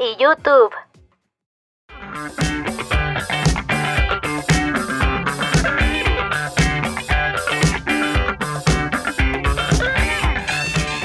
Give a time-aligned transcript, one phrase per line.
[0.00, 0.72] y YouTube.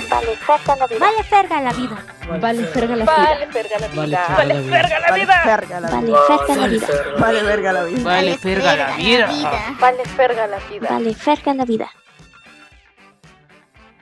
[0.09, 0.99] Vale, ferga la vida.
[0.99, 1.97] Vale ferga la vida.
[2.39, 4.25] Vale, ferga la Vale, vida.
[4.29, 4.71] la Vale, vida.
[4.71, 5.19] verga la Vale, vida.
[5.19, 5.43] la Vale, vida.
[5.45, 6.21] verga la Vale vida.
[6.27, 6.87] ferga la vida.
[7.17, 8.03] Vale, verga la vida.
[8.03, 9.27] Vale, ferga la vida.
[9.79, 10.89] Vale, verga la vida.
[10.89, 11.91] Vale ferga la vida.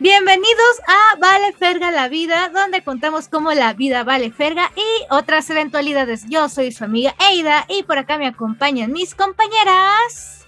[0.03, 5.49] Bienvenidos a Vale Ferga la Vida, donde contamos cómo la vida vale ferga y otras
[5.49, 6.25] eventualidades.
[6.27, 10.45] Yo soy su amiga Eida y por acá me acompañan mis compañeras.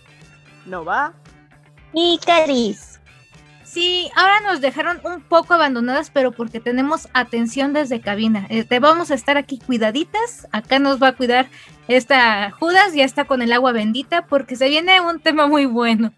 [0.66, 1.14] No va.
[1.94, 3.00] Y Caris.
[3.64, 8.48] Sí, ahora nos dejaron un poco abandonadas, pero porque tenemos atención desde cabina.
[8.50, 10.50] Eh, te vamos a estar aquí cuidaditas.
[10.52, 11.48] Acá nos va a cuidar
[11.88, 16.12] esta Judas, ya está con el agua bendita, porque se viene un tema muy bueno.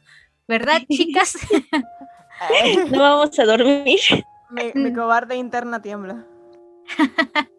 [0.47, 1.37] ¿Verdad, chicas?
[2.91, 3.99] No vamos a dormir.
[4.49, 6.25] Mi, mi cobarde interna tiembla.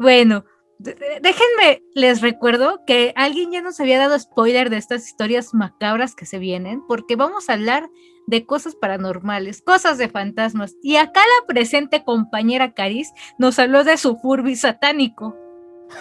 [0.00, 0.44] Bueno,
[0.78, 6.24] déjenme, les recuerdo que alguien ya nos había dado spoiler de estas historias macabras que
[6.24, 7.90] se vienen, porque vamos a hablar
[8.28, 10.76] de cosas paranormales, cosas de fantasmas.
[10.84, 15.36] Y acá la presente compañera Caris nos habló de su furby satánico.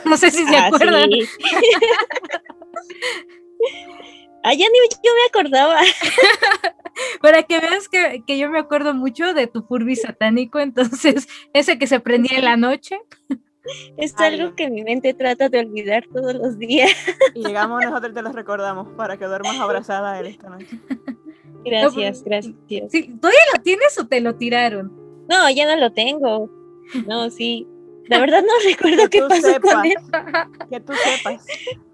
[0.06, 1.10] No sé si se Ah, acuerdan.
[1.10, 1.28] sí.
[4.48, 5.80] ah, ya ni yo me acordaba.
[7.22, 11.78] Para que veas que, que yo me acuerdo mucho de tu furby satánico, entonces ese
[11.78, 13.00] que se prendía en la noche.
[13.98, 16.92] Es Ay, algo que mi mente trata de olvidar todos los días.
[17.36, 20.80] Y llegamos nosotros y te los recordamos para que duermas abrazada a él esta noche.
[21.66, 22.56] Gracias, gracias.
[22.90, 24.90] Sí, ¿Todavía lo tienes o te lo tiraron?
[25.28, 26.50] No, ya no lo tengo.
[27.06, 27.68] No, sí.
[28.08, 29.86] La verdad no recuerdo Que qué tú pasó con sepas.
[29.86, 29.96] él.
[30.70, 31.46] Que tú sepas.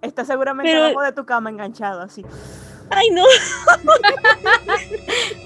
[0.01, 2.25] Está seguramente Pero- abajo de tu cama enganchado así.
[2.90, 3.24] Ay, no.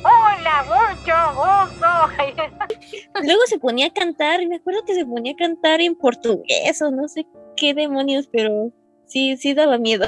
[0.03, 1.87] Hola, mucho gusto.
[3.23, 6.81] Luego se ponía a cantar, y me acuerdo que se ponía a cantar en portugués
[6.81, 7.25] o no sé
[7.55, 8.71] qué demonios, pero
[9.05, 10.05] sí, sí daba miedo.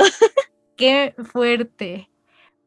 [0.75, 2.09] Qué fuerte.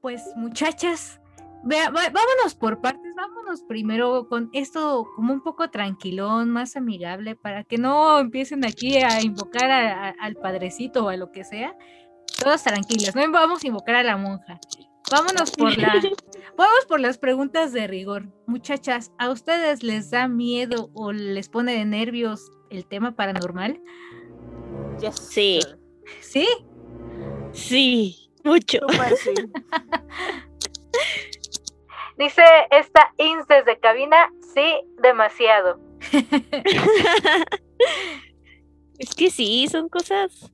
[0.01, 1.21] Pues muchachas,
[1.65, 7.37] vea, va- vámonos por partes, vámonos primero con esto como un poco tranquilón, más amigable,
[7.37, 11.45] para que no empiecen aquí a invocar a- a- al padrecito o a lo que
[11.45, 11.77] sea.
[12.43, 14.59] Todas tranquilas, no vamos a invocar a la monja.
[15.11, 15.93] Vámonos por la,
[16.57, 18.33] vamos por las preguntas de rigor.
[18.47, 23.81] Muchachas, ¿a ustedes les da miedo o les pone de nervios el tema paranormal?
[25.01, 25.17] Yes.
[25.17, 25.61] Sí.
[26.21, 26.47] ¿Sí?
[27.53, 28.79] Sí, mucho.
[29.17, 29.35] Sí.
[32.19, 35.79] Dice esta ins desde cabina, sí, demasiado.
[38.99, 40.53] Es que sí, son cosas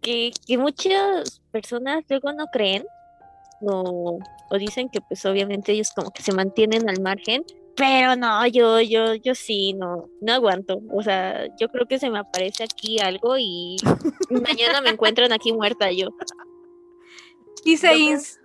[0.00, 2.86] que, que muchas personas luego no creen
[3.60, 4.18] o,
[4.50, 7.44] o dicen que pues obviamente ellos como que se mantienen al margen,
[7.76, 10.80] pero no, yo, yo, yo sí, no, no aguanto.
[10.90, 13.76] O sea, yo creo que se me aparece aquí algo y
[14.30, 16.08] mañana me encuentran aquí muerta yo.
[17.64, 18.40] Dice Ins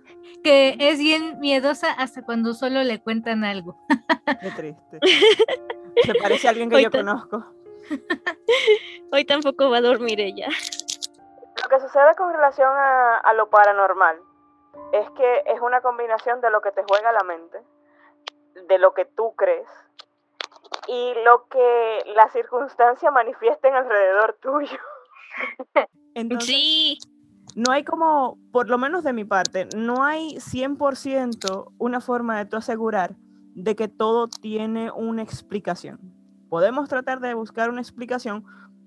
[0.48, 3.76] que es bien miedosa hasta cuando solo le cuentan algo.
[4.40, 4.98] Qué triste.
[6.04, 7.44] Se parece a alguien que yo Ahorita- conozco.
[9.12, 10.48] Hoy tampoco va a dormir ella.
[11.62, 14.16] Lo que sucede con relación a, a lo paranormal
[14.92, 17.58] es que es una combinación de lo que te juega la mente,
[18.68, 19.68] de lo que tú crees
[20.86, 24.78] y lo que la circunstancia manifiesta en alrededor tuyo.
[26.14, 26.98] Entonces, Sí,
[27.58, 32.44] no hay como, por lo menos de mi parte, no hay 100% una forma de
[32.44, 33.16] tú asegurar
[33.56, 35.98] de que todo tiene una explicación.
[36.48, 38.44] Podemos tratar de buscar una explicación,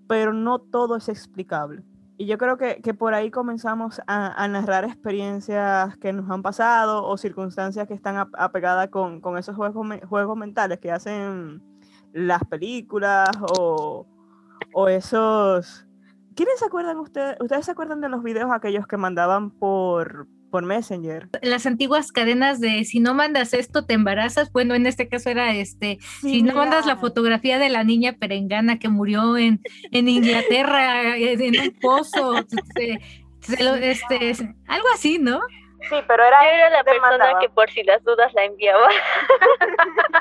[0.07, 1.83] pero no todo es explicable.
[2.17, 7.05] Y yo creo que, que por ahí comenzamos a, narrar experiencias que nos han pasado
[7.05, 11.61] o circunstancias que están ap- apegadas con, con esos juegos, juegos mentales que hacen
[12.13, 14.07] las películas o,
[14.73, 15.85] o esos...
[16.35, 17.35] ¿Quiénes se acuerdan ustedes?
[17.39, 21.27] ¿Ustedes se acuerdan de los videos aquellos que mandaban por, por Messenger?
[21.41, 25.53] Las antiguas cadenas de si no mandas esto te embarazas, bueno, en este caso era
[25.53, 29.59] este, si no mandas la fotografía de la niña perengana que murió en,
[29.91, 32.35] en Inglaterra en un pozo,
[32.75, 32.99] se-
[33.41, 35.41] se lo- este, se- algo así, ¿no?
[35.89, 38.87] Sí, pero era, Yo era la persona mandaba que por si las dudas la enviaba.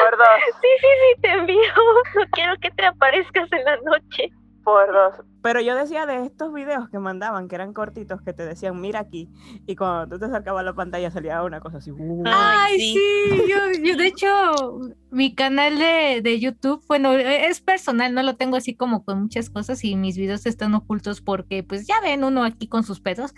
[0.00, 0.28] por dos.
[0.60, 1.72] Sí, sí, sí, te envío.
[2.14, 4.30] No quiero que te aparezcas en la noche.
[4.72, 5.26] Por dos.
[5.42, 9.00] Pero yo decía de estos videos que mandaban, que eran cortitos, que te decían, mira
[9.00, 9.28] aquí,
[9.66, 11.90] y cuando tú te acercabas a la pantalla salía una cosa así.
[11.90, 12.92] uh, Ay, Ay, sí.
[12.94, 14.80] sí, yo, yo, de hecho,
[15.10, 19.22] mi canal de, de YouTube, bueno, e- es personal, no lo tengo así como con
[19.22, 23.00] muchas cosas y mis videos están ocultos porque pues ya ven uno aquí con sus
[23.00, 23.34] pedos,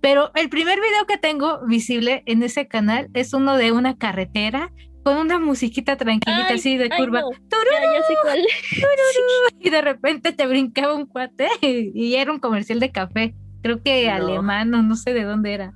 [0.00, 4.72] pero el primer video que tengo visible en ese canal es uno de una carretera
[5.02, 8.40] con una musiquita tranquilita Ay, así de ay, curva no, tururú, Ya, ya sé cuál.
[9.60, 14.06] y de repente te brincaba un cuate y era un comercial de café, creo que
[14.06, 14.12] No.
[14.14, 15.74] alemán o no sé de dónde era.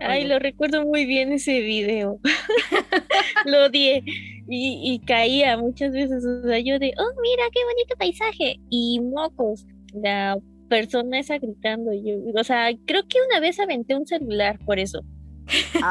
[0.00, 0.28] Ay, Oye.
[0.30, 2.18] lo recuerdo muy bien ese video.
[3.46, 4.02] lo odié.
[4.48, 6.24] Y, y caía muchas veces.
[6.24, 8.56] O sea, yo de, oh, mira qué bonito paisaje.
[8.68, 9.64] Y mocos.
[9.94, 10.36] La
[10.68, 11.92] persona esa gritando.
[11.92, 15.02] y Yo, o sea, creo que una vez aventé un celular por eso.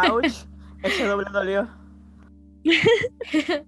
[0.10, 0.34] Ouch,
[0.84, 1.70] ese doble dolió.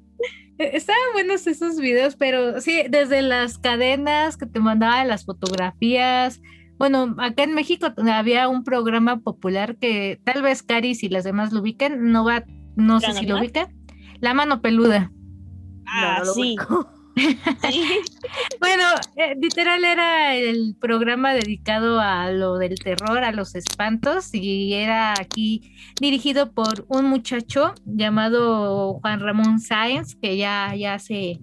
[0.59, 6.41] E- Estaban buenos esos videos, pero sí, desde las cadenas que te mandaban las fotografías.
[6.77, 11.53] Bueno, acá en México había un programa popular que tal vez Caris y las demás
[11.53, 12.43] lo ubiquen, no va,
[12.75, 13.67] no sé ¿La si lo ubican.
[14.19, 15.11] La mano peluda.
[15.87, 16.41] Ah, no sí.
[16.41, 16.87] ubico.
[17.15, 17.85] Sí.
[18.59, 18.83] Bueno,
[19.17, 25.13] eh, literal era el programa dedicado a lo del terror, a los espantos, y era
[25.13, 31.39] aquí dirigido por un muchacho llamado Juan Ramón Sáenz, que ya, ya se,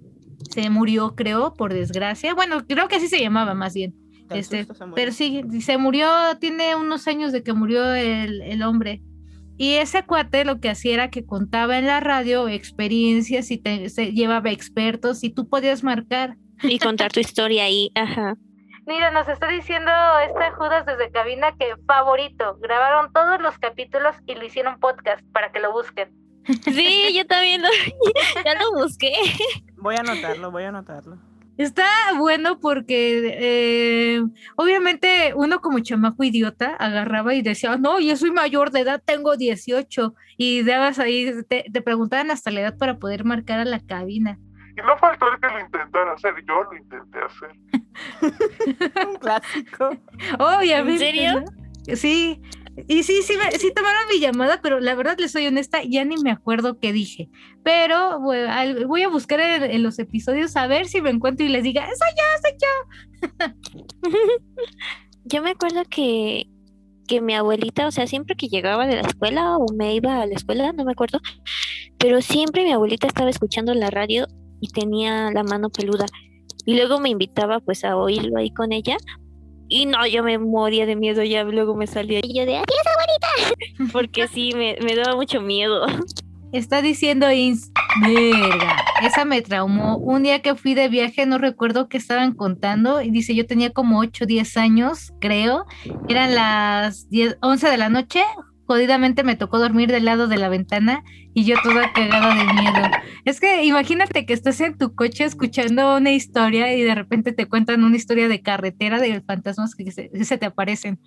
[0.49, 2.33] se murió, creo, por desgracia.
[2.33, 3.95] Bueno, creo que así se llamaba más bien.
[4.29, 4.65] Este.
[4.95, 6.09] Pero sí, se murió,
[6.39, 9.01] tiene unos años de que murió el, el hombre.
[9.61, 13.89] Y ese cuate lo que hacía era que contaba en la radio experiencias y te,
[13.89, 17.91] se llevaba expertos y tú podías marcar Y contar tu historia ahí.
[17.93, 18.37] Ajá.
[18.87, 19.91] Mira, nos está diciendo
[20.27, 22.57] este Judas desde cabina que favorito.
[22.59, 26.09] Grabaron todos los capítulos y lo hicieron podcast para que lo busquen.
[26.63, 27.69] Sí, yo también lo,
[28.43, 29.13] ya lo busqué.
[29.77, 31.19] Voy a anotarlo, voy a anotarlo.
[31.57, 31.85] Está
[32.17, 34.23] bueno porque eh,
[34.55, 39.37] obviamente uno como chamaco idiota agarraba y decía, no, yo soy mayor de edad, tengo
[39.37, 43.79] 18 y dabas ahí, te, te preguntaban hasta la edad para poder marcar a la
[43.79, 44.39] cabina.
[44.77, 47.49] Y no faltó el que lo intentara hacer, yo lo intenté hacer.
[49.07, 49.97] Un clásico.
[50.39, 50.93] Obviamente.
[50.93, 51.41] ¿En serio?
[51.41, 51.95] ¿no?
[51.95, 52.41] Sí.
[52.87, 56.05] Y sí, sí, me- sí tomaron mi llamada, pero la verdad les soy honesta, ya
[56.05, 57.29] ni me acuerdo qué dije.
[57.63, 61.63] Pero voy a buscar en, en los episodios a ver si me encuentro y les
[61.63, 63.81] diga, soy yo, soy yo.
[65.23, 66.45] Yo me acuerdo que,
[67.07, 70.25] que mi abuelita, o sea, siempre que llegaba de la escuela o me iba a
[70.25, 71.19] la escuela, no me acuerdo,
[71.99, 74.27] pero siempre mi abuelita estaba escuchando la radio
[74.59, 76.05] y tenía la mano peluda.
[76.65, 78.97] Y luego me invitaba pues a oírlo ahí con ella.
[79.73, 82.19] Y no, yo me moría de miedo, ya luego me salía.
[82.21, 83.89] Y yo de, adiós abuelita.
[83.93, 85.85] Porque sí, me, me daba mucho miedo.
[86.51, 87.71] Está diciendo Ins,
[88.01, 89.95] verga, esa me traumó.
[89.95, 93.69] Un día que fui de viaje, no recuerdo qué estaban contando, y dice, yo tenía
[93.69, 95.65] como 8 o 10 años, creo.
[96.09, 98.23] Eran las 10, 11 de la noche.
[98.71, 101.03] Jodidamente me tocó dormir del lado de la ventana
[101.33, 102.87] y yo toda cagada de miedo.
[103.25, 107.49] Es que imagínate que estás en tu coche escuchando una historia y de repente te
[107.49, 111.01] cuentan una historia de carretera de fantasmas que se, que se te aparecen.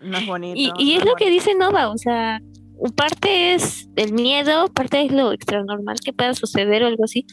[0.00, 0.54] No es bonito.
[0.56, 2.40] Y, y no es lo que dice Nova, o sea,
[2.96, 7.26] parte es el miedo, parte es lo extranormal que pueda suceder o algo así.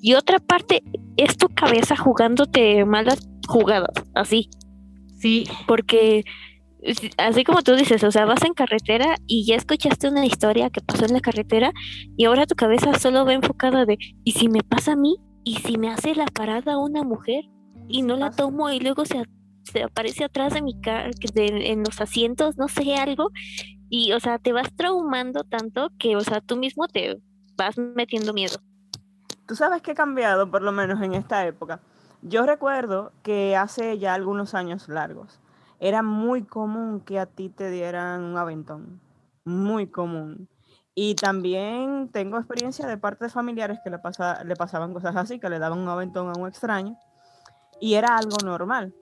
[0.00, 0.84] Y otra parte
[1.16, 4.48] es tu cabeza jugándote malas jugadas, así.
[5.16, 6.22] Sí, Porque
[7.16, 10.80] así como tú dices, o sea, vas en carretera y ya escuchaste una historia que
[10.80, 11.72] pasó en la carretera
[12.16, 15.16] y ahora tu cabeza solo va enfocada de, ¿y si me pasa a mí?
[15.44, 17.44] ¿Y si me hace la parada una mujer?
[17.88, 19.22] Y no la tomo y luego se,
[19.64, 23.30] se aparece atrás de mi cara, en los asientos, no sé, algo.
[23.88, 27.18] Y, o sea, te vas traumando tanto que, o sea, tú mismo te
[27.56, 28.58] vas metiendo miedo.
[29.46, 31.80] Tú sabes que ha cambiado, por lo menos en esta época.
[32.20, 35.40] Yo recuerdo que hace ya algunos años largos
[35.80, 39.00] era muy común que a ti te dieran un aventón.
[39.44, 40.48] Muy común.
[40.94, 45.38] Y también tengo experiencia de parte de familiares que le, pasa- le pasaban cosas así,
[45.38, 46.96] que le daban un aventón a un extraño.
[47.80, 48.92] Y era algo normal.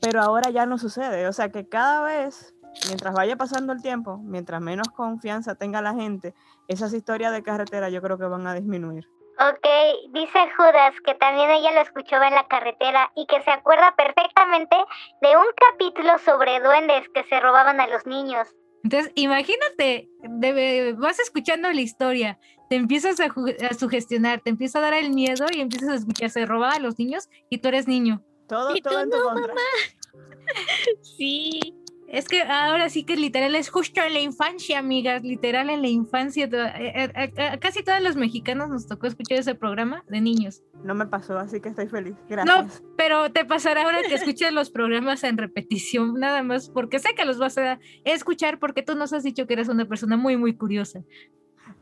[0.00, 1.26] Pero ahora ya no sucede.
[1.26, 2.54] O sea que cada vez,
[2.86, 6.34] mientras vaya pasando el tiempo, mientras menos confianza tenga la gente,
[6.68, 9.08] esas historias de carretera yo creo que van a disminuir.
[9.36, 9.66] Ok,
[10.12, 14.76] dice Judas que también ella lo escuchó en la carretera y que se acuerda perfectamente
[15.22, 18.48] de un capítulo sobre duendes que se robaban a los niños.
[18.84, 22.38] Entonces, imagínate, debe- vas escuchando la historia,
[22.70, 26.30] te empiezas a, a sugestionar, te empieza a dar el miedo y empiezas a escuchar,
[26.30, 28.22] se robaba a los niños y tú eres niño.
[28.46, 29.54] Todo, Y todo tú en tu no, contra.
[31.02, 31.74] Sí.
[32.06, 35.88] Es que ahora sí que literal es justo en la infancia, amigas, literal en la
[35.88, 36.44] infancia.
[36.44, 40.62] eh, eh, a- casi todos los mexicanos nos tocó escuchar ese programa de niños.
[40.84, 42.14] No me pasó, así que estoy feliz.
[42.28, 42.82] Gracias.
[42.96, 47.24] Pero te pasará ahora que escuches los programas en repetición, nada más, porque sé que
[47.24, 50.54] los vas a escuchar porque tú nos has dicho que eres una persona muy, muy
[50.54, 51.00] curiosa.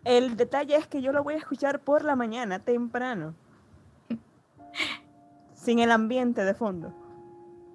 [0.04, 3.34] El detalle es que yo lo voy a escuchar por la mañana, temprano.
[5.54, 6.94] Sin el ambiente de fondo.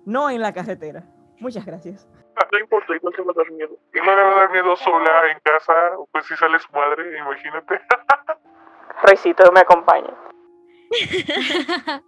[0.05, 1.05] No en la carretera.
[1.39, 2.07] Muchas gracias.
[2.51, 3.77] No importa, igual te va a dar miedo.
[3.93, 5.73] Igual le va a dar miedo sola en casa,
[6.11, 7.81] pues si sale su madre, imagínate.
[9.03, 10.13] Roycito me acompaña.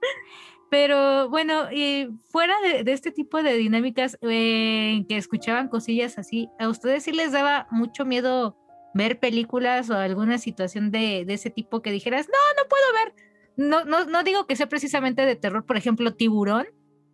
[0.69, 6.19] Pero bueno, y fuera de, de este tipo de dinámicas eh, en que escuchaban cosillas
[6.19, 8.55] así, ¿a ustedes sí les daba mucho miedo
[8.93, 13.13] ver películas o alguna situación de, de ese tipo que dijeras, no, no puedo ver?
[13.57, 16.67] No, no, no digo que sea precisamente de terror, por ejemplo, Tiburón,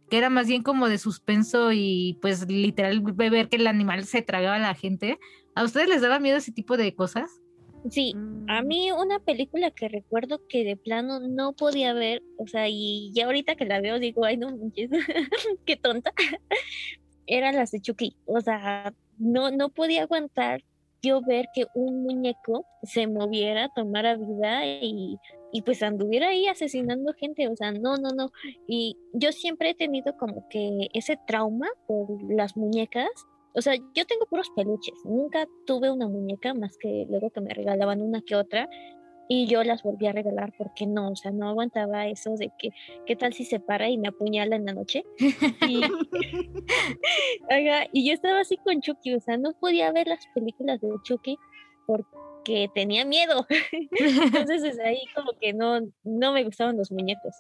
[0.10, 4.22] que era más bien como de suspenso y pues literal ver que el animal se
[4.22, 5.20] tragaba a la gente.
[5.56, 7.42] ¿A ustedes les daba miedo ese tipo de cosas?
[7.90, 8.14] Sí,
[8.48, 12.68] a Mm, mí una película que recuerdo que de plano no podía ver, o sea,
[12.68, 14.90] y ya ahorita que la veo digo, ay, no manches,
[15.66, 16.12] qué tonta,
[17.28, 18.16] eran las de Chucky.
[18.26, 20.64] O sea, no, no podía aguantar
[21.02, 25.18] yo ver que un muñeco se moviera, tomara vida y,
[25.56, 27.48] y pues anduviera ahí asesinando gente.
[27.48, 28.30] O sea, no, no, no.
[28.68, 33.08] Y yo siempre he tenido como que ese trauma por las muñecas.
[33.54, 35.00] O sea, yo tengo puros peluches.
[35.06, 38.68] Nunca tuve una muñeca más que luego que me regalaban una que otra.
[39.30, 42.72] Y yo las volví a regalar porque no, o sea, no aguantaba eso de que,
[43.06, 45.06] ¿qué tal si se para y me apuñala en la noche?
[45.70, 45.80] Y,
[47.94, 51.38] y yo estaba así con Chucky, o sea, no podía ver las películas de Chucky
[51.88, 52.18] porque
[52.74, 53.46] tenía miedo.
[53.92, 57.36] Entonces desde ahí como que no, no me gustaban los muñecos.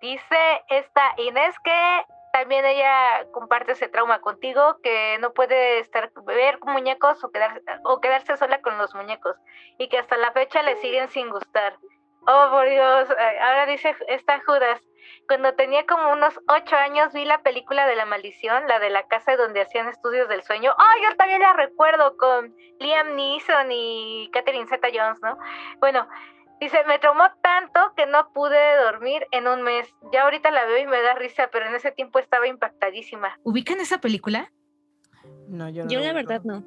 [0.00, 1.72] Dice esta Inés que
[2.32, 8.00] también ella comparte ese trauma contigo, que no puede estar ver muñecos o, quedar, o
[8.00, 9.36] quedarse sola con los muñecos
[9.78, 11.76] y que hasta la fecha le siguen sin gustar.
[12.26, 14.80] Oh, por Dios, eh, ahora dice esta Judas,
[15.26, 19.06] cuando tenía como unos ocho años vi la película de la maldición, la de la
[19.06, 20.72] casa donde hacían estudios del sueño.
[20.76, 25.38] Oh, yo también la recuerdo con Liam Neeson y Catherine Zeta-Jones, ¿no?
[25.80, 26.06] Bueno,
[26.60, 29.88] Dice, me traumó tanto que no pude dormir en un mes.
[30.12, 33.38] Ya ahorita la veo y me da risa, pero en ese tiempo estaba impactadísima.
[33.44, 34.52] ¿Ubican esa película?
[35.48, 35.90] No, yo no.
[35.90, 36.62] Yo la verdad no.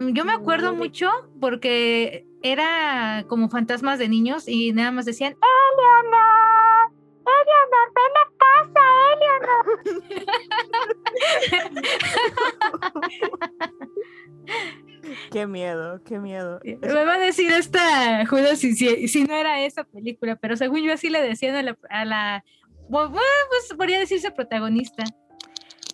[0.00, 6.90] Yo me acuerdo mucho porque era como fantasmas de niños y nada más decían, Eleanor,
[7.26, 8.80] Eleanor, ven a casa,
[9.14, 10.80] Eleanor.
[15.30, 16.60] Qué miedo, qué miedo.
[16.64, 20.82] Me va a decir esta Judas si, si, si no era esa película, pero según
[20.82, 22.44] yo así le decían a la, a la
[22.88, 25.04] bu- bu- pues podría decirse protagonista.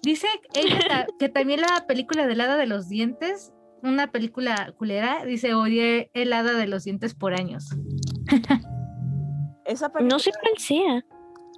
[0.02, 5.54] Dice ella que también la película del hada de los dientes, una película culera, dice
[5.54, 7.70] odié el hada de los dientes por años.
[9.64, 11.02] Esa película, No sé cuál sea.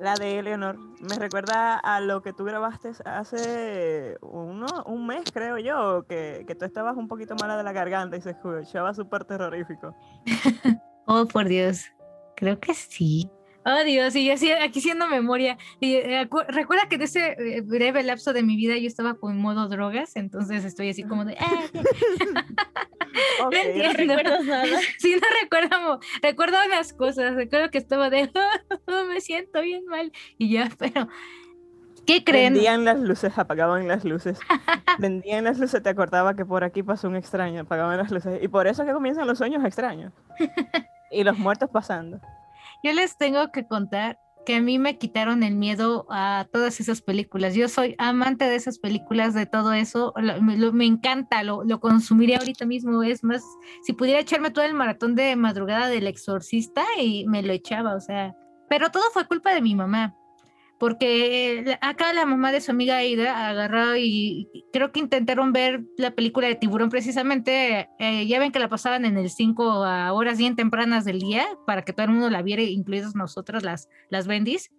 [0.01, 5.59] la de Eleanor, me recuerda a lo que tú grabaste hace uno, un mes, creo
[5.59, 9.25] yo, que, que tú estabas un poquito mala de la garganta y se escuchaba súper
[9.25, 9.95] terrorífico.
[11.11, 11.87] Oh, por Dios.
[12.37, 13.31] Creo que sí.
[13.65, 15.59] Oh, Dios, y yo así, aquí haciendo memoria.
[15.81, 19.37] Y, eh, recuerda que en ese eh, breve lapso de mi vida yo estaba con
[19.41, 21.37] modo drogas, entonces estoy así como de...
[21.39, 21.65] "Ah,
[23.45, 24.45] Ok, No No entiendo.
[24.45, 24.65] nada.
[24.99, 28.31] Sí, no recuerdo, recuerdo unas cosas, recuerdo que estaba de,
[29.09, 31.09] me siento bien mal, y ya, pero,
[32.07, 32.53] ¿qué creen?
[32.55, 34.39] Prendían las luces, apagaban las luces.
[34.99, 38.43] Prendían las luces, te acordaba que por aquí pasó un extraño, apagaban las luces.
[38.43, 40.13] Y por eso es que comienzan los sueños extraños.
[41.11, 42.21] Y los muertos pasando.
[42.83, 44.19] Yo les tengo que contar
[44.49, 47.55] que a mí me quitaron el miedo a todas esas películas.
[47.55, 50.15] Yo soy amante de esas películas, de todo eso.
[50.73, 53.03] me encanta, lo, lo consumiría ahorita mismo.
[53.03, 53.43] Es más,
[53.83, 58.01] si pudiera echarme todo el maratón de madrugada del exorcista y me lo echaba, o
[58.01, 58.35] sea.
[58.71, 60.18] Pero todo fue culpa de mi mamá.
[60.79, 66.13] Porque acá la mamá de su amiga Aida agarró y creo que intentaron ver la
[66.13, 67.89] película de Tiburón precisamente.
[67.99, 71.47] eh, ya ven que la pasaban en el 5 a horas bien tempranas del día
[71.67, 74.71] para que todo el mundo la viera, incluidos nosotras las, las bendis.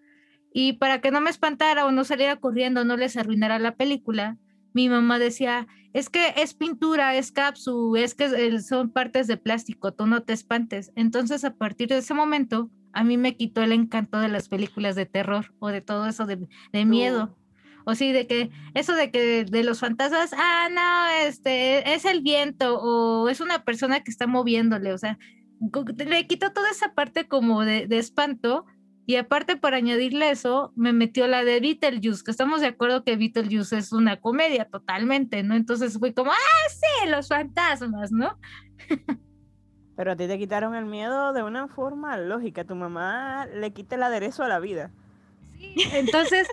[0.53, 4.38] Y para que no me espantara o no saliera corriendo, no les arruinara la película,
[4.74, 9.94] mi mamá decía, es que es pintura, es capsu, es que son partes de plástico,
[9.94, 10.91] tú no te espantes.
[10.96, 14.96] Entonces a partir de ese momento, a mí me quitó el encanto de las películas
[14.96, 17.36] de terror o de todo eso de, de miedo.
[17.86, 22.22] O sí, de que eso de que de los fantasmas, ah, no, este, es el
[22.22, 25.17] viento o es una persona que está moviéndole, o sea,
[25.98, 28.65] le quitó toda esa parte como de, de espanto
[29.05, 33.15] Y aparte, para añadirle eso, me metió la de Beetlejuice, que estamos de acuerdo que
[33.17, 35.55] Beetlejuice es una comedia totalmente, ¿no?
[35.55, 38.38] Entonces fue como, ah, sí, los fantasmas, ¿no?
[40.00, 42.63] Pero a ti te quitaron el miedo de una forma lógica.
[42.63, 44.91] Tu mamá le quita el aderezo a la vida.
[45.58, 46.48] Sí, entonces,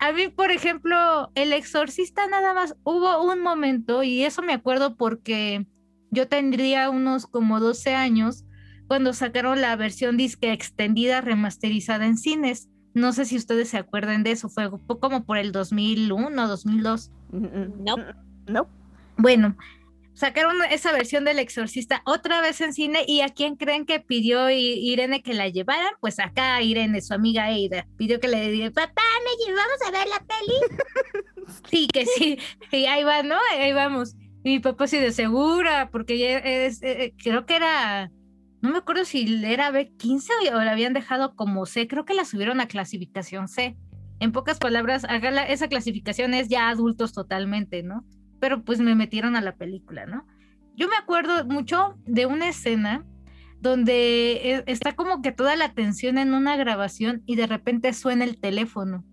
[0.00, 4.96] a mí, por ejemplo, El Exorcista nada más hubo un momento, y eso me acuerdo
[4.96, 5.64] porque
[6.10, 8.44] yo tendría unos como 12 años
[8.88, 12.68] cuando sacaron la versión disque extendida remasterizada en cines.
[12.94, 17.12] No sé si ustedes se acuerdan de eso, fue como por el 2001, 2002.
[17.30, 17.94] No.
[18.48, 18.66] No.
[19.16, 19.54] Bueno,
[20.18, 24.50] sacaron esa versión del exorcista otra vez en cine y a quién creen que pidió
[24.50, 29.02] Irene que la llevaran, pues acá Irene, su amiga Eida, pidió que le diga, papá,
[29.24, 31.54] me llevamos a ver la peli.
[31.70, 32.36] sí, que sí,
[32.72, 33.36] y ahí va, ¿no?
[33.52, 34.16] Ahí vamos.
[34.42, 38.10] Y mi papá sí de segura, porque ya es, eh, creo que era
[38.60, 42.24] no me acuerdo si era B15 o la habían dejado como C, creo que la
[42.24, 43.76] subieron a clasificación C.
[44.18, 45.06] En pocas palabras,
[45.48, 48.04] esa clasificación es ya adultos totalmente, ¿no?
[48.40, 50.26] Pero pues me metieron a la película, ¿no?
[50.76, 53.04] Yo me acuerdo mucho de una escena
[53.60, 58.24] donde e, está como que toda la atención en una grabación y de repente suena
[58.24, 59.04] el teléfono.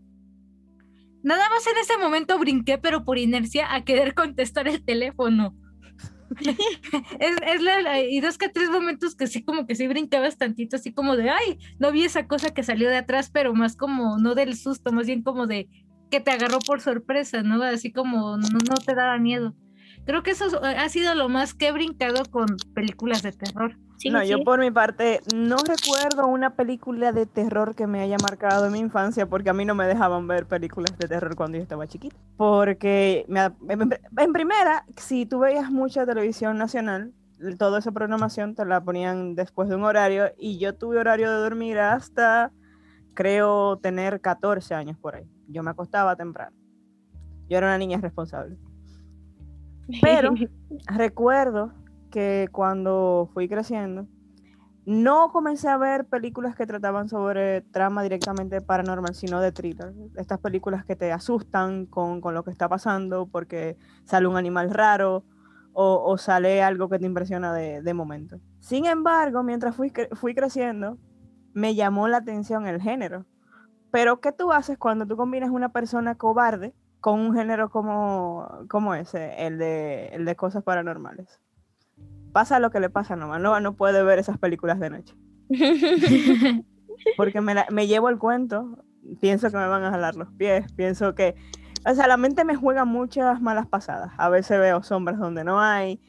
[1.24, 5.56] Nada más en ese momento brinqué, pero por inercia, a querer contestar el teléfono.
[7.20, 10.94] es, la, y dos que tres momentos que sí como que sí brincabas tantito, así
[10.94, 14.36] como de, ay, no vi esa cosa que salió de atrás, pero más como, no
[14.36, 15.68] del susto, más bien como de
[16.10, 17.62] que te agarró por sorpresa, ¿no?
[17.64, 19.56] Así como no, no te daba miedo.
[20.06, 23.78] Creo que eso ha sido lo más que he brincado con películas de terror
[24.12, 28.66] no, yo por mi parte no recuerdo una película de terror que me haya marcado
[28.66, 31.64] en mi infancia porque a mí no me dejaban ver películas de terror cuando yo
[31.64, 32.16] estaba chiquita.
[32.38, 37.14] Porque en primera, si tú veías mucha televisión nacional,
[37.58, 41.38] toda esa programación te la ponían después de un horario y yo tuve horario de
[41.38, 42.52] dormir hasta,
[43.14, 45.30] creo, tener 14 años por ahí.
[45.48, 46.56] Yo me acostaba temprano.
[47.50, 48.58] Yo era una niña responsable.
[50.02, 50.34] Pero
[50.88, 51.72] recuerdo
[52.10, 54.08] que cuando fui creciendo,
[54.86, 59.94] no comencé a ver películas que trataban sobre trama directamente paranormal, sino de thriller.
[60.16, 64.70] Estas películas que te asustan con, con lo que está pasando porque sale un animal
[64.70, 65.24] raro
[65.74, 68.40] o, o sale algo que te impresiona de, de, momento.
[68.60, 71.00] Sin embargo, mientras fui, fui creciendo,
[71.54, 73.26] me llamó la atención el género.
[73.96, 78.94] Pero, ¿qué tú haces cuando tú combinas una persona cobarde con un género como, como
[78.94, 81.40] ese, el de, el de cosas paranormales?
[82.34, 85.16] pasa lo que le pasa nomás, no, no puede ver esas películas de noche.
[87.16, 88.84] Porque me, me llevo el cuento,
[89.22, 91.36] pienso que me van a jalar los pies, pienso que,
[91.90, 94.12] o sea, la mente me juega muchas malas pasadas.
[94.18, 96.02] A veces veo sombras donde no hay,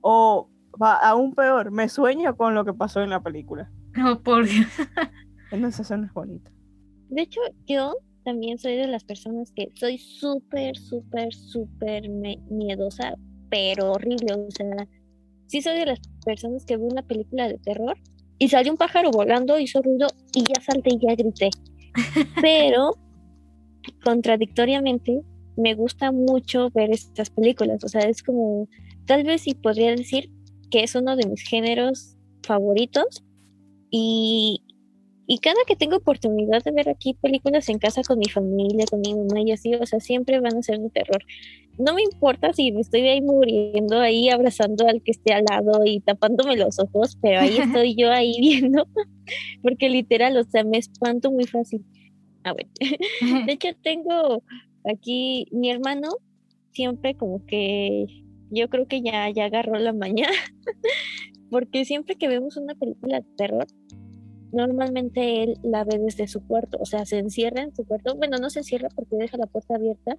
[0.00, 3.70] o aún peor, me sueño con lo que pasó en la película.
[4.04, 4.66] Oh, por Dios.
[5.52, 6.57] Entonces eso no es bonito.
[7.08, 7.94] De hecho, yo
[8.24, 13.14] también soy de las personas que soy súper, súper, súper miedosa,
[13.48, 14.34] pero horrible.
[14.34, 14.86] O sea,
[15.46, 17.96] sí soy de las personas que ve una película de terror
[18.38, 21.50] y salió un pájaro volando, hizo ruido y ya salté y ya grité.
[22.40, 22.92] Pero,
[24.04, 25.22] contradictoriamente,
[25.56, 27.82] me gusta mucho ver estas películas.
[27.82, 28.68] O sea, es como,
[29.06, 30.30] tal vez sí podría decir
[30.70, 33.24] que es uno de mis géneros favoritos.
[33.90, 34.62] Y,
[35.30, 39.00] y cada que tengo oportunidad de ver aquí películas en casa con mi familia, con
[39.00, 41.22] mi mamá y así, o sea, siempre van a ser de terror.
[41.76, 45.84] No me importa si me estoy ahí muriendo, ahí abrazando al que esté al lado
[45.84, 48.88] y tapándome los ojos, pero ahí estoy yo ahí viendo,
[49.60, 51.84] porque literal, o sea, me espanto muy fácil.
[52.42, 52.70] Ah, bueno.
[53.44, 54.42] De hecho, tengo
[54.90, 56.08] aquí mi hermano,
[56.72, 58.06] siempre como que
[58.50, 60.32] yo creo que ya, ya agarró la mañana,
[61.50, 63.66] porque siempre que vemos una película de terror,
[64.52, 68.38] normalmente él la ve desde su cuarto, o sea, se encierra en su cuarto, bueno,
[68.38, 70.16] no se encierra porque deja la puerta abierta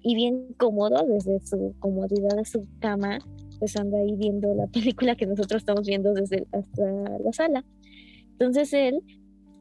[0.00, 3.18] y bien cómodo desde su comodidad de su cama,
[3.58, 6.84] pues anda ahí viendo la película que nosotros estamos viendo desde hasta
[7.18, 7.64] la sala.
[8.32, 9.00] Entonces él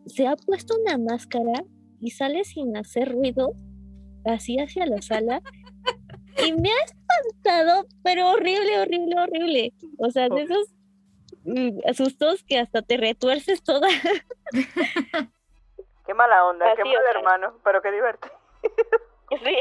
[0.06, 1.63] se ha puesto una máscara
[1.99, 3.53] y sale sin hacer ruido
[4.25, 5.41] así hacia la sala
[6.45, 9.73] y me ha espantado, pero horrible, horrible, horrible.
[9.97, 10.38] O sea, de oh.
[10.38, 10.77] esos
[11.48, 13.88] Mm, asustos que hasta te retuerces toda.
[16.06, 18.34] qué mala onda, qué mal hermano, pero qué divertido.
[19.30, 19.58] Sí.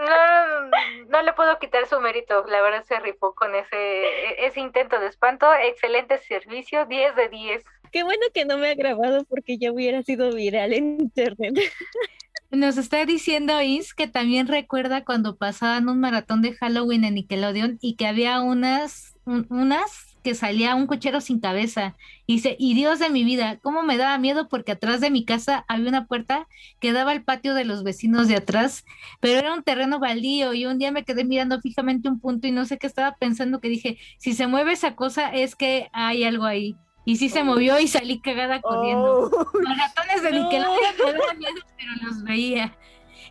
[0.00, 0.70] No,
[1.08, 4.98] no, le puedo quitar su mérito, la verdad se rifó con ese, e, ese intento
[4.98, 7.64] de espanto, excelente servicio, 10 de 10.
[7.92, 11.54] Qué bueno que no me ha grabado porque ya hubiera sido viral en internet.
[12.50, 17.76] Nos está diciendo Is que también recuerda cuando pasaban un maratón de Halloween en Nickelodeon
[17.82, 21.96] y que había unas, unas que salía un cochero sin cabeza.
[22.26, 25.24] Y dice, y Dios de mi vida, cómo me daba miedo porque atrás de mi
[25.24, 26.46] casa había una puerta
[26.80, 28.84] que daba al patio de los vecinos de atrás,
[29.20, 32.52] pero era un terreno baldío y un día me quedé mirando fijamente un punto y
[32.52, 36.24] no sé qué estaba pensando que dije, si se mueve esa cosa es que hay
[36.24, 36.76] algo ahí.
[37.04, 39.30] Y sí se movió y salí cagada corriendo.
[39.32, 40.42] Oh, Maratones de No.
[40.42, 42.76] Nickelodeon me daban miedo, pero los veía.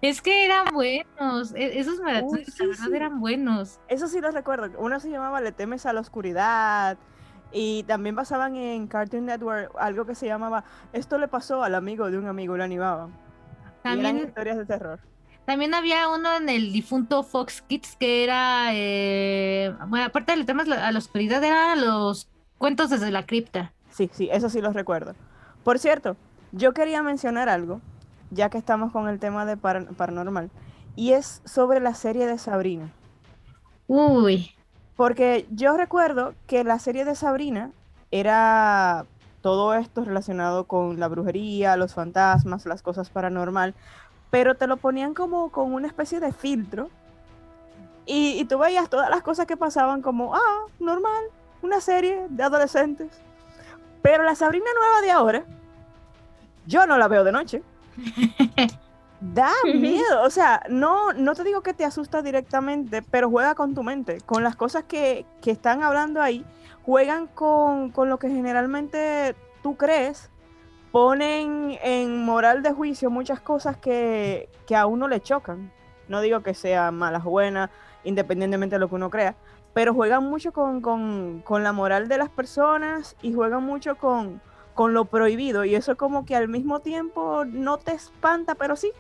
[0.02, 2.96] Es que eran buenos, e- esos maratones sí, la verdad sí.
[2.96, 3.80] eran buenos.
[3.88, 4.70] Eso sí lo recuerdo.
[4.80, 6.98] Uno se llamaba Le temes a la oscuridad.
[7.52, 12.12] Y también pasaban en Cartoon Network algo que se llamaba Esto le pasó al amigo
[12.12, 13.18] de un amigo lo animaban.
[13.88, 15.00] Y eran También, historias de terror.
[15.46, 20.46] también había uno en el difunto Fox Kids que era, eh, bueno, aparte de Le
[20.46, 23.74] temes a la oscuridad, eran los cuentos desde la cripta.
[23.90, 25.16] Sí, sí, eso sí los recuerdo.
[25.64, 26.18] Por cierto,
[26.52, 27.82] yo quería mencionar algo,
[28.32, 30.50] ya que estamos con el tema de par- paranormal,
[30.96, 32.92] y es sobre la serie de Sabrina.
[33.88, 34.52] Uy,
[34.96, 37.72] Porque yo recuerdo que la serie de Sabrina
[38.10, 39.06] era
[39.42, 43.76] todo esto relacionado con la brujería, los fantasmas, las cosas paranormal,
[44.32, 46.90] pero te lo ponían como con una especie de filtro.
[48.06, 51.26] Y, y tú veías todas las cosas que pasaban como, ah, normal,
[51.62, 53.10] una serie de adolescentes.
[54.02, 55.44] Pero la Sabrina nueva de ahora,
[56.66, 57.64] yo no la veo de noche.
[59.20, 63.74] Da miedo, o sea, no, no te digo que te asusta directamente, pero juega con
[63.74, 66.46] tu mente, con las cosas que, que están hablando ahí,
[66.86, 70.30] juegan con, con lo que generalmente tú crees,
[70.92, 75.72] ponen en moral de juicio muchas cosas que, que a uno le chocan.
[76.08, 77.72] No digo que sean malas o buenas,
[78.04, 79.36] independientemente de lo que uno crea,
[79.74, 84.42] pero juegan mucho con, con- con la moral de las personas y juegan mucho con,
[84.78, 88.92] con lo prohibido y eso como que al mismo tiempo no te espanta, pero sí.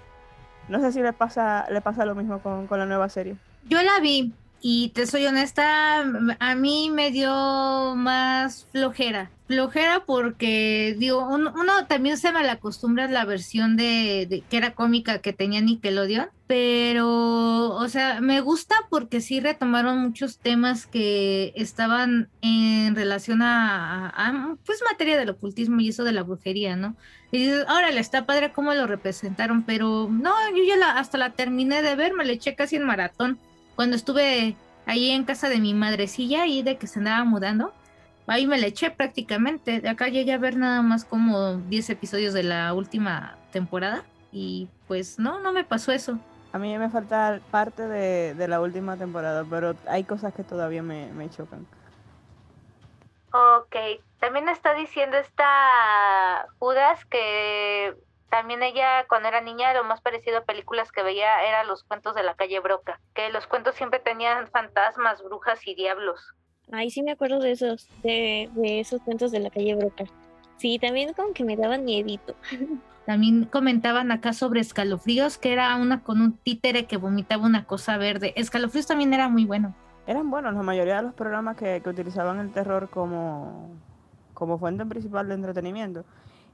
[0.70, 3.38] No sé si le pasa, le pasa lo mismo con, con la nueva serie.
[3.70, 6.04] yo la vi y te soy honesta,
[6.39, 9.30] a mí me dio más flojera.
[9.48, 14.74] Flojera porque, digo, un- uno también se mal acostumbra a la versión de, que era
[14.74, 21.54] cómica que tenía Nickelodeon, pero, o sea, me gusta porque sí retomaron muchos temas que
[21.56, 26.96] estaban en relación a, a- pues, materia del ocultismo y eso de la brujería, ¿no?
[27.32, 31.32] Y dices, órale, está padre cómo lo representaron, pero no, yo ya la- hasta la
[31.32, 33.38] terminé de ver, me la eché casi en maratón
[33.78, 37.72] cuando estuve ahí en casa de mi madrecilla y de que se andaba mudando.
[38.26, 39.80] Ahí me la eché prácticamente.
[39.80, 44.04] De acá llegué a ver nada más como 10 episodios de la última temporada.
[44.32, 46.18] Y pues no, no me pasó eso.
[46.54, 50.82] A mí me falta parte de, de la última temporada, pero hay cosas que todavía
[50.82, 51.68] me, me chocan.
[53.32, 53.76] Ok,
[54.20, 57.96] también está diciendo esta Judas que
[58.38, 62.13] también ella cuando era niña lo más parecido a películas que veía era los cuentos
[62.13, 66.36] de la calle Broca, que los cuentos siempre tenían fantasmas, brujas y diablos.
[66.71, 70.06] Ay, sí me acuerdo de esos, de, de esos cuentos de la calle Broca.
[70.58, 72.36] Sí, también como que me daban miedito.
[73.08, 77.95] También comentaban acá sobre escalofríos, que era una con un títere que vomitaba una cosa
[77.95, 78.34] verde.
[78.36, 79.73] Escalofríos también era muy bueno.
[80.06, 83.69] Eran buenos la mayoría de los programas que, que utilizaban el terror como,
[84.34, 86.04] como fuente principal de entretenimiento.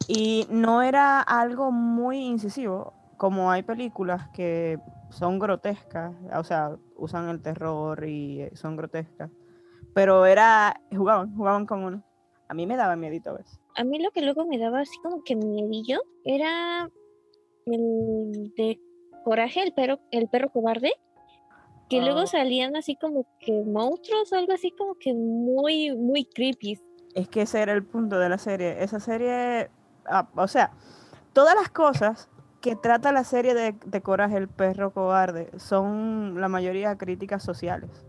[0.08, 4.80] Y no era algo muy incisivo, como hay películas que
[5.10, 9.30] son grotescas, o sea, usan el terror y eh, son grotescas.
[9.94, 12.04] Pero era, jugaban, jugaban con uno.
[12.50, 13.60] A mí me daba miedito a veces.
[13.76, 16.90] A mí lo que luego me daba así como que miedillo era
[17.66, 18.80] el de
[19.24, 20.92] Coraje, el perro, el perro cobarde,
[21.90, 22.04] que Oh.
[22.06, 26.80] luego salían así como que monstruos o algo así como que muy, muy creepy.
[27.16, 28.84] Es que ese era el punto de la serie.
[28.84, 29.70] Esa serie,
[30.36, 30.72] o sea,
[31.34, 32.30] todas las cosas
[32.62, 38.06] que trata la serie de, de Coraje, el perro cobarde, son la mayoría críticas sociales.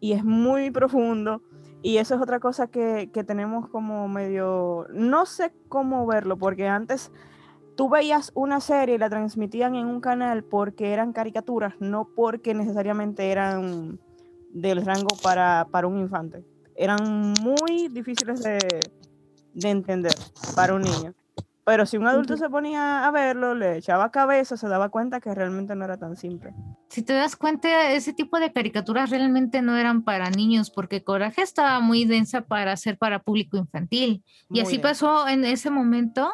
[0.00, 1.42] Y es muy profundo.
[1.82, 4.86] Y eso es otra cosa que, que tenemos como medio...
[4.92, 7.10] No sé cómo verlo, porque antes
[7.74, 12.52] tú veías una serie y la transmitían en un canal porque eran caricaturas, no porque
[12.52, 13.98] necesariamente eran
[14.52, 16.44] del rango para, para un infante.
[16.74, 18.58] Eran muy difíciles de,
[19.54, 20.14] de entender
[20.54, 21.14] para un niño.
[21.64, 25.32] Pero si un adulto se ponía a verlo, le echaba cabeza, se daba cuenta que
[25.34, 26.52] realmente no era tan simple.
[26.88, 31.42] Si te das cuenta, ese tipo de caricaturas realmente no eran para niños, porque Coraje
[31.42, 34.24] estaba muy densa para ser para público infantil.
[34.50, 36.32] Y así pasó en ese momento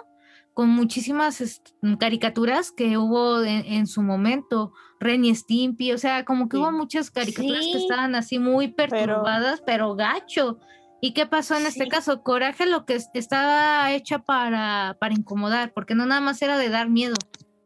[0.55, 1.61] con muchísimas
[2.01, 6.63] caricaturas que hubo en, en su momento, Ren y Stimpy, o sea, como que Sí.
[6.63, 7.87] hubo muchas caricaturas que Sí.
[7.87, 10.59] estaban así muy perturbadas, pero, gacho.
[11.01, 12.23] ¿Y qué pasó en este caso?
[12.23, 16.69] Coraje lo que es- estaba hecha para, para incomodar, porque no nada más era de
[16.71, 17.15] dar miedo,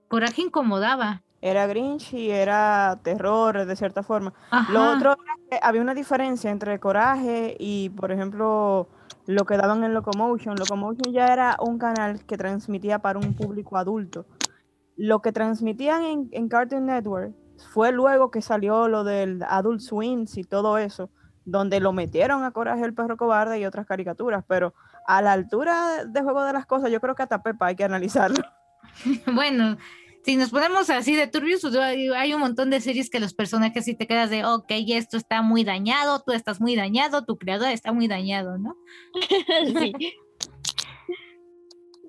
[0.08, 1.22] Coraje incomodaba.
[1.42, 4.34] era Grinch y era terror de cierta forma.
[4.72, 8.88] Lo otro era que había una diferencia entre Coraje y, por ejemplo,
[9.26, 10.56] lo que daban en Locomotion.
[10.56, 14.26] Locomotion ya era un canal que transmitía para un público adulto.
[14.96, 17.32] Lo que transmitían en, en Cartoon Network
[17.72, 21.08] fue luego que salió lo del Adult Swings y todo eso,
[21.44, 24.74] donde lo metieron a Coraje el perro cobarde y otras caricaturas, pero
[25.06, 27.84] a la altura de Juego de las Cosas, yo creo que hasta Pepa hay que
[27.84, 28.44] analizarlo.
[29.34, 29.76] Bueno,
[30.22, 33.84] si nos ponemos así de turbios, pues, hay un montón de series que los personajes
[33.84, 37.68] sí te quedas de, ok, esto está muy dañado, tú estás muy dañado, tu creador
[37.68, 38.76] está muy dañado, ¿no?
[39.80, 39.92] Sí.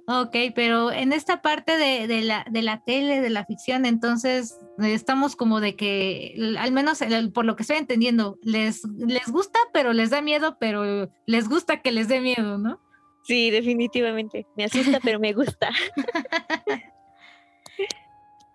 [0.07, 4.59] Ok, pero en esta parte de, de la, de la tele, de la ficción, entonces
[4.83, 9.59] estamos como de que, al menos el- por lo que estoy entendiendo, les, les gusta,
[9.73, 12.79] pero les da miedo, pero les gusta que les dé miedo, ¿no?
[13.23, 14.47] Sí, definitivamente.
[14.57, 15.69] Me asusta, pero me gusta.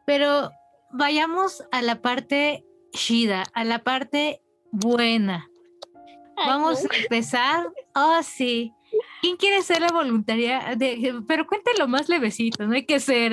[0.04, 0.52] Pero
[0.92, 5.48] vayamos a la parte chida, a la parte buena.
[6.36, 7.66] Vamos a empezar.
[7.94, 8.72] Oh, sí.
[9.26, 10.76] ¿Quién quiere ser la voluntaria?
[10.76, 13.32] De, pero cuéntelo más levecito, no hay que ser.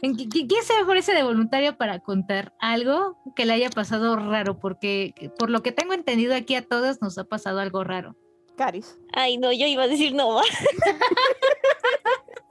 [0.00, 4.16] ¿En qui- qui- ¿Quién se ofrece de voluntaria para contar algo que le haya pasado
[4.16, 4.58] raro?
[4.58, 8.16] Porque por lo que tengo entendido aquí a todos nos ha pasado algo raro.
[8.56, 8.98] Caris.
[9.12, 10.40] Ay, no, yo iba a decir no.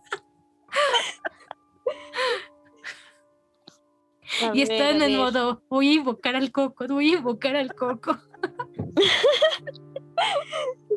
[4.53, 5.17] Y están en ver.
[5.17, 8.17] modo, voy a invocar al coco, voy a invocar al coco.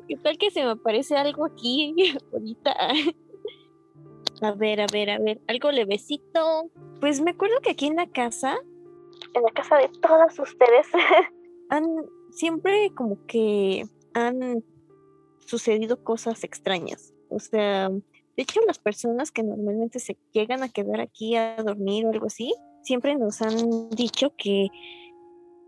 [0.08, 1.94] ¿Qué tal que se me aparece algo aquí
[2.32, 2.74] ahorita?
[4.42, 6.70] A ver, a ver, a ver, algo levecito.
[7.00, 8.56] Pues me acuerdo que aquí en la casa,
[9.34, 10.86] en la casa de todas ustedes,
[11.70, 11.84] han
[12.30, 13.84] siempre como que
[14.14, 14.62] han
[15.46, 17.14] sucedido cosas extrañas.
[17.28, 22.06] O sea, de hecho las personas que normalmente se llegan a quedar aquí a dormir
[22.06, 24.68] o algo así, siempre nos han dicho que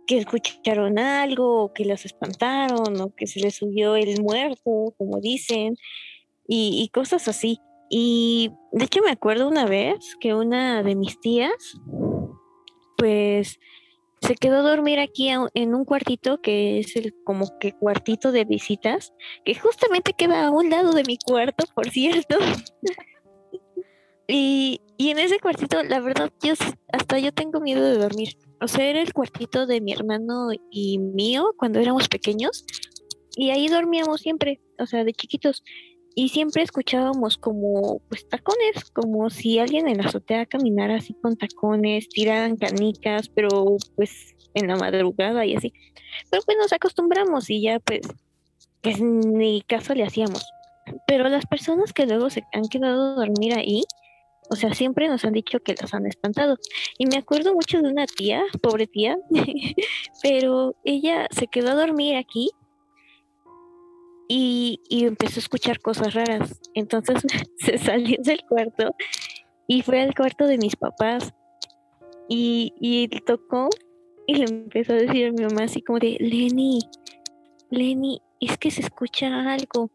[0.09, 5.21] que escucharon algo, o que los espantaron, o que se les subió el muerto, como
[5.21, 5.77] dicen,
[6.49, 7.61] y, y cosas así.
[7.91, 11.53] Y de hecho me acuerdo una vez que una de mis tías,
[12.97, 13.61] pues
[14.23, 18.47] se quedó a dormir aquí en un cuartito que es el como que cuartito de
[18.47, 19.13] visitas,
[19.45, 22.39] que justamente queda a un lado de mi cuarto, por cierto.
[24.27, 26.55] y, y en ese cuartito, la verdad, yo
[26.93, 28.37] hasta yo tengo miedo de dormir.
[28.61, 32.65] O sea, era el cuartito de mi hermano y mío cuando éramos pequeños.
[33.37, 35.63] Y ahí dormíamos siempre, o sea, de chiquitos.
[36.15, 41.37] Y siempre escuchábamos como, pues, tacones, como si alguien en la azotea caminara así con
[41.37, 45.73] tacones, tiraran canicas, pero pues en la madrugada y así.
[46.31, 48.01] Pero pues nos acostumbramos y ya pues,
[48.83, 50.45] pues ni caso le hacíamos.
[51.07, 53.85] Pero las personas que luego se han quedado a dormir ahí,
[54.51, 56.57] o sea, siempre nos han dicho que las han espantado.
[56.99, 59.19] Y me acuerdo mucho de una tía, pobre tía,
[60.23, 62.51] pero ella se quedó a dormir aquí
[64.29, 66.61] y, y empezó a escuchar cosas raras.
[66.75, 67.23] Entonces
[67.59, 68.95] se salió del cuarto
[69.67, 71.33] y fue al cuarto de mis papás
[72.29, 73.69] y, y tocó
[74.27, 76.81] y le empezó a decir a mi mamá así como de, Lenny,
[77.71, 79.91] Lenny, es que se escucha algo.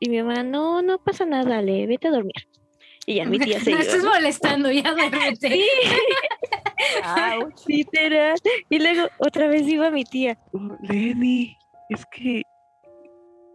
[0.00, 2.48] Y mi mamá, no, no pasa nada, le vete a dormir.
[3.06, 3.80] Y ya mi tía se No iba.
[3.80, 5.64] estás molestando, ya duérmete.
[7.56, 8.36] Sí, literal.
[8.70, 10.38] Y luego otra vez iba mi tía.
[10.52, 11.56] Oh, Lenny,
[11.88, 12.42] es que.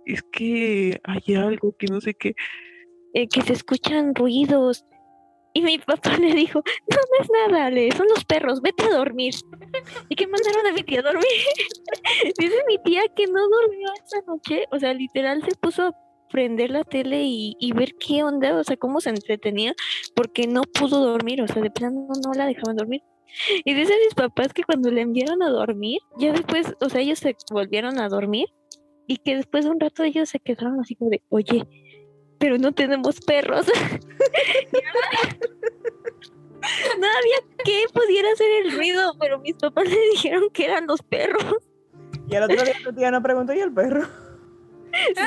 [0.05, 2.33] Es que hay algo que no sé qué.
[3.13, 4.85] eh, que se escuchan ruidos.
[5.53, 8.89] Y mi papá le dijo, no, no es nada, Ale, son los perros, vete a
[8.89, 9.33] dormir.
[10.07, 11.25] Y que mandaron a mi tía a dormir.
[12.37, 15.91] Dice mi tía que no durmió esa noche, o sea, literal se puso a
[16.29, 19.73] prender la tele y, y ver qué onda, o sea, cómo se entretenía,
[20.15, 23.01] porque no pudo dormir, o sea, de plano no la dejaban dormir.
[23.65, 27.19] Y dice mis papás que cuando le enviaron a dormir, ya después, o sea, ellos
[27.19, 28.47] se volvieron a dormir
[29.05, 31.67] y que después de un rato ellos se quedaron así como de, oye,
[32.39, 33.67] pero no tenemos perros.
[36.99, 41.01] no había que pudiera hacer el ruido, pero mis papás le dijeron que eran los
[41.01, 41.55] perros.
[42.29, 44.07] Y el otro día tu tía no preguntó, ¿y el perro?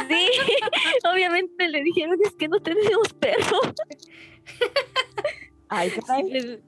[0.09, 0.31] Sí,
[1.13, 3.75] obviamente le dijeron es que no tenemos perros.
[5.73, 6.61] Ay, caray.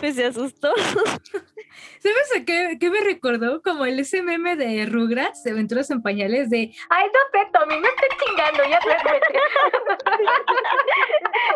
[0.00, 0.72] pues, se asustó.
[1.98, 3.60] ¿Sabes a qué, qué me recordó?
[3.60, 7.86] Como el SMM de Rugrats, de Aventuras en Pañales, de Ay, no sé, Tommy, no
[7.86, 9.38] estés chingando, ya duérmete.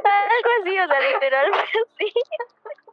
[0.04, 1.52] Algo así, o sea, literal,
[1.98, 2.12] sí.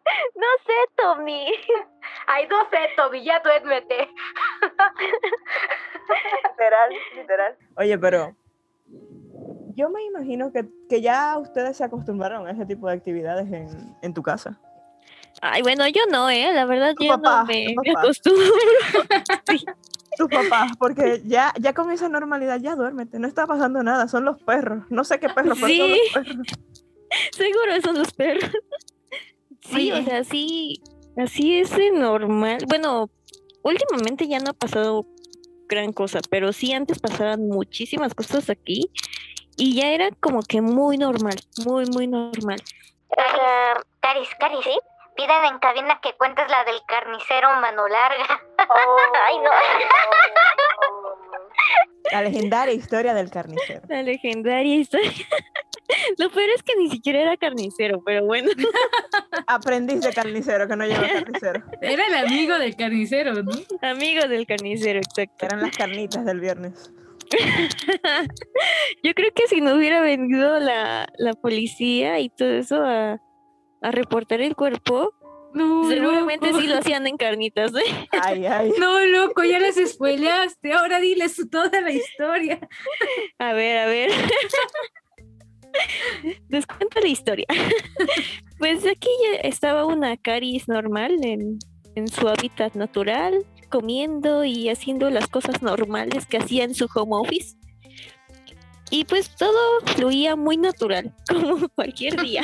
[0.36, 1.46] No sé, Tommy.
[2.28, 4.10] Ay, no sé, Tommy, ya duérmete.
[6.52, 7.56] literal, literal.
[7.76, 8.36] Oye, pero
[9.76, 13.96] yo me imagino que, que ya ustedes se acostumbraron a ese tipo de actividades en,
[14.02, 14.60] en tu casa.
[15.42, 16.52] Ay, bueno, yo no, ¿eh?
[16.54, 18.00] La verdad, Tu yo papá, no me, tu me papá.
[18.02, 18.46] acostumbro.
[19.50, 19.66] Sí.
[20.18, 24.26] Tu papá, porque ya, ya con esa normalidad ya duérmete, no está pasando nada, son
[24.26, 24.84] los perros.
[24.90, 26.00] No sé qué perros, pero son Sí.
[26.16, 26.48] los perros.
[27.34, 28.52] Seguro son los perros.
[29.70, 30.82] Sí, o sea, sí,
[31.18, 32.60] así es de normal.
[32.68, 33.10] Bueno,
[33.64, 35.06] últimamente ya no ha pasado
[35.68, 38.90] gran cosa, pero sí antes pasaban muchísimas cosas aquí
[39.58, 42.62] y ya era como que muy normal, muy, muy normal.
[43.10, 44.80] Caris, Caris, Caris, ¿sí?
[45.16, 48.42] Piden en cabina que cuentes la del carnicero mano larga.
[49.28, 49.50] Ay, no.
[52.12, 53.82] La legendaria historia del carnicero.
[53.90, 55.12] La legendaria historia.
[56.18, 58.52] Lo peor es que ni siquiera era carnicero, pero bueno.
[59.48, 61.64] Aprendiz de carnicero que no lleva carnicero.
[61.82, 63.52] Era el amigo del carnicero, ¿no?
[63.82, 65.46] Amigo del carnicero, exacto.
[65.46, 66.92] Eran las carnitas del viernes.
[69.04, 73.20] Yo creo que si no hubiera venido la, la policía y todo eso a,
[73.82, 75.14] a reportar el cuerpo,
[75.54, 76.62] No, seguramente loco.
[76.62, 78.08] sí lo hacían en carnitas, ¿eh?
[78.24, 78.72] Ay, ay.
[78.80, 80.72] No, loco, ya las spoileaste.
[80.74, 82.60] Ahora diles toda la historia.
[83.40, 84.12] A ver, a ver.
[86.50, 87.48] Les cuento la historia.
[88.60, 89.12] Pues aquí
[89.44, 91.60] estaba una Caris normal en,
[91.94, 97.18] en su hábitat natural, comiendo y haciendo las cosas normales que hacía en su home
[97.18, 97.56] office.
[98.90, 99.60] Y pues todo
[99.96, 102.42] fluía muy natural, como cualquier día.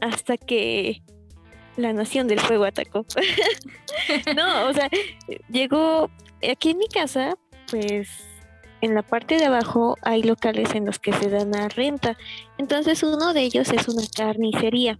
[0.00, 1.02] Hasta que
[1.76, 3.04] la Nación del Fuego atacó.
[4.36, 4.88] no, o sea,
[5.48, 6.10] llegó
[6.48, 7.36] aquí en mi casa,
[7.70, 8.27] pues
[8.80, 12.16] en la parte de abajo hay locales en los que se dan a renta.
[12.58, 14.98] Entonces uno de ellos es una carnicería.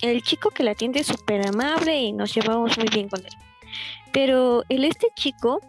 [0.00, 3.32] El chico que la atiende es súper amable y nos llevamos muy bien con él.
[4.12, 5.60] Pero el este chico,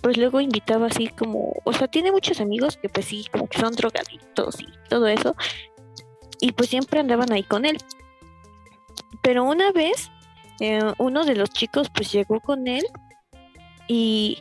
[0.00, 3.58] pues luego invitaba así como, o sea, tiene muchos amigos que pues sí, como que
[3.58, 5.34] son drogadictos y todo eso.
[6.40, 7.78] Y pues siempre andaban ahí con él.
[9.22, 10.10] Pero una vez,
[10.60, 12.84] eh, uno de los chicos pues llegó con él
[13.88, 14.38] y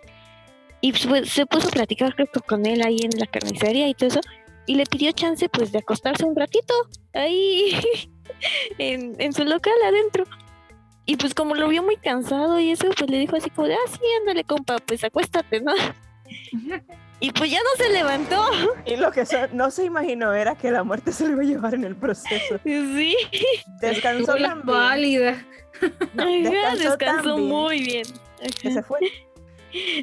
[0.83, 3.93] y pues, se puso a platicar creo que con él ahí en la carnicería y
[3.93, 4.19] todo eso
[4.65, 6.73] y le pidió chance pues de acostarse un ratito
[7.13, 7.71] ahí
[8.77, 10.25] en, en su local adentro.
[11.05, 13.75] Y pues como lo vio muy cansado y eso pues le dijo así como de
[13.75, 15.73] ah sí ándale compa pues acuéstate no
[17.21, 18.43] y pues ya no se levantó.
[18.85, 21.45] Y lo que so- no se imaginó era que la muerte se lo iba a
[21.45, 22.59] llevar en el proceso.
[22.65, 23.15] sí.
[23.79, 25.45] Descansó bien, válida.
[26.13, 28.03] no, descansó muy bien.
[28.61, 28.99] Que se fue.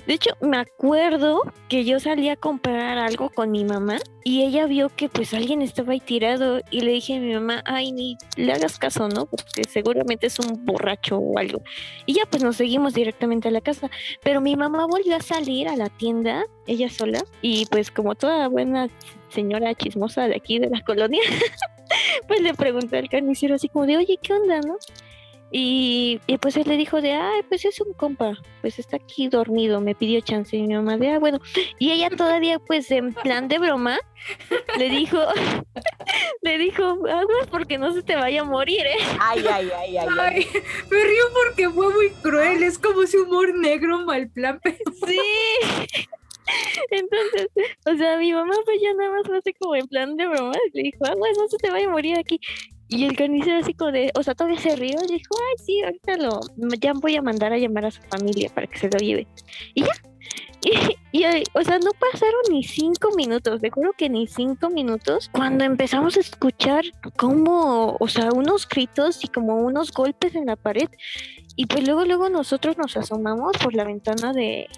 [0.06, 4.66] De hecho, me acuerdo que yo salí a comprar algo con mi mamá y ella
[4.66, 8.16] vio que pues alguien estaba ahí tirado y le dije a mi mamá, ay, ni
[8.36, 9.26] le hagas caso, ¿no?
[9.26, 11.62] Porque seguramente es un borracho o algo.
[12.06, 13.90] Y ya pues nos seguimos directamente a la casa.
[14.22, 18.48] Pero mi mamá volvió a salir a la tienda, ella sola, y pues como toda
[18.48, 18.88] buena
[19.28, 21.22] señora chismosa de aquí de la colonia,
[22.28, 24.76] pues le pregunté al carnicero así como de, oye, ¿qué onda, no?
[25.52, 29.28] Y, y, pues él le dijo de, ay, pues es un compa, pues está aquí
[29.28, 31.40] dormido, me pidió chance y mi mamá de, ah, bueno,
[31.78, 33.98] y ella todavía pues en plan de broma
[34.78, 35.18] le dijo,
[36.42, 38.96] le dijo, aguas porque no se te vaya a morir, ¿eh?
[39.18, 40.08] Ay, ay, ay, ay.
[40.08, 40.18] ay.
[40.18, 40.46] Ay,
[40.90, 42.62] me río porque fue muy cruel.
[42.62, 44.60] Es como ese humor negro mal plan.
[45.06, 45.18] Sí.
[46.90, 47.48] Entonces,
[47.86, 50.52] o sea, mi mamá pues ya nada más fue así como en plan de broma,
[50.72, 52.40] le dijo, aguas, no se te vaya a morir aquí.
[52.90, 55.80] Y el carnicero así como de, o sea, todavía se rió y dijo, ay, sí,
[55.82, 56.40] ahorita lo,
[56.80, 59.26] ya voy a mandar a llamar a su familia para que se lo lleve.
[59.74, 59.92] Y ya.
[60.62, 61.24] Y, y,
[61.54, 66.18] o sea, no pasaron ni cinco minutos, te juro que ni cinco minutos, cuando empezamos
[66.18, 66.84] a escuchar
[67.16, 70.90] como, o sea, unos gritos y como unos golpes en la pared.
[71.56, 74.68] Y pues luego, luego nosotros nos asomamos por la ventana de,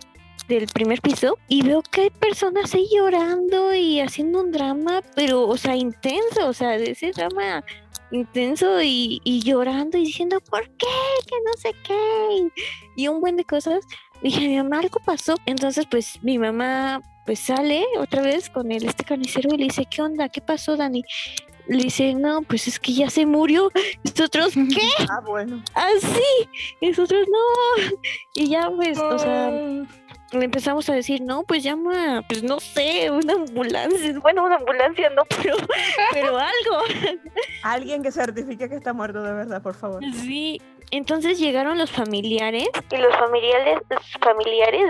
[0.48, 5.48] del primer piso y veo que hay personas ahí llorando y haciendo un drama, pero,
[5.48, 7.64] o sea, intenso, o sea, de ese drama
[8.12, 10.87] intenso y, y llorando y diciendo, ¿por qué?
[11.27, 12.51] Que no sé qué.
[12.96, 13.85] Y un buen de cosas.
[14.22, 15.35] Dije, mi mamá, algo pasó.
[15.46, 19.87] Entonces, pues, mi mamá, pues, sale otra vez con el este carnicero y le dice,
[19.90, 20.29] ¿qué onda?
[20.29, 21.03] ¿Qué pasó, Dani?
[21.68, 23.70] Le dice, no, pues es que ya se murió.
[24.05, 24.88] Nosotros, ¿qué?
[25.09, 25.62] Ah, bueno.
[25.75, 26.48] Así.
[26.81, 27.83] Y nosotros, no.
[28.35, 29.51] Y ya, pues, o sea,
[30.33, 34.18] le empezamos a decir, no, pues llama, pues no sé, una ambulancia.
[34.21, 35.57] Bueno, una ambulancia no, pero,
[36.12, 37.21] pero algo.
[37.62, 40.03] Alguien que certifique que está muerto de verdad, por favor.
[40.14, 40.61] Sí.
[40.90, 42.68] Entonces llegaron los familiares.
[42.90, 43.79] Y los familiares,
[44.21, 44.83] familiares,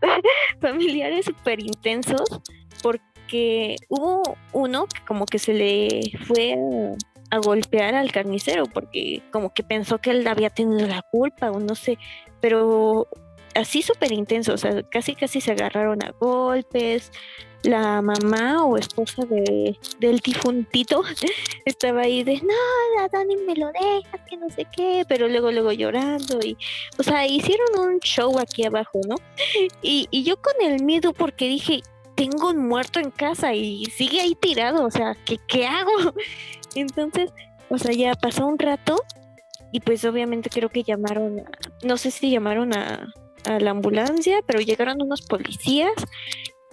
[0.60, 2.40] familiares súper intensos,
[2.82, 6.54] porque hubo uno que como que se le fue
[7.32, 11.50] a, a golpear al carnicero, porque como que pensó que él había tenido la culpa
[11.50, 11.98] o no sé,
[12.40, 13.08] pero
[13.56, 17.10] así súper intenso, o sea, casi casi se agarraron a golpes.
[17.62, 21.02] La mamá o esposa de, del difuntito
[21.64, 22.54] estaba ahí de, no,
[22.96, 26.56] la Dani me lo dejas, que no sé qué, pero luego, luego llorando y,
[26.96, 29.16] o sea, hicieron un show aquí abajo, ¿no?
[29.82, 31.80] Y, y yo con el miedo porque dije,
[32.14, 35.90] tengo un muerto en casa y sigue ahí tirado, o sea, ¿qué, qué hago?
[36.76, 37.32] Entonces,
[37.68, 39.02] o sea, ya pasó un rato
[39.72, 41.50] y pues obviamente creo que llamaron, a-
[41.84, 43.12] no sé si llamaron a,
[43.46, 45.92] a la ambulancia, pero llegaron unos policías.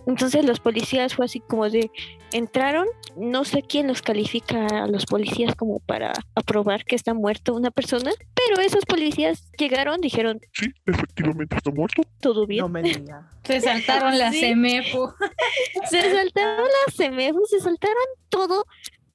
[0.05, 1.89] Entonces los policías fue así como de,
[2.33, 7.53] entraron, no sé quién los califica a los policías como para aprobar que está muerto
[7.55, 12.01] una persona, pero esos policías llegaron, dijeron, Sí, efectivamente está muerto.
[12.19, 12.63] todo bien.
[12.63, 13.29] No me diga.
[13.45, 14.31] Se saltaron la.
[14.31, 15.13] CEMEFO.
[15.89, 18.65] Se saltaron las semefos, se saltaron todo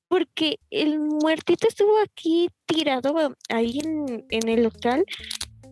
[0.09, 5.05] porque el muertito estuvo aquí tirado ahí en, en el local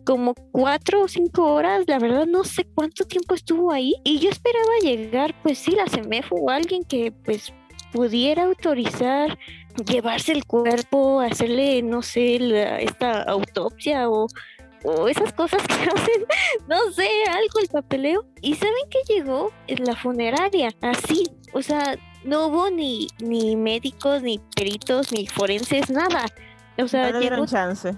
[0.07, 4.29] como cuatro o cinco horas, la verdad no sé cuánto tiempo estuvo ahí y yo
[4.29, 7.53] esperaba llegar pues sí la semefo o alguien que pues
[7.91, 9.37] pudiera autorizar
[9.85, 14.27] llevarse el cuerpo, hacerle no sé la- esta autopsia o,
[14.85, 16.25] o esas cosas que hacen,
[16.69, 18.25] no sé, algo el papeleo.
[18.41, 19.51] ¿Y saben qué llegó?
[19.67, 25.89] En la funeraria, así, o sea, no hubo ni, ni médicos, ni peritos, ni forenses,
[25.89, 26.25] nada.
[26.79, 27.91] O sea, No le dieron llegó, chance.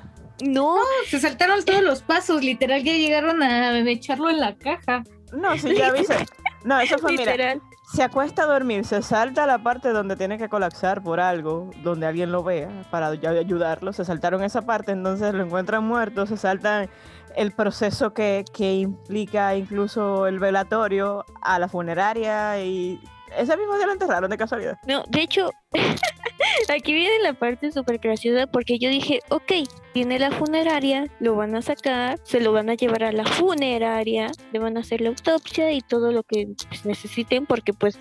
[0.43, 0.77] No,
[1.07, 5.03] Se saltaron todos los pasos, literal, ya llegaron a echarlo en la caja.
[5.33, 6.25] No, sí, ya avisé.
[6.63, 7.61] No, eso fue, mira, literal.
[7.93, 11.69] se acuesta a dormir, se salta a la parte donde tiene que colapsar por algo,
[11.83, 13.93] donde alguien lo vea, para ya- ayudarlo.
[13.93, 16.89] Se saltaron esa parte, entonces lo encuentran muerto, se saltan
[17.35, 22.99] el proceso que, que implica incluso el velatorio a la funeraria y
[23.37, 24.77] ese mismo día lo enterraron de casualidad.
[24.87, 25.51] No, de hecho,
[26.73, 29.51] aquí viene la parte súper graciosa porque yo dije, ok,
[29.93, 34.31] viene la funeraria, lo van a sacar, se lo van a llevar a la funeraria,
[34.51, 37.99] le van a hacer la autopsia y todo lo que pues, necesiten porque pues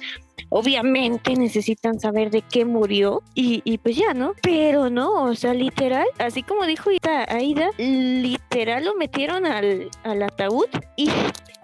[0.50, 4.34] obviamente necesitan saber de qué murió y, y pues ya, ¿no?
[4.42, 6.90] Pero no, o sea, literal, así como dijo
[7.28, 10.66] Aida, literal lo metieron al, al ataúd
[10.96, 11.08] y...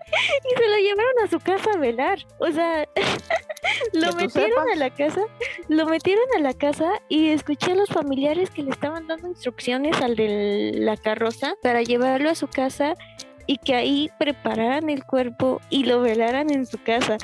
[0.45, 2.19] Y se lo llevaron a su casa a velar.
[2.39, 2.89] O sea,
[3.93, 5.23] lo metieron a la casa
[5.69, 10.01] lo metieron a la casa y escuché a los familiares que le estaban dando instrucciones
[10.01, 12.95] al de la carroza para llevarlo a su casa
[13.47, 17.17] y que ahí prepararan el cuerpo y lo velaran en su casa.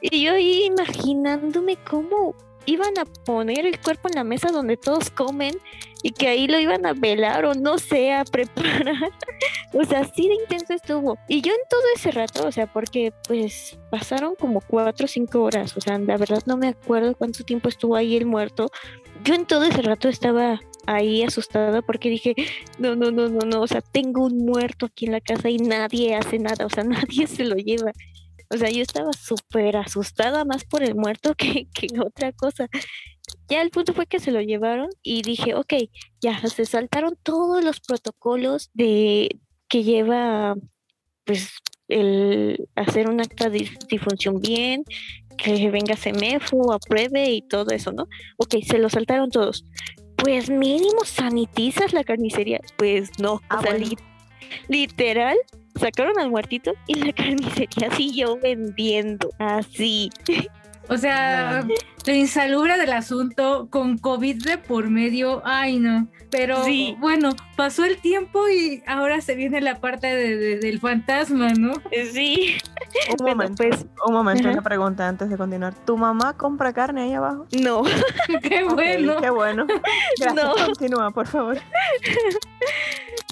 [0.00, 2.34] Y yo ahí imaginándome cómo
[2.66, 5.54] iban a poner el cuerpo en la mesa donde todos comen
[6.02, 9.10] y que ahí lo iban a velar o no sé, a preparar.
[9.72, 11.18] o sea, así de intenso estuvo.
[11.28, 15.42] Y yo en todo ese rato, o sea, porque pues pasaron como cuatro o cinco
[15.42, 18.70] horas, o sea, la verdad no me acuerdo cuánto tiempo estuvo ahí el muerto.
[19.24, 22.34] Yo en todo ese rato estaba ahí asustada porque dije,
[22.78, 25.58] no, no, no, no, no, o sea, tengo un muerto aquí en la casa y
[25.58, 27.92] nadie hace nada, o sea, nadie se lo lleva.
[28.50, 32.68] O sea, yo estaba súper asustada más por el muerto que, que otra cosa.
[33.48, 35.74] Ya el punto fue que se lo llevaron y dije, ok,
[36.20, 40.54] ya se saltaron todos los protocolos de que lleva,
[41.24, 41.50] pues,
[41.88, 44.84] el hacer un acta de difunción bien,
[45.36, 48.08] que venga CEMEFO, apruebe y todo eso, ¿no?
[48.38, 49.64] Ok, se lo saltaron todos.
[50.16, 52.60] Pues mínimo sanitizas la carnicería.
[52.76, 53.86] Pues no, Ah, o sea, bueno.
[54.68, 55.36] Li- literal,
[55.74, 57.12] sacaron al muertito y la
[57.66, 59.30] carnicería siguió vendiendo.
[59.38, 60.10] Así.
[60.88, 61.66] O sea,
[62.06, 66.06] lo insalubre del asunto con COVID de por medio, ay no.
[66.30, 66.96] Pero Sí.
[67.00, 71.72] bueno, pasó el tiempo y ahora se viene la parte de- de- del fantasma, ¿no?
[72.12, 72.56] Sí.
[73.10, 75.74] Un Bueno, momento, pues un momento, una pregunta antes de continuar.
[75.84, 77.46] ¿Tu mamá compra carne ahí abajo?
[77.62, 77.82] no.
[78.42, 79.16] Qué bueno.
[79.20, 79.66] qué bueno.
[80.20, 80.54] Gracias, No.
[80.66, 81.58] continúa, por favor.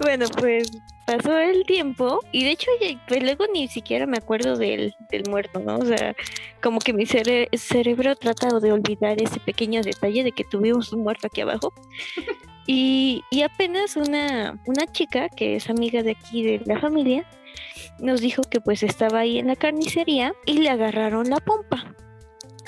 [0.00, 0.70] Bueno, pues
[1.06, 2.70] pasó el tiempo y de hecho
[3.08, 5.76] pues luego ni siquiera me acuerdo del, del muerto, ¿no?
[5.78, 6.14] O sea,
[6.62, 11.02] como que mi cere- cerebro trata de olvidar ese pequeño detalle de que tuvimos un
[11.02, 11.72] muerto aquí abajo.
[12.66, 17.28] Y, y apenas una, una chica que es amiga de aquí de la familia
[17.98, 21.94] nos dijo que pues estaba ahí en la carnicería y le agarraron la pompa.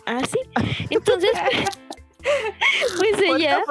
[0.05, 0.39] Ah, sí.
[0.91, 1.31] Entonces,
[2.99, 3.63] pues ella...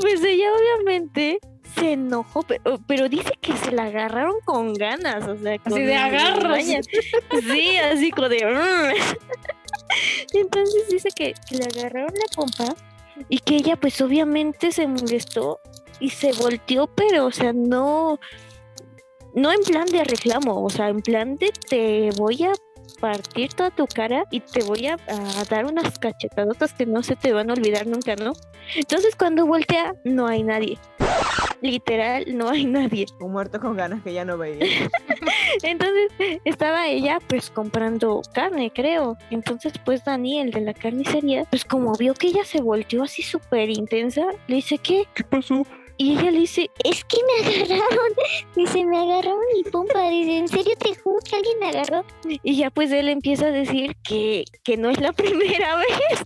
[0.00, 1.38] Pues ella obviamente
[1.78, 5.82] se enojó, pero, pero dice que se la agarraron con ganas, o sea, con Así
[5.82, 6.48] de agarras.
[6.50, 6.86] mañas.
[7.50, 8.44] Sí, así como de...
[8.44, 9.16] "Mm".
[10.34, 12.74] Entonces dice que, que le agarraron la pompa
[13.28, 15.60] y que ella pues obviamente se molestó
[16.00, 18.18] y se volteó, pero o sea, no...
[19.34, 22.52] No en plan de reclamo, o sea, en plan de te voy a
[23.00, 27.16] partir toda tu cara y te voy a, a dar unas cachetadotas que no se
[27.16, 28.32] te van a olvidar nunca, ¿no?
[28.74, 30.78] Entonces cuando voltea, no hay nadie.
[31.60, 33.06] Literal, no hay nadie.
[33.20, 34.64] Un muerto con ganas que ya no veía.
[35.62, 36.10] Entonces
[36.44, 39.16] estaba ella pues comprando carne, creo.
[39.30, 43.70] Entonces pues Daniel de la carnicería, pues como vio que ella se volteó así súper
[43.70, 45.04] intensa, le dice, ¿qué?
[45.14, 45.64] ¿Qué pasó?
[45.98, 48.12] Y ella le dice, Es que me agarraron.
[48.54, 50.08] Dice, me agarraron mi pompa.
[50.08, 52.04] Dice, en serio te juro que alguien me agarró.
[52.24, 56.24] y ya pues él empieza a decir que, que no es la primera vez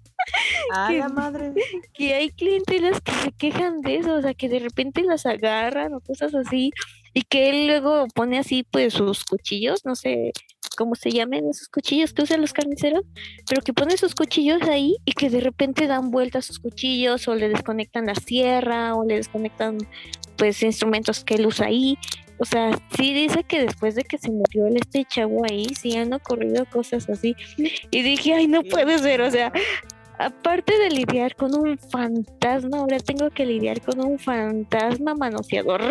[0.74, 1.52] A la madre.
[1.94, 5.94] que hay clientelas que se quejan de eso, o sea, que de repente las agarran
[5.94, 6.70] o cosas así,
[7.14, 10.32] y que él luego pone así pues sus cuchillos, no sé
[10.74, 13.04] cómo se llamen esos cuchillos que usan los carniceros,
[13.48, 17.34] pero que pone sus cuchillos ahí y que de repente dan vueltas sus cuchillos o
[17.34, 19.78] le desconectan la sierra o le desconectan
[20.36, 21.98] pues instrumentos que él usa ahí.
[22.38, 25.96] O sea, sí dice que después de que se murió el este chavo ahí, sí
[25.96, 27.36] han ocurrido cosas así.
[27.90, 29.52] Y dije, ay, no puede ser, o sea,
[30.26, 35.82] aparte de lidiar con un fantasma, ahora tengo que lidiar con un fantasma manoseador.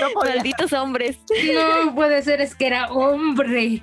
[0.00, 0.20] No.
[0.20, 1.18] Malditos hombres.
[1.54, 3.82] No puede ser, es que era hombre.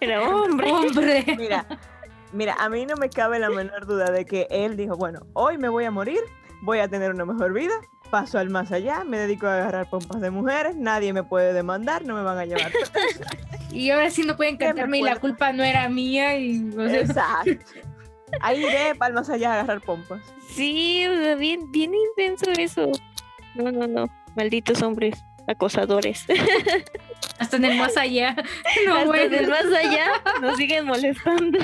[0.00, 0.70] Era hombre.
[0.70, 1.24] Hombre.
[1.36, 1.66] Mira,
[2.32, 5.58] mira, a mí no me cabe la menor duda de que él dijo, bueno, hoy
[5.58, 6.20] me voy a morir,
[6.60, 7.72] voy a tener una mejor vida,
[8.10, 12.04] paso al más allá, me dedico a agarrar pompas de mujeres, nadie me puede demandar,
[12.04, 12.70] no me van a llevar.
[13.72, 16.36] Y ahora sí no pueden ¿Qué me cantarme y la culpa no era mía.
[16.38, 17.91] Y, o sea, Exacto.
[18.40, 20.20] Ahí iré para el más allá a agarrar pompas.
[20.48, 21.06] Sí,
[21.38, 22.90] bien, bien intenso eso.
[23.54, 24.06] No, no, no.
[24.34, 26.24] Malditos hombres acosadores.
[27.38, 28.34] hasta en el más allá.
[28.86, 29.36] No, Hasta bueno.
[29.36, 31.58] del más allá nos siguen molestando.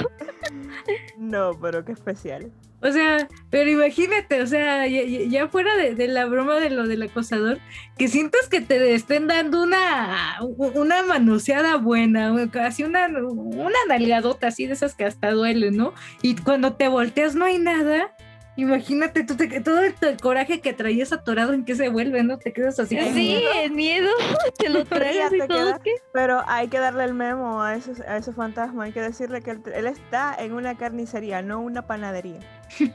[1.17, 2.53] No, pero qué especial.
[2.81, 7.59] O sea, pero imagínate, o sea, ya, fuera de, la broma de lo del acosador,
[7.97, 14.67] que sientas que te estén dando una, una manoseada buena, casi una, una nalgadota así
[14.67, 15.93] de esas que hasta duelen, ¿no?
[16.23, 18.15] Y cuando te volteas no hay nada.
[18.59, 22.39] Imagínate tú te- todo el, el coraje que traías atorado en que se vuelve, ¿no?
[22.41, 22.99] Te quedas así.
[23.15, 24.11] Sí, el miedo.
[24.59, 25.47] Te lo tragas y todo.
[25.47, 25.93] queda- ¿qué?
[26.13, 29.53] Pero hay que darle el memo a ese, a ese fantasma, hay que decirle que
[29.53, 32.41] él, él está en una carnicería, no una panadería.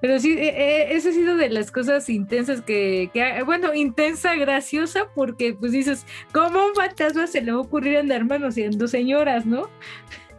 [0.00, 3.72] Pero sí, eh, eh, esa ha sido de las cosas intensas que, que ha- bueno,
[3.74, 8.24] intensa, graciosa, porque pues dices, ¿cómo a un fantasma se le va a ocurrir andar
[8.24, 9.68] manoseando señoras, no?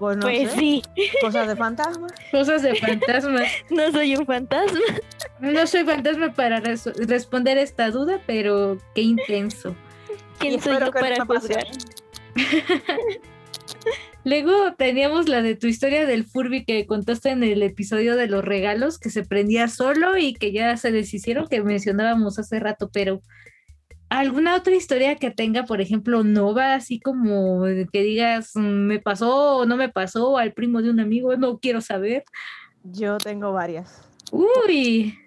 [0.02, 0.82] Pues no Pues sé, sí,
[1.22, 2.08] cosas de fantasma.
[2.32, 3.48] Cosas de fantasmas.
[3.70, 4.80] no soy un fantasma.
[5.40, 9.76] No soy fantasma para res- responder esta duda, pero qué intenso.
[10.10, 11.68] Y ¿Quién soy espero yo no para pase juzgar?
[14.24, 18.44] Luego teníamos la de tu historia del Furby que contaste en el episodio de los
[18.44, 23.22] regalos, que se prendía solo y que ya se deshicieron, que mencionábamos hace rato, pero
[24.12, 29.58] ¿alguna otra historia que tenga, por ejemplo, Nova, así como que digas, "Mm, me pasó
[29.58, 32.24] o no me pasó, al primo de un amigo, no quiero saber?
[32.84, 34.02] Yo tengo varias,
[34.32, 35.18] Uy,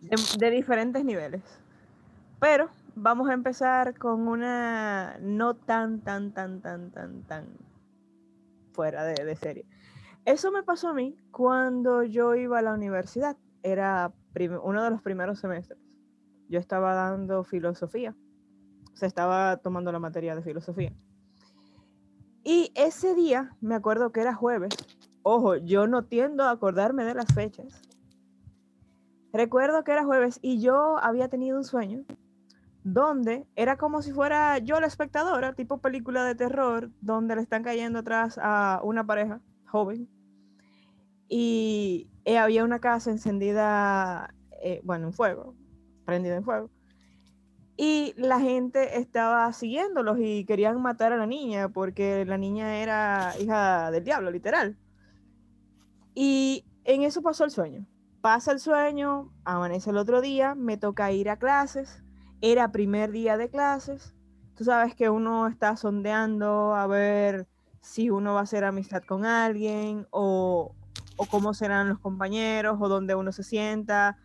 [0.00, 1.42] de, de diferentes niveles.
[2.38, 7.46] Pero vamos a empezar con una no tan, tan, tan, tan, tan, tan
[8.72, 9.66] fuera de, de serie.
[10.24, 13.36] Eso me pasó a mí cuando yo iba a la universidad.
[13.64, 14.12] Era
[14.62, 15.79] uno de los primeros semestres.
[16.50, 18.14] Yo estaba dando filosofía.
[18.92, 20.92] O sea, estaba tomando la materia de filosofía.
[22.44, 24.74] Y ese día, me acuerdo que era jueves.
[25.22, 27.80] Ojo, yo no tiendo a acordarme de las fechas.
[29.32, 32.04] Recuerdo que era jueves y yo había tenido un sueño
[32.82, 37.62] donde era como si fuera yo la espectadora, tipo película de terror, donde le están
[37.62, 40.08] cayendo atrás a una pareja joven
[41.28, 45.54] y eh, había una casa encendida, eh, bueno, en fuego,
[46.04, 46.70] prendida en fuego.
[47.76, 53.32] Y la gente estaba siguiéndolos y querían matar a la niña porque la niña era
[53.40, 54.76] hija del diablo, literal.
[56.14, 57.86] Y en eso pasó el sueño.
[58.20, 62.02] Pasa el sueño, amanece el otro día, me toca ir a clases.
[62.42, 64.14] Era primer día de clases.
[64.56, 67.48] Tú sabes que uno está sondeando a ver
[67.80, 70.74] si uno va a hacer amistad con alguien o,
[71.16, 74.18] o cómo serán los compañeros o dónde uno se sienta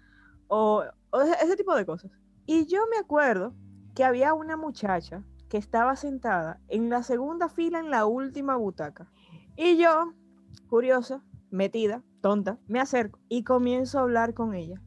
[0.47, 0.83] o,
[1.15, 2.11] o ese, tipo de cosas.
[2.45, 3.55] Y yo me acuerdo
[3.95, 9.09] que había una muchacha que estaba sentada en la segunda fila en la última butaca.
[9.55, 10.13] Y yo,
[10.67, 14.81] curiosa, metida, tonta, me acerco y comienzo a hablar con ella.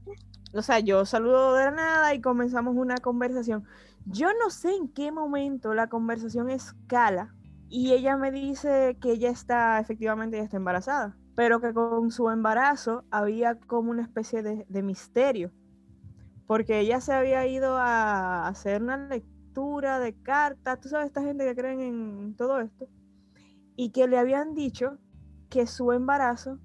[0.52, 3.64] O sea, yo saludo de nada y comenzamos una conversación.
[4.04, 7.34] Yo no sé en qué momento la conversación escala
[7.70, 12.28] y ella me dice que ella está, efectivamente, ella está embarazada, pero que con su
[12.28, 15.52] embarazo había como una especie de misterio,
[16.49, 21.44] porque ella se había ido a hacer una lectura de cartas, tú sabes, esta gente
[21.44, 22.88] que creen en todo esto,
[23.76, 24.96] y que le habían dicho
[25.51, 26.59] que su embarazo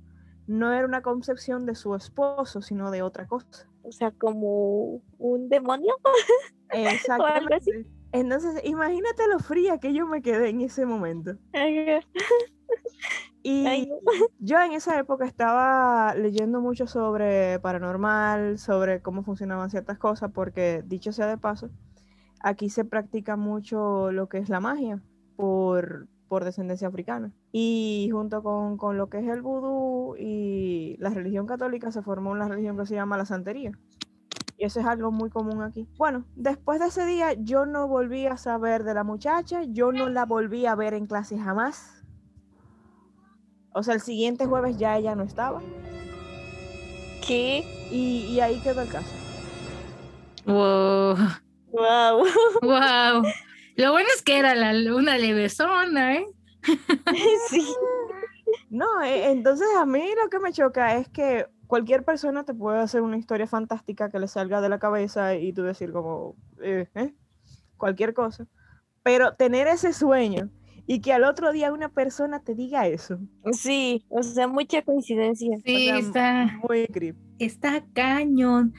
[0.47, 3.69] no era una concepción de su esposo, sino de otra cosa.
[3.81, 5.95] O sea, como un demonio.
[6.69, 7.85] Exactamente.
[8.13, 11.35] Entonces, imagínate lo fría que yo me quedé en ese momento.
[13.45, 13.89] Y
[14.39, 20.81] yo en esa época estaba leyendo mucho sobre paranormal, sobre cómo funcionaban ciertas cosas, porque
[20.85, 21.69] dicho sea de paso,
[22.39, 25.01] aquí se practica mucho lo que es la magia
[25.35, 27.33] por, por descendencia africana.
[27.51, 32.31] Y junto con, con lo que es el vudú y la religión católica se formó
[32.31, 33.71] una religión que se llama la santería.
[34.57, 35.89] Y eso es algo muy común aquí.
[35.97, 40.07] Bueno, después de ese día yo no volví a saber de la muchacha, yo no
[40.07, 42.02] la volví a ver en clase jamás.
[43.73, 45.61] O sea, el siguiente jueves ya ella no estaba.
[47.25, 47.63] ¿Qué?
[47.91, 49.09] Y, y ahí quedó el caso.
[50.45, 51.15] Wow.
[51.71, 52.25] Wow.
[52.61, 53.23] Wow.
[53.75, 56.27] Lo bueno es que era la, una levesona, ¿eh?
[57.49, 57.65] sí.
[58.69, 62.79] No, e- entonces a mí lo que me choca es que cualquier persona te puede
[62.79, 66.87] hacer una historia fantástica que le salga de la cabeza y tú decir como, eh,
[66.93, 67.15] ¿eh?
[67.77, 68.45] cualquier cosa.
[69.01, 70.49] Pero tener ese sueño
[70.85, 73.19] y que al otro día una persona te diga eso.
[73.53, 75.57] Sí, o sea, mucha coincidencia.
[75.65, 77.15] Sí, sea, está, Muy creep.
[77.39, 78.73] está cañón.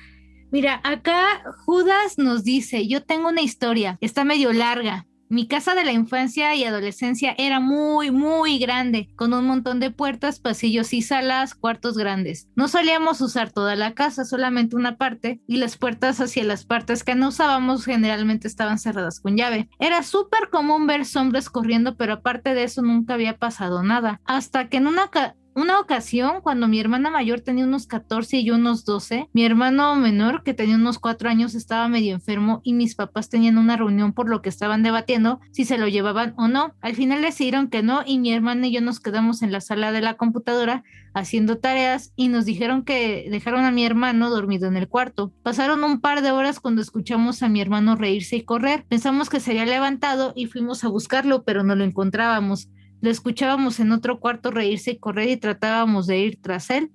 [0.51, 5.07] Mira, acá Judas nos dice, yo tengo una historia, está medio larga.
[5.29, 9.91] Mi casa de la infancia y adolescencia era muy, muy grande, con un montón de
[9.91, 12.49] puertas, pasillos y salas, cuartos grandes.
[12.57, 17.05] No solíamos usar toda la casa, solamente una parte, y las puertas hacia las partes
[17.05, 19.69] que no usábamos generalmente estaban cerradas con llave.
[19.79, 24.21] Era súper común ver sombras corriendo, pero aparte de eso nunca había pasado nada.
[24.25, 25.11] Hasta que en una,
[25.55, 29.95] una ocasión, cuando mi hermana mayor tenía unos 14 y yo unos 12, mi hermano
[29.97, 34.13] menor, que tenía unos 4 años, estaba medio enfermo y mis papás tenían una reunión
[34.13, 36.75] por lo que estaban debatiendo si se lo llevaban o no.
[36.81, 39.93] Al final decidieron que no y mi hermana y yo nos quedamos en la sala
[39.93, 40.83] de la computadora
[41.15, 45.33] haciendo tareas y nos dijeron que dejaron a mi hermano dormido en el cuarto.
[45.43, 48.85] Pasaron un par de horas cuando escuchamos a mi hermano reírse y correr.
[48.89, 52.69] Pensamos que se había levantado y fuimos a buscarlo, pero no lo encontrábamos.
[53.05, 56.91] Lo escuchábamos en otro cuarto reírse y correr y tratábamos de ir tras él,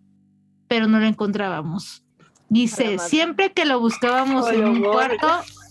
[0.67, 2.03] pero no lo encontrábamos.
[2.49, 4.91] Dice, siempre que lo buscábamos en un amor.
[4.91, 5.27] cuarto,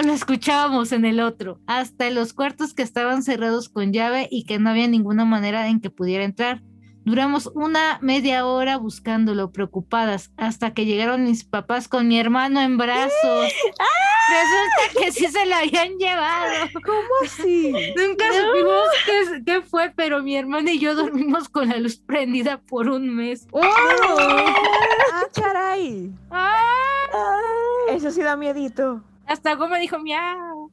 [0.06, 4.44] lo escuchábamos en el otro, hasta en los cuartos que estaban cerrados con llave y
[4.44, 6.62] que no había ninguna manera en que pudiera entrar.
[7.08, 12.76] Duramos una media hora buscándolo, preocupadas, hasta que llegaron mis papás con mi hermano en
[12.76, 13.14] brazos.
[14.28, 16.68] Resulta que sí se lo habían llevado.
[16.84, 17.72] ¿Cómo así?
[17.96, 22.90] Nunca supimos qué, fue, pero mi hermana y yo dormimos con la luz prendida por
[22.90, 23.48] un mes.
[23.52, 23.62] ¡Oh!
[23.62, 26.12] ah, caray.
[26.30, 26.60] ¡Ah!
[27.88, 29.02] Eso sí da miedito.
[29.24, 30.70] Hasta Goma dijo miau.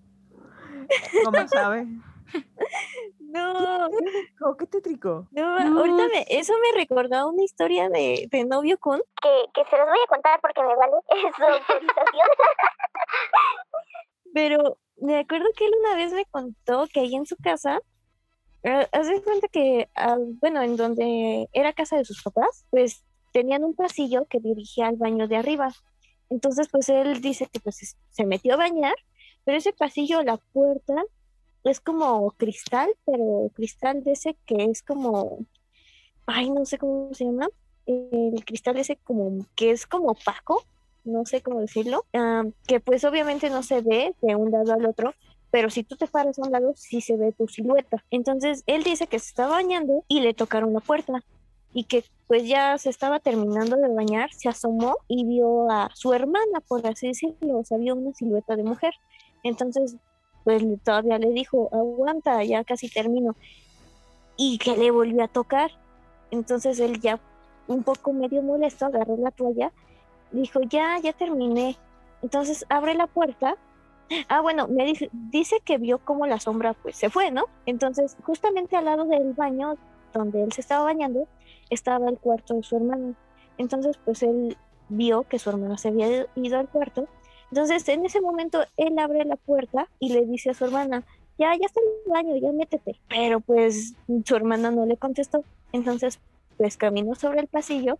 [1.23, 1.87] ¿Cómo sabes?
[3.35, 3.89] No,
[4.39, 5.27] ¿Cómo que te tricó?
[5.31, 5.79] no, No.
[5.79, 9.01] ahorita me, eso me recordó una historia de, de novio con.
[9.21, 10.93] Que, que se los voy a contar porque me vale
[11.35, 12.27] su autorización.
[14.33, 17.79] Pero me acuerdo que él una vez me contó que ahí en su casa,
[18.63, 23.03] eh, haz de cuenta que, ah, bueno, en donde era casa de sus papás, pues
[23.33, 25.69] tenían un pasillo que dirigía al baño de arriba.
[26.29, 28.95] Entonces, pues él dice que pues es- se metió a bañar,
[29.43, 30.95] pero ese pasillo, la puerta,
[31.65, 35.39] es como cristal, pero cristal de ese que es como,
[36.25, 37.47] ay, no sé cómo se llama,
[37.85, 40.63] el cristal ese como, que es como opaco,
[41.03, 44.85] no sé cómo decirlo, ah, que pues obviamente no se ve de un lado al
[44.85, 45.13] otro,
[45.51, 48.03] pero si tú te paras a un lado, sí se ve tu silueta.
[48.11, 51.23] Entonces, él dice que se está bañando y le tocaron la puerta
[51.73, 56.13] y que pues ya se estaba terminando de bañar, se asomó y vio a su
[56.13, 58.93] hermana, por así decirlo, o sea, vio una silueta de mujer.
[59.43, 59.95] Entonces,
[60.45, 63.35] pues todavía le dijo, aguanta, ya casi termino.
[64.37, 65.71] Y que le volvió a tocar.
[66.31, 67.19] Entonces él ya
[67.67, 69.73] un poco medio molesto agarró la toalla,
[70.31, 71.75] dijo, ya, ya terminé.
[72.21, 73.55] Entonces abre la puerta.
[74.29, 77.45] Ah, bueno, me dice, dice que vio como la sombra pues se fue, ¿no?
[77.65, 79.77] Entonces, justamente al lado del baño
[80.13, 81.27] donde él se estaba bañando,
[81.71, 83.15] estaba el cuarto de su hermana.
[83.57, 84.57] Entonces, pues él
[84.89, 87.07] vio que su hermana se había ido al cuarto.
[87.55, 91.05] Entonces, en ese momento, él abre la puerta y le dice a su hermana,
[91.39, 92.99] ya, ya está el baño, ya métete.
[93.07, 93.93] Pero pues
[94.25, 95.45] su hermana no le contestó.
[95.71, 96.19] Entonces,
[96.57, 97.97] pues caminó sobre el pasillo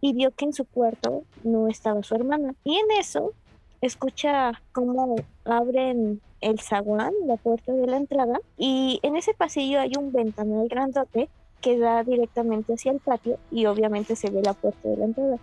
[0.00, 2.54] y vio que en su cuarto no estaba su hermana.
[2.64, 3.34] Y en eso,
[3.82, 9.92] escucha cómo abren el zaguán, la puerta de la entrada, y en ese pasillo hay
[9.98, 11.28] un ventanal grandote
[11.60, 15.36] que da directamente hacia el patio y obviamente se ve la puerta de la entrada.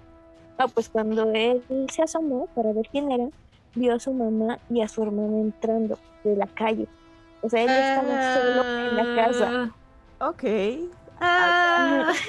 [0.57, 3.29] Ah, pues cuando él se asomó para ver quién era,
[3.75, 6.87] vio a su mamá y a su hermana entrando de la calle.
[7.41, 9.71] O sea, ella estaba solo en la casa.
[10.19, 10.43] Ok.
[11.19, 12.13] Ah.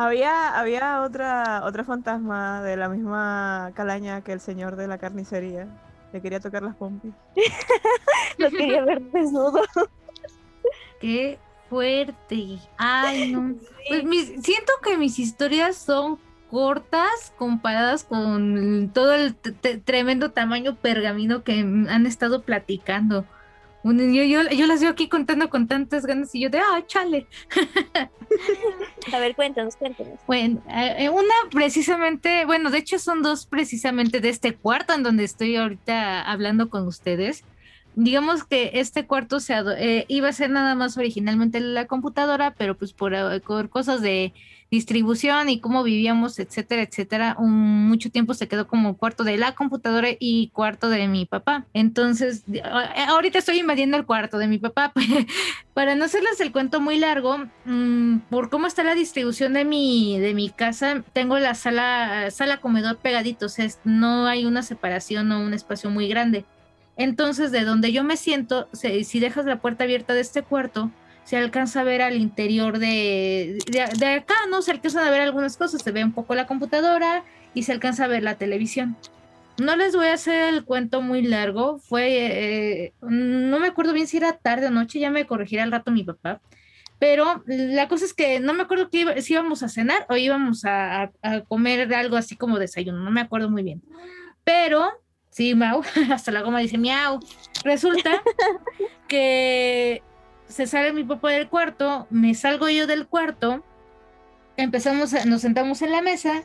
[0.00, 5.66] Había, había otra, otra fantasma de la misma calaña que el señor de la carnicería.
[6.12, 7.12] Le quería tocar las pompis.
[8.38, 9.60] Lo quería ver desnudo.
[11.00, 11.36] Qué
[11.68, 12.60] fuerte.
[12.76, 13.56] Ay, no.
[13.88, 16.20] Pues mis- siento que mis historias son
[16.50, 19.34] cortas comparadas con todo el
[19.84, 23.26] tremendo tamaño pergamino que han estado platicando.
[23.84, 27.26] Yo, yo, yo las veo aquí contando con tantas ganas y yo de, ah, chale.
[29.12, 30.18] A ver, cuéntanos, cuéntanos.
[30.26, 35.02] Bueno, eh, eh, una precisamente, bueno, de hecho son dos precisamente de este cuarto en
[35.02, 37.44] donde estoy ahorita hablando con ustedes.
[37.94, 42.76] Digamos que este cuarto se eh, iba a ser nada más originalmente la computadora, pero
[42.76, 44.32] pues por, eh, por cosas de
[44.70, 49.54] distribución y cómo vivíamos, etcétera, etcétera, un- mucho tiempo se quedó como cuarto de la
[49.54, 51.64] computadora y cuarto de mi papá.
[51.72, 54.92] Entonces, a- ahorita estoy invadiendo el cuarto de mi papá.
[55.74, 60.18] Para no hacerles el cuento muy largo, mm, por cómo está la distribución de mi,
[60.18, 65.40] de mi casa, tengo la sala, sala comedor pegaditos, es, no hay una separación o
[65.40, 66.44] un espacio muy grande.
[66.96, 70.90] Entonces, de donde yo me siento, si dejas la puerta abierta de este cuarto,
[71.28, 74.62] se alcanza a ver al interior de, de, de acá, ¿no?
[74.62, 77.22] Se alcanzan a ver algunas cosas, se ve un poco la computadora
[77.52, 78.96] y se alcanza a ver la televisión.
[79.58, 84.06] No les voy a hacer el cuento muy largo, fue, eh, no me acuerdo bien
[84.06, 86.40] si era tarde o noche, ya me corregirá al rato mi papá,
[86.98, 90.16] pero la cosa es que no me acuerdo que iba- si íbamos a cenar o
[90.16, 93.82] íbamos a, a- a comer algo así como desayuno, no me acuerdo muy bien.
[94.44, 94.90] Pero,
[95.28, 97.20] sí, Mau, hasta la goma dice miau.
[97.64, 98.22] Resulta
[99.08, 100.02] que
[100.48, 103.64] se sale mi papá del cuarto, me salgo yo del cuarto,
[104.56, 106.42] empezamos, a- nos sentamos en la mesa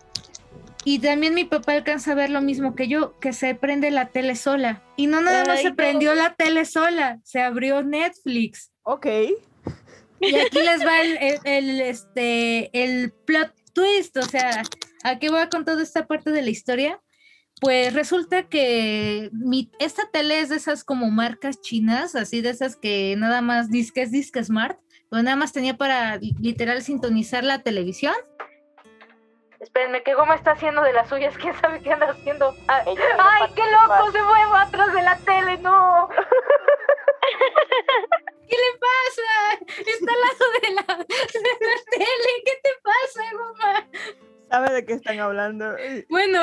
[0.85, 4.07] y también mi papá alcanza a ver lo mismo que yo, que se prende la
[4.07, 4.83] tele sola.
[4.97, 5.75] Y no nada más Ay, se no.
[5.75, 8.71] prendió la tele sola, se abrió Netflix.
[8.83, 9.07] Ok.
[10.19, 14.61] Y aquí les va el, el- el, este, el plot twist, o sea,
[15.03, 17.01] ¿a qué voy con toda esta parte de la historia?
[17.63, 22.75] Pues resulta que mi, esta tele es de esas como marcas chinas, así de esas
[22.75, 24.77] que nada más disque es disque smart,
[25.09, 28.13] pero nada más tenía para li- literal sintonizar la televisión.
[29.61, 31.37] Espérenme, ¿qué goma está haciendo de las suyas?
[31.41, 32.53] ¿Quién sabe qué anda haciendo?
[32.67, 34.11] Ah, ¡Ay, qué loco!
[34.11, 36.09] Se mueve atrás de la tele, no.
[38.49, 39.31] ¿Qué le pasa?
[39.89, 43.87] Está al lado de la, de la tele, ¿qué te pasa, goma?
[44.49, 45.75] ¿Sabe de qué están hablando?
[46.09, 46.41] Bueno,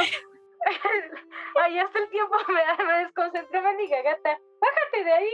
[1.63, 4.39] Ay, hasta el tiempo me, me desconcentré, mendiga gata.
[4.61, 5.31] Bájate de ahí.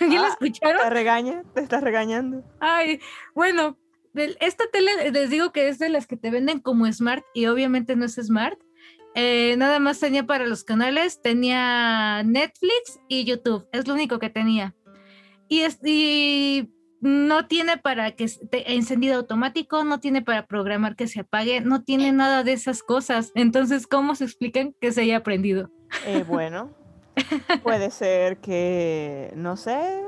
[0.00, 0.82] ¿ya la Ah, escucharon?
[0.82, 1.42] ¿Te regaña?
[1.54, 2.42] ¿Te estás regañando?
[2.60, 3.00] Ay,
[3.34, 3.78] bueno,
[4.40, 7.96] esta tele les digo que es de las que te venden como smart y obviamente
[7.96, 8.58] no es smart.
[9.16, 14.30] Eh, nada más tenía para los canales, tenía Netflix y YouTube, es lo único que
[14.30, 14.74] tenía.
[15.48, 16.73] Y, es, y
[17.04, 21.82] no tiene para que esté encendido automático, no tiene para programar que se apague, no
[21.82, 23.30] tiene nada de esas cosas.
[23.34, 25.70] Entonces, ¿cómo se explican que se haya aprendido?
[26.06, 26.70] Eh, bueno,
[27.62, 30.02] puede ser que, no sé,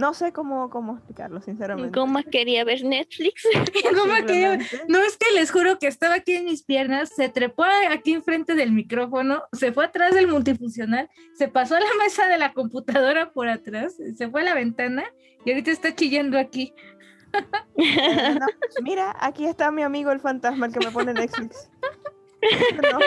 [0.00, 1.92] no sé cómo, cómo explicarlo, sinceramente.
[1.96, 3.42] ¿Cómo quería ver Netflix?
[3.94, 4.82] ¿Cómo que yo- Posiblemente.
[4.88, 8.54] No es que les juro que estaba aquí en mis piernas, se trepó aquí enfrente
[8.54, 13.30] del micrófono, se fue atrás del multifuncional, se pasó a la mesa de la computadora
[13.32, 15.04] por atrás, se fue a la ventana
[15.44, 16.74] y ahorita está chillando aquí.
[17.76, 18.46] No,
[18.82, 21.70] mira, aquí está mi amigo el fantasma, el que me pone Netflix.
[22.90, 22.98] No,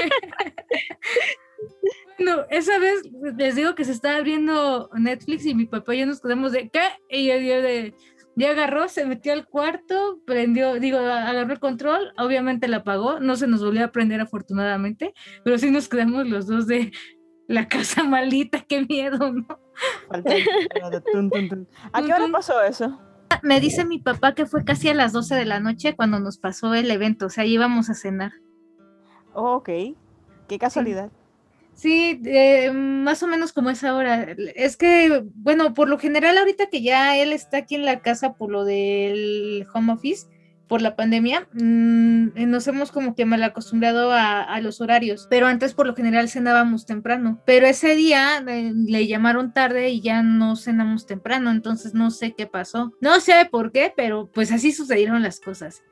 [2.20, 3.02] No, esa vez
[3.38, 6.70] les digo que se estaba abriendo Netflix y mi papá y yo nos quedamos de
[6.70, 6.82] ¿qué?
[7.10, 7.96] Y yo, yo de
[8.36, 13.36] ya agarró, se metió al cuarto, prendió, digo, agarró el control, obviamente la apagó, no
[13.36, 16.92] se nos volvió a prender afortunadamente, pero sí nos quedamos los dos de
[17.48, 19.60] la casa maldita, qué miedo, ¿no?
[20.10, 23.00] ¿A qué hora pasó eso?
[23.42, 26.38] Me dice mi papá que fue casi a las 12 de la noche cuando nos
[26.38, 28.32] pasó el evento, o sea, íbamos a cenar.
[29.34, 29.70] Oh, ok,
[30.48, 31.10] qué casualidad.
[31.10, 31.23] Sí,
[31.84, 34.36] eh, más o menos como es ahora.
[34.56, 38.34] Es que, bueno, por lo general ahorita que ya él está aquí en la casa
[38.34, 40.28] por lo del home office,
[40.68, 45.46] por la pandemia, mm, eh, nos hemos como que mal acostumbrado a, los horarios, pero
[45.46, 50.24] antes por lo general cenábamos temprano, pero ese día eh, le llamaron tarde y ya
[50.24, 52.94] no cenamos temprano, entonces no sé qué pasó.
[53.02, 55.84] No sé por qué, pero pues así sucedieron las cosas.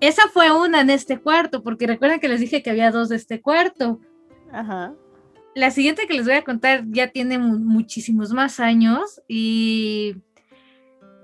[0.00, 3.16] Esa fue una en este cuarto, porque recuerden que les dije que había dos de
[3.16, 4.00] este cuarto.
[4.50, 4.94] Ajá.
[5.54, 10.14] La siguiente que les voy a contar ya tiene mu- muchísimos más años y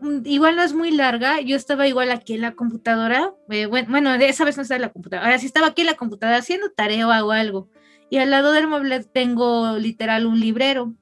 [0.00, 1.40] mm, igual no es muy larga.
[1.40, 3.32] Yo estaba igual aquí en la computadora.
[3.50, 5.26] eh, bueno, bueno, esa vez no estaba en la computadora.
[5.26, 7.68] Ahora sí estaba aquí en la computadora haciendo tarea o algo.
[8.10, 10.94] y al lado del mueble tengo literal un librero.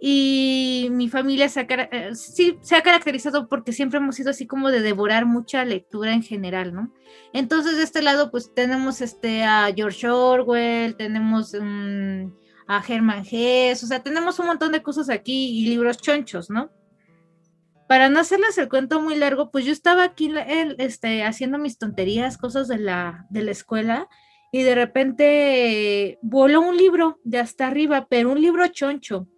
[0.00, 4.46] Y mi familia se ha, eh, sí, se ha caracterizado porque siempre hemos sido así
[4.46, 6.92] como de devorar mucha lectura en general, ¿no?
[7.32, 12.26] Entonces de este lado pues tenemos este a George Orwell, tenemos mm,
[12.66, 16.70] a Herman Hesse, o sea, tenemos un montón de cosas aquí y libros chonchos, ¿no?
[17.88, 20.32] Para no hacerles el cuento muy largo, pues yo estaba aquí
[20.78, 24.08] este, haciendo mis tonterías, cosas de la, de la escuela,
[24.52, 29.28] y de repente voló un libro de hasta arriba, pero un libro choncho,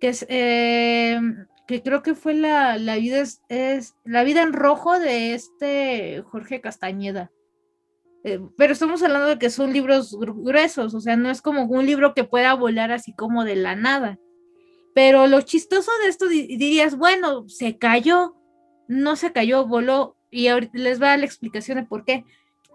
[0.00, 1.20] que es, eh,
[1.68, 6.22] que creo que fue la, la vida es, es- la vida en rojo de este
[6.26, 7.30] Jorge Castañeda.
[8.24, 11.64] Eh, pero estamos hablando de que son libros gru- gruesos, o sea, no es como
[11.64, 14.18] un libro que pueda volar así como de la nada.
[14.94, 18.34] Pero lo chistoso de esto di- dirías, bueno, se cayó,
[18.88, 22.24] no se cayó, voló, y ahorita les va a la explicación de por qué.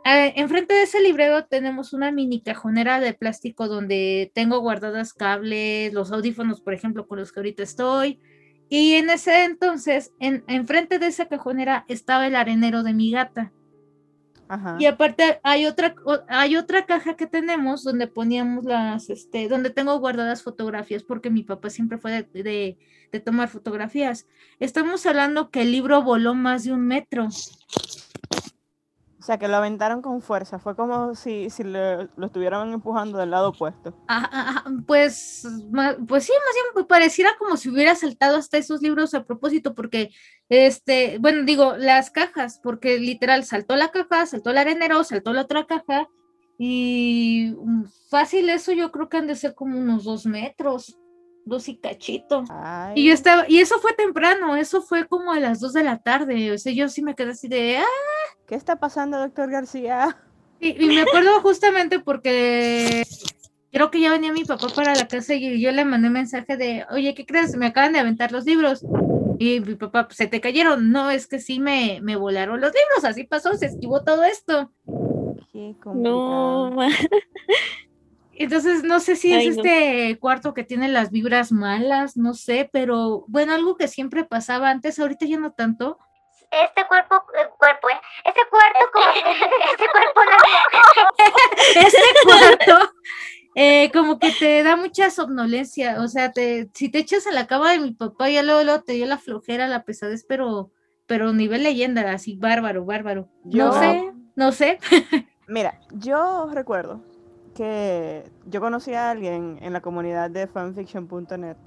[0.05, 5.93] Eh, enfrente de ese librero tenemos una mini cajonera de plástico donde tengo guardadas cables,
[5.93, 8.19] los audífonos, por ejemplo, con los que ahorita estoy.
[8.69, 13.51] Y en ese entonces, en, enfrente de esa cajonera estaba el arenero de mi gata.
[14.47, 14.77] Ajá.
[14.79, 15.95] Y aparte hay otra,
[16.27, 21.43] hay otra caja que tenemos donde poníamos las, este, donde tengo guardadas fotografías porque mi
[21.43, 22.77] papá siempre fue de, de-
[23.11, 24.27] de tomar fotografías.
[24.59, 27.29] Estamos hablando que el libro voló más de un metro.
[29.25, 30.59] O sea, que lo aventaron con fuerza.
[30.59, 33.91] Fue como si, si le- lo estuvieran empujando del lado opuesto.
[34.07, 35.47] Ah, ah, ah, pues,
[36.07, 39.73] pues sí, más bien pues, pareciera como si hubiera saltado hasta esos libros a propósito,
[39.73, 40.11] porque,
[40.47, 45.41] este, bueno, digo, las cajas, porque literal saltó la caja, saltó el arenero, saltó la
[45.41, 46.07] otra caja,
[46.59, 47.55] y
[48.11, 50.99] fácil eso yo creo que han de ser como unos dos metros,
[51.45, 52.43] dos y cachito.
[52.49, 52.93] Ay.
[52.97, 55.99] Y yo estaba, y eso fue temprano, eso fue como a las dos de la
[55.99, 60.17] tarde, o sea, yo sí me quedé así de, ah, ¿Qué está pasando, doctor García?
[60.59, 63.03] y, y me acuerdo justamente porque
[63.71, 66.85] creo que ya venía mi papá para la casa y yo le mandé mensaje de,
[66.91, 67.55] oye, ¿qué crees?
[67.57, 68.85] Me acaban de aventar los libros.
[69.37, 70.91] Y mi papá, "Pues, se te cayeron.
[70.93, 74.71] No, es que sí me, me volaron los libros, así pasó, se esquivó todo esto.
[75.51, 76.71] Qué No,
[78.37, 79.55] Entonces, no sé si es Ay, no.
[79.55, 84.69] este cuarto que tiene las vibras malas, no sé, pero bueno, algo que siempre pasaba
[84.69, 85.97] antes, ahorita ya no tanto.
[86.51, 87.99] Este cuerpo, eh, cuerpo, ¿eh?
[88.25, 89.05] Este cuarto, como,
[89.71, 92.93] este cuerpo no Este cuarto,
[93.55, 97.47] eh, como que te da mucha somnolencia, o sea, te, si te echas a la
[97.47, 100.71] cama de mi papá, ya luego, luego te dio la flojera, la pesadez, pero,
[101.07, 103.29] pero nivel leyenda, así, bárbaro, bárbaro.
[103.45, 104.79] No sé, no sé.
[105.47, 107.14] Mira, yo recuerdo
[107.55, 111.57] que yo conocí a alguien en la comunidad de fanfiction.net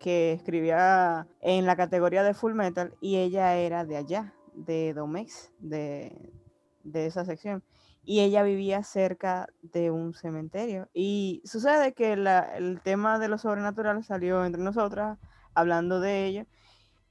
[0.00, 5.52] que escribía en la categoría de Full Metal y ella era de allá, de Domex,
[5.60, 6.32] de,
[6.82, 7.62] de esa sección.
[8.04, 10.88] Y ella vivía cerca de un cementerio.
[10.92, 15.18] Y sucede que el tema de lo sobrenatural salió entre nosotras,
[15.54, 16.46] hablando de ello.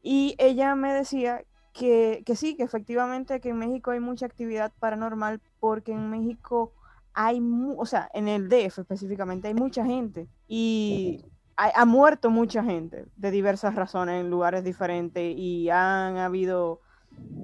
[0.01, 4.71] Y ella me decía que, que sí, que efectivamente que en México hay mucha actividad
[4.79, 6.73] paranormal porque en México
[7.15, 7.39] hay,
[7.77, 11.23] o sea, en el DF específicamente hay mucha gente y
[11.57, 16.81] ha, ha muerto mucha gente de diversas razones en lugares diferentes y han habido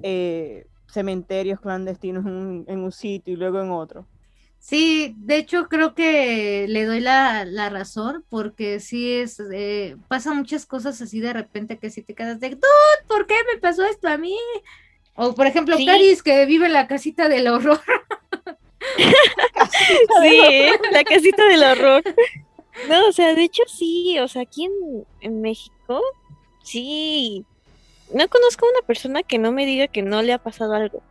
[0.02, 4.06] eh, cementerios clandestinos en, un- en un sitio y luego en otro.
[4.58, 10.36] Sí, de hecho creo que le doy la, la razón porque sí es, eh, pasan
[10.36, 13.84] muchas cosas así de repente que si te quedas de, "Dude, ¿por qué me pasó
[13.84, 14.36] esto a mí?
[15.16, 15.84] O por ejemplo, Sí.
[15.86, 17.80] Caris que vive en la casita del horror.
[20.22, 20.72] Sí, ¿eh?
[20.90, 22.02] la casita del horror.
[22.88, 24.72] No, o sea, de hecho sí, o sea, aquí en,
[25.20, 26.00] en México,
[26.62, 27.44] sí.
[28.14, 31.02] No conozco a una persona que no me diga que no le ha pasado algo.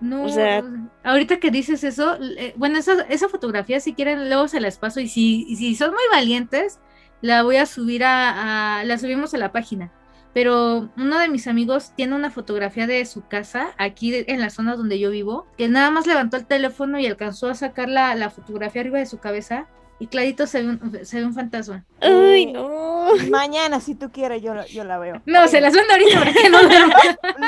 [0.00, 0.64] No, O sea-
[1.04, 5.00] ahorita que dices eso, eh, bueno, esa, esa fotografía si quieren luego se las paso
[5.00, 6.78] y si, y si son muy valientes,
[7.20, 9.92] la voy a subir a, a- la subimos a la página.
[10.32, 14.50] Pero uno de mis amigos tiene una fotografía de su casa aquí de- en la
[14.50, 18.14] zona donde yo vivo, que nada más levantó el teléfono y alcanzó a sacar la,
[18.14, 19.66] la fotografía arriba de su cabeza
[19.98, 21.84] y clarito se ve un, se ve un fantasma.
[22.00, 23.08] Ay, no.
[23.30, 25.20] Mañana, si tú quieres, yo, la- yo la veo.
[25.26, 26.62] No, se las mando ahorita para que no.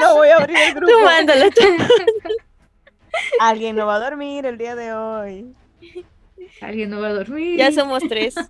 [0.01, 0.93] No voy a abrir el grupo.
[0.93, 1.61] Tú mándala, tú.
[3.41, 5.55] Alguien no va a dormir el día de hoy.
[6.61, 7.59] Alguien no va a dormir.
[7.59, 8.35] Ya somos tres.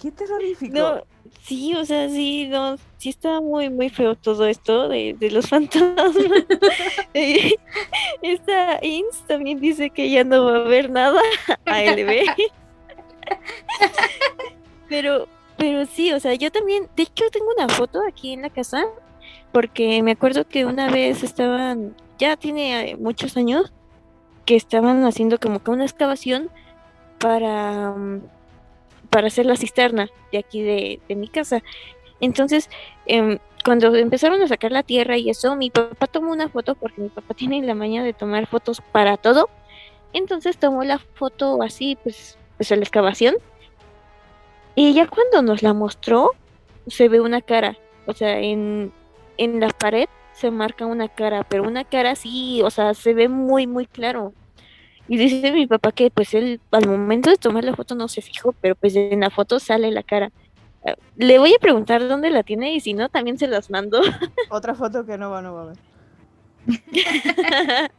[0.00, 0.74] Qué terrorífico.
[0.76, 1.04] No,
[1.42, 5.46] sí, o sea, sí, no, sí está muy, muy feo todo esto de, de los
[5.50, 6.14] fantasmas.
[8.22, 11.20] Esta Ins también dice que ya no va a haber nada
[11.66, 12.26] ALB.
[14.88, 15.26] Pero,
[15.56, 18.84] pero sí, o sea, yo también, de hecho tengo una foto aquí en la casa,
[19.50, 23.72] porque me acuerdo que una vez estaban, ya tiene eh, muchos años,
[24.44, 26.50] que estaban haciendo como que una excavación
[27.18, 28.22] para, mm,
[29.14, 31.62] para hacer la cisterna de aquí de, mi casa.
[32.18, 32.68] Entonces,
[33.06, 37.00] em, cuando empezaron a sacar la tierra y eso, mi papá tomó una foto porque
[37.00, 39.48] mi papá tiene la maña de tomar fotos para todo.
[40.12, 43.36] Entonces tomó la foto así, pues, pues a la excavación.
[44.74, 46.32] Y ya cuando nos la mostró,
[46.88, 47.78] se ve una cara.
[48.06, 48.92] O sea, en,
[49.36, 53.28] en la pared se marca una cara, pero una cara así, o sea, se ve
[53.28, 54.32] muy, muy claro.
[55.08, 58.22] Y dice mi papá que pues él al momento de tomar la foto no se
[58.22, 60.30] fijó, pero pues en la foto sale la cara.
[60.84, 64.00] Eh, Le voy a preguntar dónde la tiene y si no, también se las mando.
[64.50, 65.76] Otra foto que no va, no va a ver.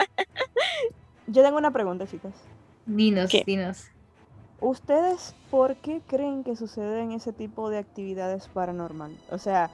[1.28, 2.34] Yo tengo una pregunta, chicas.
[2.86, 3.44] Dinos, ¿Qué?
[3.46, 3.86] dinos.
[4.60, 9.18] ¿Ustedes por qué creen que suceden ese tipo de actividades paranormales?
[9.30, 9.70] O sea,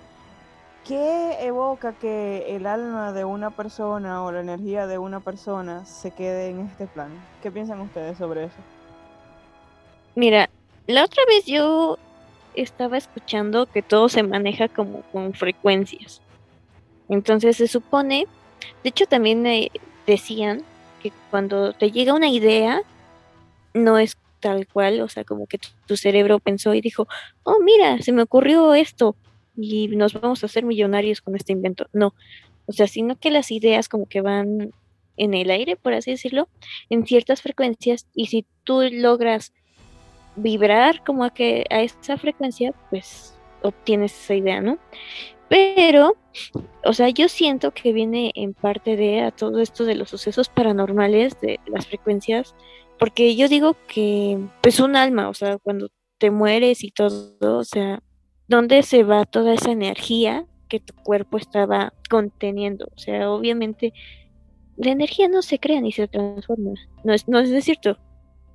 [0.87, 6.11] ¿qué evoca que el alma de una persona o la energía de una persona se
[6.11, 7.15] quede en este plano?
[7.41, 8.57] ¿Qué piensan ustedes sobre eso?
[10.15, 10.49] Mira,
[10.87, 11.97] la otra vez yo
[12.55, 16.21] estaba escuchando que todo se maneja como con frecuencias.
[17.09, 18.27] Entonces se supone,
[18.83, 19.71] de hecho también eh,
[20.07, 20.63] decían
[21.01, 22.81] que cuando te llega una idea,
[23.73, 27.07] no es tal cual, o sea, como que tu cerebro pensó y dijo,
[27.43, 29.15] oh, mira, se me ocurrió esto
[29.55, 31.87] y nos vamos a hacer millonarios con este invento.
[31.93, 32.13] No,
[32.65, 34.71] o sea, sino que las ideas como que van
[35.17, 36.47] en el aire, por así decirlo,
[36.89, 39.53] en ciertas frecuencias y si tú logras
[40.35, 44.77] vibrar como a que a esa frecuencia, pues obtienes esa idea, ¿no?
[45.49, 46.15] Pero,
[46.85, 50.47] o sea, yo siento que viene en parte de a todo esto de los sucesos
[50.47, 52.55] paranormales, de las frecuencias,
[52.97, 57.63] porque yo digo que, pues un alma, o sea, cuando te mueres y todo, o
[57.65, 58.01] sea,
[58.51, 62.89] ¿dónde se va toda esa energía que tu cuerpo estaba conteniendo?
[62.93, 63.93] O sea, obviamente
[64.75, 66.73] la energía no se crea ni se transforma,
[67.03, 67.97] no es, no es cierto,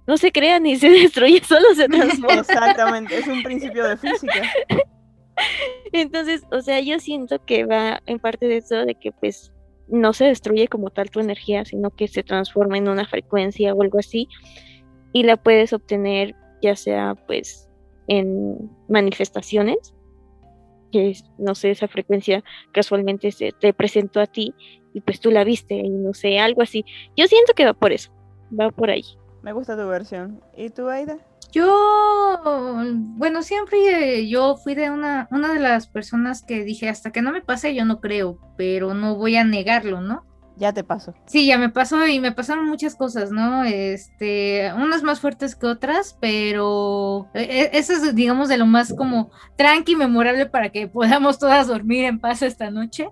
[0.07, 2.41] no se crea ni se destruye, solo se transforma.
[2.41, 4.43] Exactamente, es un principio de física.
[5.93, 9.53] Entonces, o sea, yo siento que va en parte de eso, de que pues
[9.89, 13.83] no se destruye como tal tu energía, sino que se transforma en una frecuencia o
[13.83, 14.29] algo así,
[15.15, 17.66] y la puedes obtener ya sea pues
[18.09, 19.95] en manifestaciones,
[20.93, 24.55] que es, no sé, esa frecuencia casualmente se te presentó a ti
[24.95, 26.85] y pues tú la viste y no sé, algo así.
[27.17, 28.11] Yo siento que va por eso,
[28.59, 29.05] va por ahí.
[29.43, 30.41] Me gusta tu versión.
[30.57, 31.19] ¿Y tú, Aida?
[31.53, 32.83] Yo,
[33.17, 37.33] bueno, siempre yo fui de una, una de las personas que dije, hasta que no
[37.33, 40.25] me pase, yo no creo, pero no voy a negarlo, ¿no?
[40.59, 41.15] Ya te paso.
[41.27, 43.65] Sí, ya me pasó y me pasaron muchas cosas, ¿no?
[43.65, 48.95] Este, unas más fuertes que otras, pero e- e- eso es, digamos, de lo más
[48.95, 53.09] como tranqui, memorable para que podamos todas dormir en paz esta noche.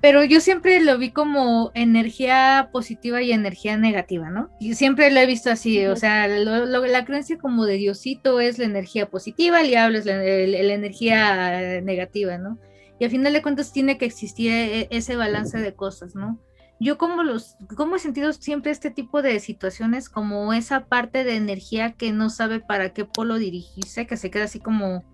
[0.00, 4.50] Pero yo siempre lo vi como energía positiva y energía negativa, ¿no?
[4.60, 8.40] Y siempre lo he visto así, o sea, lo- lo- la creencia como de Diosito
[8.40, 12.58] es la energía positiva, el diablo es la, el- la energía negativa, ¿no?
[12.98, 16.38] Y al final de cuentas tiene que existir e- ese balance de cosas, ¿no?
[16.80, 21.36] Yo como los, como he sentido siempre este tipo de situaciones como esa parte de
[21.36, 25.04] energía que no sabe para qué polo dirigirse, que se queda así como,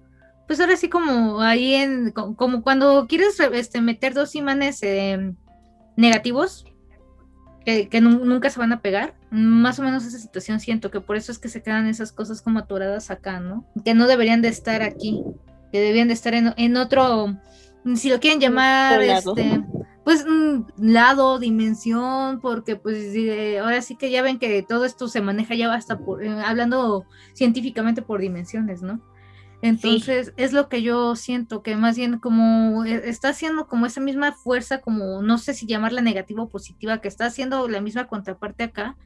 [0.48, 5.32] pues ahora sí como ahí en, co- como cuando quieres este, meter dos imanes eh,
[5.96, 6.64] negativos
[7.64, 11.00] que, que nu- nunca se van a pegar, más o menos esa situación siento que
[11.02, 13.66] por eso es que se quedan esas cosas como atoradas acá, ¿no?
[13.84, 15.22] Que no deberían de estar aquí,
[15.70, 17.36] que deberían de estar en, en otro,
[17.96, 19.62] si lo quieren llamar, este,
[20.10, 20.26] pues
[20.76, 23.14] lado, dimensión, porque pues
[23.62, 27.04] ahora sí que ya ven que todo esto se maneja ya hasta por, eh, hablando
[27.32, 29.00] científicamente por dimensiones, ¿no?
[29.62, 34.00] Entonces es lo que yo siento, que más bien como eh, está haciendo como esa
[34.00, 38.08] misma fuerza, como no sé si llamarla negativa o positiva, que está haciendo la misma
[38.08, 38.96] contraparte acá,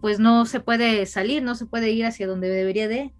[0.00, 3.12] pues no se puede salir, no se puede ir hacia donde debería de.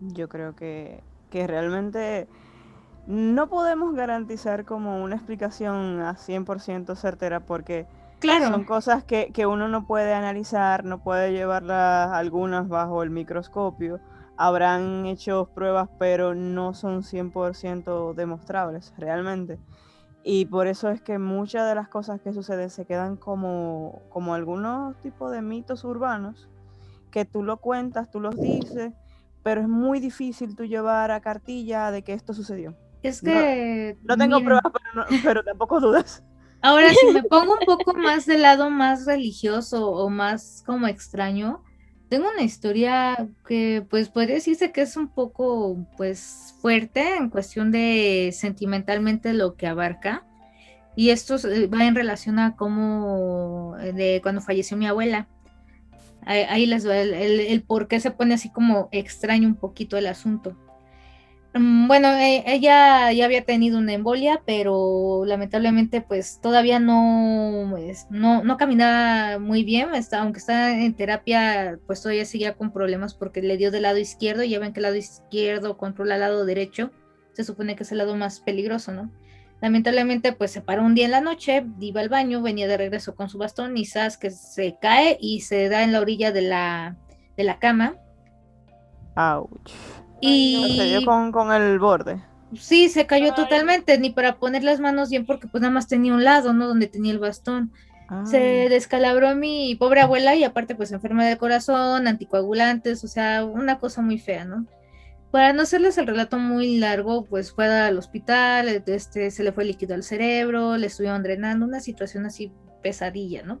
[0.00, 2.28] Yo creo que, que realmente
[3.06, 7.86] no podemos garantizar como una explicación a 100% certera porque
[8.18, 8.48] Claro.
[8.48, 14.00] son cosas que, que uno no puede analizar, no puede llevarlas algunas bajo el microscopio.
[14.38, 19.58] Habrán hecho pruebas, pero no son 100% demostrables realmente.
[20.24, 24.34] Y por eso es que muchas de las cosas que suceden se quedan como, como
[24.34, 26.48] algunos tipos de mitos urbanos,
[27.12, 28.92] que tú lo cuentas, tú los dices,
[29.42, 32.74] pero es muy difícil tú llevar a cartilla de que esto sucedió.
[33.08, 36.22] Es que No tengo pruebas, pero, no- pero tampoco dudas.
[36.62, 41.62] Ahora, si me pongo un poco más del lado más religioso o más como extraño,
[42.08, 47.70] tengo una historia que pues puede decirse que es un poco pues fuerte en cuestión
[47.72, 50.24] de sentimentalmente lo que abarca.
[50.96, 55.28] Y esto se- va en relación a cómo eh, de cuando falleció mi abuela.
[56.24, 59.96] ahí, ahí les el, el- el por qué se pone así como extraño un poquito
[59.98, 60.56] el asunto.
[61.58, 68.06] Mm, Bueno, e- ella ya había tenido una embolia, pero lamentablemente pues todavía no, pues,
[68.10, 73.14] no, no caminaba muy bien, está, aunque está en terapia, pues todavía seguía con problemas
[73.14, 76.20] porque le dio del lado izquierdo y ya ven que el lado izquierdo controla el
[76.20, 76.90] lado derecho,
[77.32, 79.10] se supone que es el lado más peligroso, ¿no?
[79.62, 83.14] Lamentablemente pues se paró un día en la noche, iba al baño, venía de regreso
[83.14, 86.42] con su bastón y sabes que se cae y se da en la orilla de
[86.42, 86.96] la,
[87.36, 87.96] de la cama.
[89.16, 90.05] Ouch.
[90.20, 92.22] Y Se dio con, con el borde.
[92.54, 93.34] Sí, se cayó Ay.
[93.34, 96.68] totalmente, ni para poner las manos bien porque pues nada más tenía un lado, ¿no?
[96.68, 97.72] Donde tenía el bastón.
[98.24, 98.68] Se Ay.
[98.68, 104.00] descalabró mi pobre abuela y aparte pues enferma del corazón, anticoagulantes, o sea, una cosa
[104.00, 104.66] muy fea, ¿no?
[105.32, 109.64] Para no hacerles el relato muy largo, pues fue al hospital, este, se le fue
[109.64, 112.52] líquido al cerebro, le estuvieron drenando, una situación así
[112.82, 113.60] pesadilla, ¿no?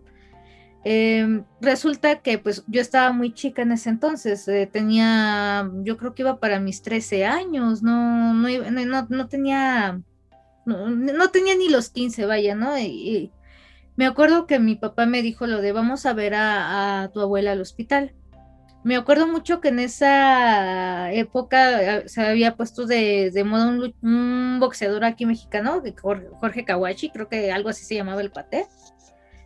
[0.88, 6.14] Em, resulta que pues yo estaba muy chica en ese entonces, eh, tenía, yo creo
[6.14, 8.48] que iba para mis 13 años, no, no,
[9.08, 10.00] no, tenía,
[10.64, 12.78] no, tenía ni los 15, vaya, ¿no?
[12.78, 13.32] Y,
[13.96, 17.50] me acuerdo que mi papá me dijo lo de vamos a ver a, tu abuela
[17.50, 18.14] al hospital.
[18.84, 23.92] Me acuerdo mucho que en esa época eh, se había puesto de, de moda un,
[24.02, 28.68] un boxeador aquí mexicano, Jorge, Jorge Kawachi, creo que algo así se llamaba el paté.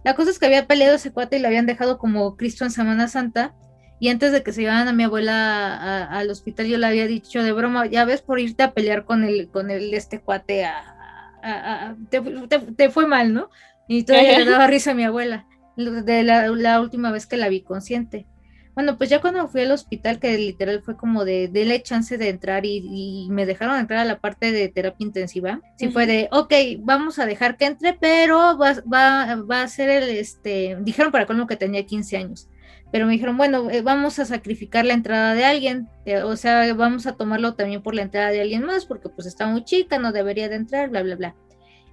[0.04, 2.70] La cosa es que había peleado ese cuate y lo habían dejado como Cristo en
[2.70, 3.54] Semana Santa.
[3.98, 7.06] Y antes de que se llevaran a mi abuela a- al hospital, yo le había
[7.06, 10.64] dicho de broma, ya ves por irte a pelear con el, con el este cuate,
[10.64, 13.50] a, te, te- te fue mal, ¿no?
[13.88, 15.46] Y todavía le daba risa a mi abuela,
[15.76, 18.26] de la, la última vez que la vi consciente.
[18.74, 22.28] Bueno, pues ya cuando fui al hospital, que literal fue como de, dele chance de
[22.28, 26.28] entrar y, y me dejaron entrar a la parte de terapia intensiva, sí fue de,
[26.30, 31.10] ok, vamos a dejar que entre, pero va, va, va a ser el, este, dijeron
[31.10, 32.48] para colmo que tenía 15 años,
[32.92, 36.72] pero me dijeron, bueno, eh, vamos a sacrificar la entrada de alguien, eh, o sea,
[36.74, 39.98] vamos a tomarlo también por la entrada de alguien más, porque pues está muy chica,
[39.98, 41.36] no debería de entrar, bla, bla, bla.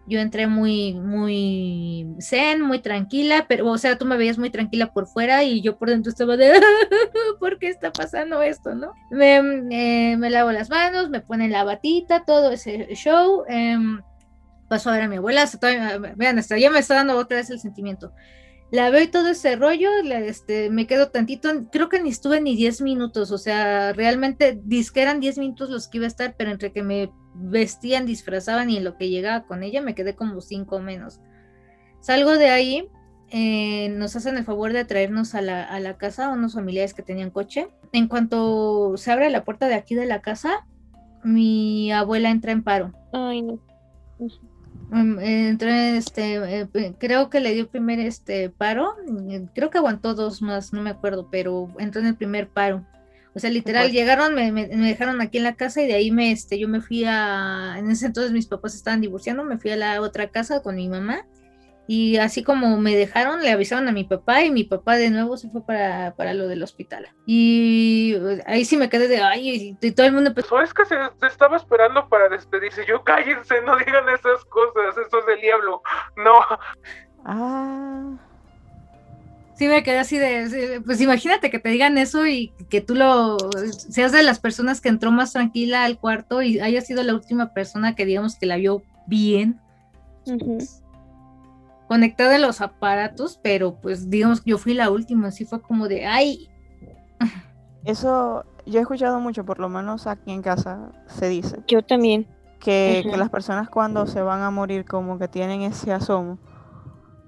[0.10, 4.94] Yo entré muy, muy zen, muy tranquila, pero, o sea, tú me veías muy tranquila
[4.94, 6.54] por fuera y yo por dentro estaba de,
[7.40, 8.94] ¿por qué está pasando esto, no?
[9.12, 9.36] Me,
[9.72, 13.44] eh, me lavo las manos, me ponen la batita, todo ese show.
[13.50, 14.02] em,
[14.70, 17.38] paso a ver a mi abuela, hasta todavía- vean, hasta ya me está dando otra
[17.38, 18.14] vez el sentimiento.
[18.70, 22.42] La veo y todo ese rollo, la- este, me quedo tantito, creo que ni estuve
[22.42, 24.62] ni 10 minutos, o sea, realmente
[24.94, 28.70] que eran 10 minutos los que iba a estar, pero entre que me vestían, disfrazaban
[28.70, 31.22] y lo que llegaba con ella, me quedé como 5 menos.
[32.02, 32.90] Salgo de ahí,
[33.30, 37.04] eh, nos hacen el favor de traernos a la, a la casa unos familiares que
[37.04, 37.70] tenían coche.
[37.94, 40.66] En cuanto se abre la puerta de aquí de la casa,
[41.24, 42.94] mi abuela entra en paro.
[43.14, 43.60] Ay, no.
[44.90, 49.78] Mm, eh, entré, este, eh, creo que le dio primer este paro, mm, creo que
[49.80, 52.86] aguantó dos más, no me acuerdo, pero entró en el primer paro.
[53.34, 56.10] O sea, literal, llegaron, me, me- me dejaron aquí en la casa y de ahí
[56.12, 59.72] me, este, yo me fui a, en ese entonces mis papás estaban divorciando, me fui
[59.72, 61.26] a la otra casa con mi mamá
[61.88, 65.38] y así como me dejaron, le avisaron a mi papá y mi papá de nuevo
[65.38, 67.08] se fue para, para lo del hospital.
[67.26, 70.74] Y eh, ahí sí me quedé de, ay, y todo el mundo empezó Eso es
[70.74, 72.86] que se, se estaba esperando para despedirse.
[72.86, 75.82] Yo cállense, no digan esas cosas, eso es del diablo.
[76.18, 76.34] No,
[77.30, 78.18] Ah.
[79.56, 83.38] Sí, me quedé así de, pues imagínate que te digan eso y que tú lo
[83.72, 87.54] seas de las personas que entró más tranquila al cuarto y haya sido la última
[87.54, 89.60] persona que digamos que la vio bien,
[90.26, 90.60] Ujú.
[91.88, 95.88] Conectada en los aparatos, pero pues digamos que yo fui la última, así fue como
[95.88, 96.50] de, ay,
[97.86, 102.28] Eso yo he escuchado mucho, por lo menos aquí en casa se dice, Yo también.
[102.60, 106.38] que, las personas cuando se van a morir como que tienen ese asomo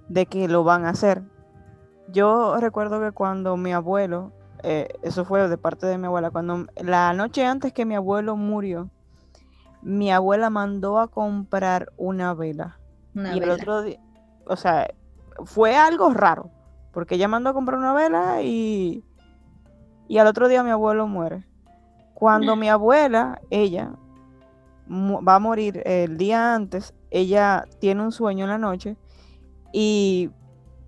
[0.10, 1.22] de que lo van a hacer.
[2.12, 4.34] Yo recuerdo que cuando mi abuelo,
[4.64, 8.36] eh, eso fue de parte de mi abuela, cuando la noche antes que mi abuelo
[8.36, 8.90] murió,
[9.82, 12.80] mi abuela mandó a comprar una vela.
[13.16, 14.00] una y el otro día,
[14.50, 14.88] o sea,
[15.46, 16.50] fue algo raro,
[16.92, 19.06] porque ella mandó a comprar una vela y,
[20.08, 21.46] y al otro día mi abuelo muere.
[22.16, 23.94] Cuando mi abuela, ella,
[24.90, 28.98] va a morir el día antes, ella tiene un sueño en la noche
[29.72, 30.32] y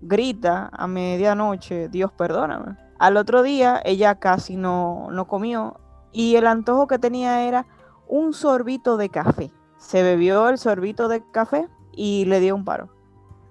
[0.02, 2.76] grita a medianoche, Dios perdóname.
[2.98, 5.80] Al otro día ella casi no, no comió
[6.12, 7.66] y el antojo que tenía era
[8.08, 9.50] un sorbito de café.
[9.78, 12.90] Se bebió el sorbito de café y le dio un paro.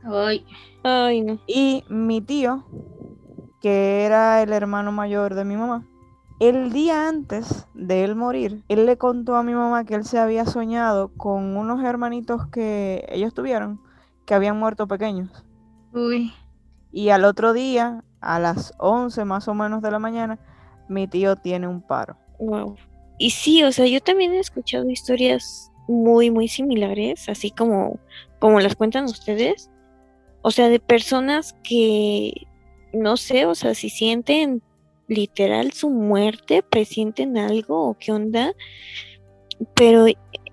[0.04, 0.46] Ay,
[0.84, 1.40] Ay, no.
[1.48, 2.66] Y mi tío,
[3.62, 5.88] que era el hermano mayor de mi mamá,
[6.40, 10.18] el día antes de él morir, él le contó a mi mamá que él se
[10.20, 13.80] había soñado con unos hermanitos que ellos tuvieron,
[14.26, 15.46] que habían muerto pequeños.
[15.94, 16.34] uy,
[16.92, 20.40] Y al otro día, a las 11 más o menos de la mañana,
[20.90, 22.18] mi tío tiene un paro.
[22.40, 22.76] Wow.
[23.18, 28.00] Y sí, o sea, yo también he escuchado historias muy, muy similares, así como,
[28.40, 29.71] como las cuentan ustedes.
[30.42, 32.48] O sea, de personas que,
[32.94, 34.62] no sé, o sea, si sienten
[35.08, 38.54] literal su muerte, presienten algo o qué onda.
[39.76, 40.06] Pero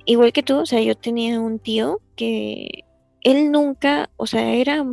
[0.05, 2.85] igual que tú, o sea, yo tenía un tío que
[3.23, 4.85] él nunca, o sea, era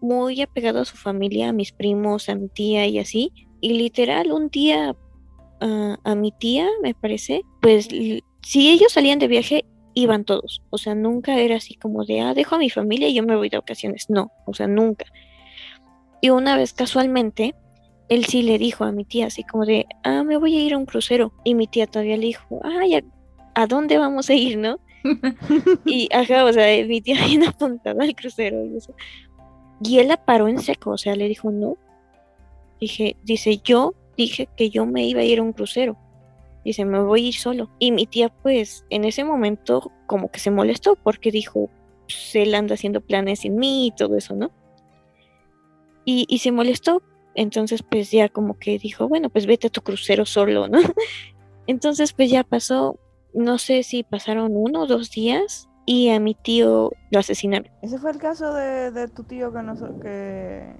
[0.00, 3.32] muy apegado a su familia, a mis primos, a mi tía y así.
[3.60, 4.96] Y literal, un día
[5.60, 10.62] a, a mi tía, me parece, pues si ellos salían de viaje, iban todos.
[10.70, 13.36] O sea, nunca era así como de, ah, dejo a mi familia y yo me
[13.36, 14.08] voy de ocasiones.
[14.08, 15.06] No, o sea, nunca.
[16.20, 17.54] Y una vez casualmente,
[18.08, 20.74] él sí le dijo a mi tía así como de, ah, me voy a ir
[20.74, 21.32] a un crucero.
[21.44, 23.02] Y mi tía todavía le dijo, ah, ya,
[23.54, 24.78] ¿a dónde vamos a ir, no?
[25.84, 28.94] y ajá, o sea, mi tía bien apuntada al crucero y eso.
[29.82, 31.76] Y él la paró en seco, o sea, le dijo, no.
[32.80, 35.96] Dije, dice, yo dije que yo me iba a ir a un crucero.
[36.64, 37.70] Dice, me voy a ir solo.
[37.78, 41.70] Y mi tía, pues, en ese momento, como que se molestó porque dijo,
[42.06, 44.50] pues, él anda haciendo planes sin mí y todo eso, ¿no?
[46.04, 47.02] Y, y se molestó.
[47.34, 50.78] Entonces, pues ya como que dijo, bueno, pues vete a tu crucero solo, ¿no?
[51.66, 52.98] Entonces, pues ya pasó,
[53.32, 57.70] no sé si pasaron uno o dos días y a mi tío lo asesinaron.
[57.82, 60.74] Ese fue el caso de, de tu tío que no que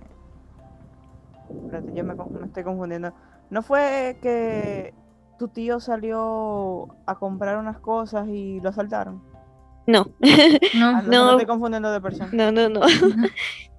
[1.94, 2.14] yo me
[2.46, 3.12] estoy confundiendo.
[3.50, 4.94] ¿No fue que
[5.38, 9.22] tu tío salió a comprar unas cosas y lo asaltaron?
[9.86, 10.06] No,
[10.74, 10.88] No.
[10.96, 11.24] Ah, no, No.
[11.26, 12.30] me estoy confundiendo de persona.
[12.32, 12.80] no, no, no.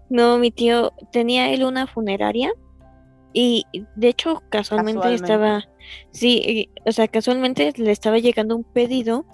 [0.10, 2.52] No, mi tío tenía él una funeraria
[3.32, 3.66] y
[3.96, 5.26] de hecho casualmente, Casualmente.
[5.34, 5.64] estaba,
[6.12, 9.26] sí, y- o sea, casualmente le estaba llegando un pedido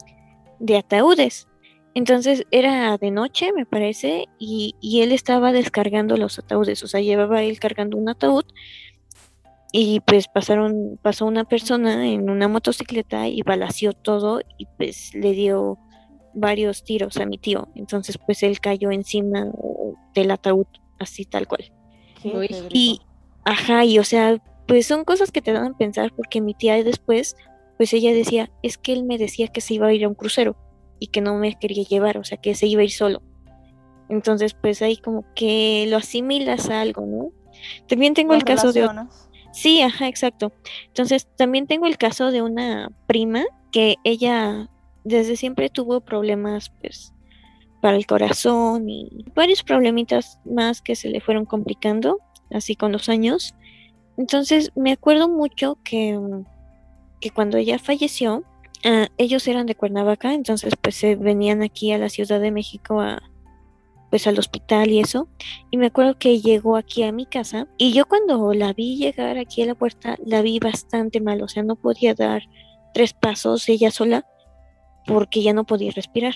[0.59, 1.47] de ataúdes.
[1.95, 7.01] Entonces era de noche, me parece, y, y él estaba descargando los ataúdes, o sea,
[7.01, 8.45] llevaba él cargando un ataúd
[9.71, 15.31] y pues pasaron, pasó una persona en una motocicleta y balació todo y pues le
[15.33, 15.77] dio
[16.33, 17.67] varios tiros a mi tío.
[17.75, 19.51] Entonces pues él cayó encima
[20.15, 20.65] del ataúd,
[20.97, 21.71] así tal cual.
[22.71, 22.99] Y,
[23.45, 26.83] ajá, y o sea, pues son cosas que te dan a pensar porque mi tía
[26.83, 27.35] después,
[27.77, 30.15] pues ella decía, es que él me decía que se iba a ir a un
[30.15, 30.57] crucero
[30.99, 33.21] y que no me quería llevar, o sea, que se iba a ir solo.
[34.09, 37.31] Entonces, pues ahí como que lo asimilas a algo, ¿no?
[37.87, 38.89] También tengo el caso de...
[39.53, 40.53] Sí, ajá, exacto.
[40.87, 44.69] Entonces, también tengo el caso de una prima que ella
[45.03, 47.13] desde siempre tuvo problemas, pues,
[47.81, 52.19] para el corazón y varios problemitas más que se le fueron complicando,
[52.51, 53.55] así con los años.
[54.17, 56.45] Entonces, me acuerdo mucho que, mm,
[57.21, 58.43] que cuando ella falleció,
[58.85, 63.01] ah, ellos eran de Cuernavaca, entonces, pues, se venían aquí a la Ciudad de México
[63.01, 63.21] a
[64.09, 65.27] pues al hospital y eso.
[65.71, 69.37] Y me acuerdo que llegó aquí a mi casa y yo cuando la vi llegar
[69.37, 72.43] aquí a la puerta, la vi bastante mal, o sea, no podía dar
[72.93, 74.25] tres pasos ella sola
[75.05, 76.35] porque ya no podía respirar.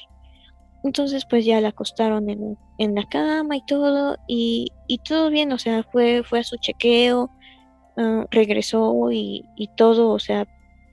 [0.83, 5.51] Entonces pues ya la acostaron en, en la cama y todo y, y todo bien,
[5.51, 7.29] o sea, fue, fue a su chequeo,
[7.97, 10.45] ah, regresó y, y todo, o sea,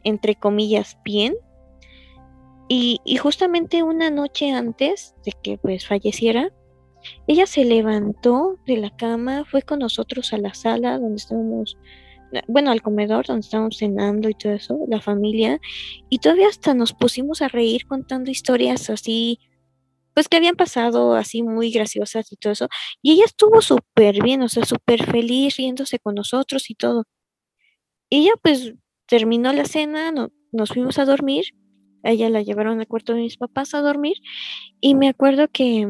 [0.05, 1.35] entre comillas, bien.
[2.69, 6.51] Y, y justamente una noche antes de que pues falleciera,
[7.27, 11.77] ella se levantó de la cama, fue con nosotros a la sala donde estábamos,
[12.49, 15.61] bueno, al comedor donde estábamos cenando y todo eso, la familia,
[16.09, 19.39] y todavía hasta nos pusimos a reír contando historias así,
[20.15, 22.69] pues que habían pasado así muy graciosas y todo eso,
[23.03, 27.05] y ella estuvo súper bien, o sea, súper feliz riéndose con nosotros y todo.
[28.11, 28.75] Ya pues
[29.07, 31.45] terminó la cena, no- nos fuimos a dormir,
[32.03, 34.17] a ella la llevaron al cuarto de mis papás a dormir,
[34.81, 35.87] y me acuerdo que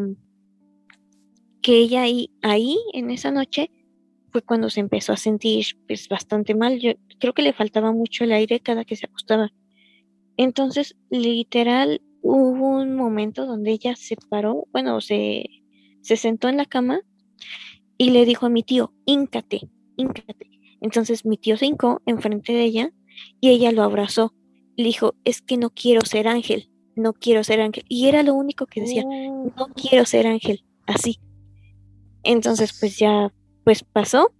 [1.62, 3.70] que ella ahí, ahí en esa noche
[4.32, 6.78] fue cuando se empezó a sentir pues bastante mal.
[6.78, 9.52] Yo creo que le faltaba mucho el aire cada que se acostaba.
[10.36, 15.46] Entonces, literal, hubo un momento donde ella se paró, bueno, se,
[16.00, 17.00] se sentó en la cama
[17.98, 20.50] y le dijo a mi tío, híncate, híncate.
[20.80, 22.92] Entonces mi tío se hincó enfrente de ella
[23.40, 24.34] y ella lo abrazó.
[24.76, 27.84] Le dijo, es que no quiero ser ángel, no quiero ser ángel.
[27.88, 31.20] Y era lo único que decía, no quiero ser ángel, así.
[32.22, 33.32] Entonces, pues ya,
[33.64, 34.32] pues pasó.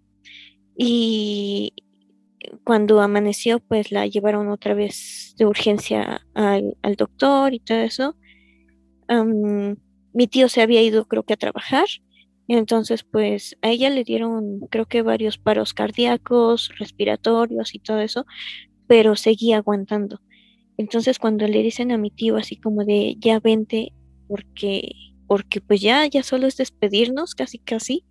[0.77, 1.75] Y
[2.65, 8.17] cuando amaneció, pues la llevaron otra vez de urgencia al, al doctor y todo eso.
[9.09, 9.77] Am,
[10.13, 11.87] mi tío se había ido, creo que a trabajar.
[12.49, 18.27] Entonces, pues a ella le dieron, creo que varios paros cardíacos, respiratorios y todo eso,
[18.89, 20.21] pero seguía aguantando.
[20.77, 23.93] Entonces, cuando le dicen a mi tío así como de, ya vente,
[24.27, 24.91] porque,
[25.31, 28.05] porque pues ya, ya solo es despedirnos, casi, casi,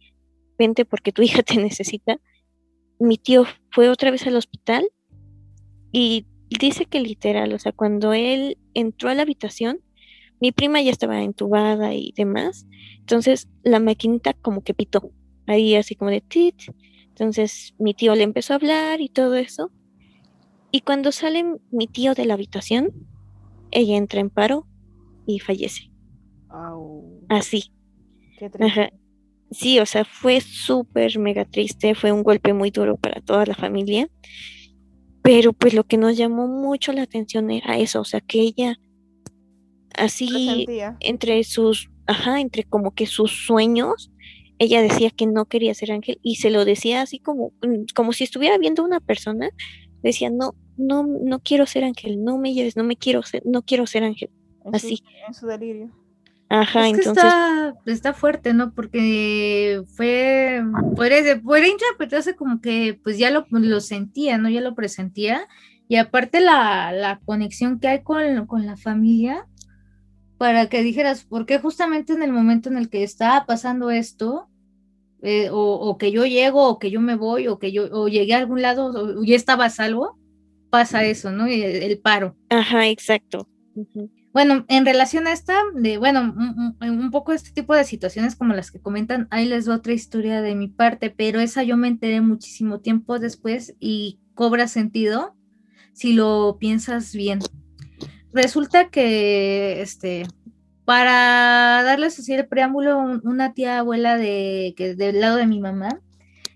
[0.58, 2.18] vente porque tu hija te necesita.
[2.98, 4.88] mi tío fue otra vez al hospital
[5.92, 9.82] y dice que literal, o sea, cuando él entró a la habitación,
[10.40, 12.66] mi prima ya estaba entubada y demás,
[13.00, 15.12] entonces la maquinita como que pitó,
[15.46, 16.56] ahí así como de tit,
[17.10, 19.74] entonces mi tío le empezó a hablar y todo eso,
[20.72, 22.94] y cuando sale mi tío de la habitación,
[23.72, 24.66] ella entra en paro
[25.26, 25.90] y fallece,
[26.50, 27.72] Au, así.
[28.38, 28.66] qué triste.
[28.82, 28.90] Ajá.
[29.52, 33.56] Sí, o sea, fue súper mega triste, fue un golpe muy duro para toda la
[33.56, 34.08] familia,
[35.24, 38.78] pero pues lo que nos llamó mucho la atención era eso, o sea, que ella
[39.96, 40.66] así
[41.00, 44.12] entre sus, ajá, entre como que sus sueños,
[44.60, 48.14] ella decía que no quería ser ángel y se lo decía así como, mm, como
[48.14, 49.50] si estuviera viendo a una persona,
[50.04, 53.62] decía, no, no, no quiero ser ángel, no me lleves, no me quiero ser, no
[53.64, 54.30] quiero ser ángel.
[54.66, 55.04] en su- Así.
[55.28, 55.92] en su delirio.
[56.50, 58.74] Ajá, Es que entonces, está, está fuerte, ¿no?
[58.74, 60.64] Porque fue,
[60.96, 64.50] podría, podría interpretarse como que pues ya lo, lo sentía, ¿no?
[64.50, 65.48] Ya lo presentía.
[65.88, 69.48] Y aparte la, la conexión que hay con, con la familia,
[70.40, 74.48] para que dijeras, ¿por qué justamente en el momento en el que estaba pasando esto,
[75.22, 78.08] eh, o, o que yo llego, o que yo me voy, o que yo o
[78.08, 78.88] llegué a algún lado,
[79.20, 80.18] o ya estaba a salvo,
[80.70, 81.46] pasa eso, ¿no?
[81.46, 82.36] El, el paro.
[82.50, 83.48] ajá, exacto.
[83.76, 84.10] Ujú.
[84.32, 85.56] Bueno, en relación a esta,
[85.98, 86.36] bueno,
[86.82, 90.42] un, poco este tipo de situaciones como las que comentan, ahí les doy otra historia
[90.42, 95.36] de mi parte, pero esa yo me enteré muchísimo tiempo después y cobra sentido
[95.94, 97.40] si lo piensas bien.
[98.32, 100.28] Resulta que, este,
[100.86, 105.60] para darles así el preámbulo, un- una tía abuela de, que del lado de mi
[105.60, 106.02] mamá,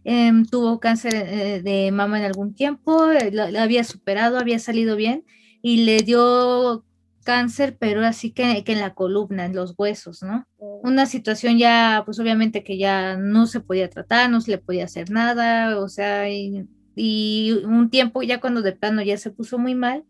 [0.03, 4.95] em, tuvo cáncer eh, de mama en algún tiempo, eh, la había superado, había salido
[4.95, 5.25] bien
[5.61, 6.85] y le dio
[7.23, 10.45] cáncer, pero así que, que en la columna, en los huesos, ¿no?
[10.83, 14.85] Una situación ya, pues obviamente que ya no se podía tratar, no se le podía
[14.85, 19.57] hacer nada, o sea, y, y un tiempo ya cuando de plano ya se puso
[19.57, 20.03] muy mal,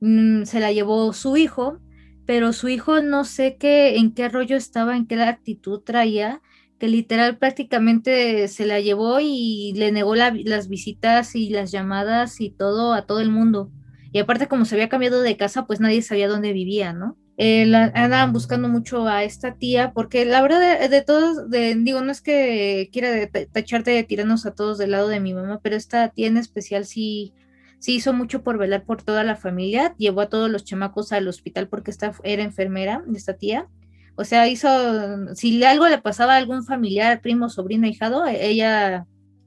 [0.00, 1.80] mm, se la llevó su hijo,
[2.26, 6.40] pero su hijo no sé qué, en qué rollo estaba, en qué actitud traía,
[6.78, 12.40] que literal prácticamente se la llevó y le negó la- las visitas y las llamadas
[12.40, 13.70] y todo a todo el mundo.
[14.14, 17.18] Y aparte, como se había cambiado de casa, pues nadie sabía dónde vivía, ¿no?
[17.36, 22.00] Eh, la- andaban buscando mucho a esta tía, porque la verdad de, todos, de, digo,
[22.02, 25.34] no es que quiera de- ta- tachar de tirarnos a todos del lado de mi
[25.34, 27.34] mamá, pero esta tía en especial sí,
[27.80, 31.28] sí hizo mucho por velar por toda la familia, llevó a todos los chamacos al
[31.28, 33.68] hospital porque esta era enfermera de esta tía.
[34.16, 39.06] O sea, hizo, si algo le pasaba a algún familiar, primo, sobrino, hijado, e- ella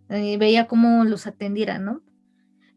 [0.09, 2.01] eh, veía cómo los atendiera, ¿no?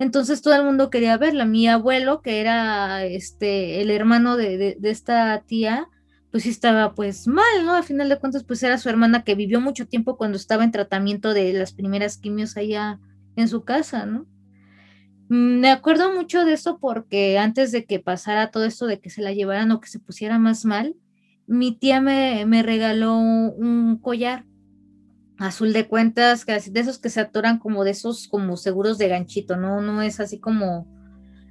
[0.00, 1.46] Entonces todo el mundo quería verla.
[1.46, 5.88] Mi abuelo, que era este el hermano de, de- esta tía,
[6.32, 7.74] pues sí estaba pues mal, ¿no?
[7.74, 10.72] Al final de cuentas, pues era su hermana que vivió mucho tiempo cuando estaba en
[10.72, 13.00] tratamiento de las primeras quimios allá
[13.36, 14.26] en su casa, ¿no?
[15.28, 19.10] Mm, Me acuerdo mucho de eso porque antes de que pasara todo esto de que
[19.10, 20.94] se la llevaran o que se pusiera más mal,
[21.46, 24.46] mi tía me, me regaló un collar
[25.40, 28.98] azul de cuentas, que así- de esos que se atoran como de esos como seguros
[28.98, 29.80] de ganchito, ¿no?
[29.82, 30.86] No es así como,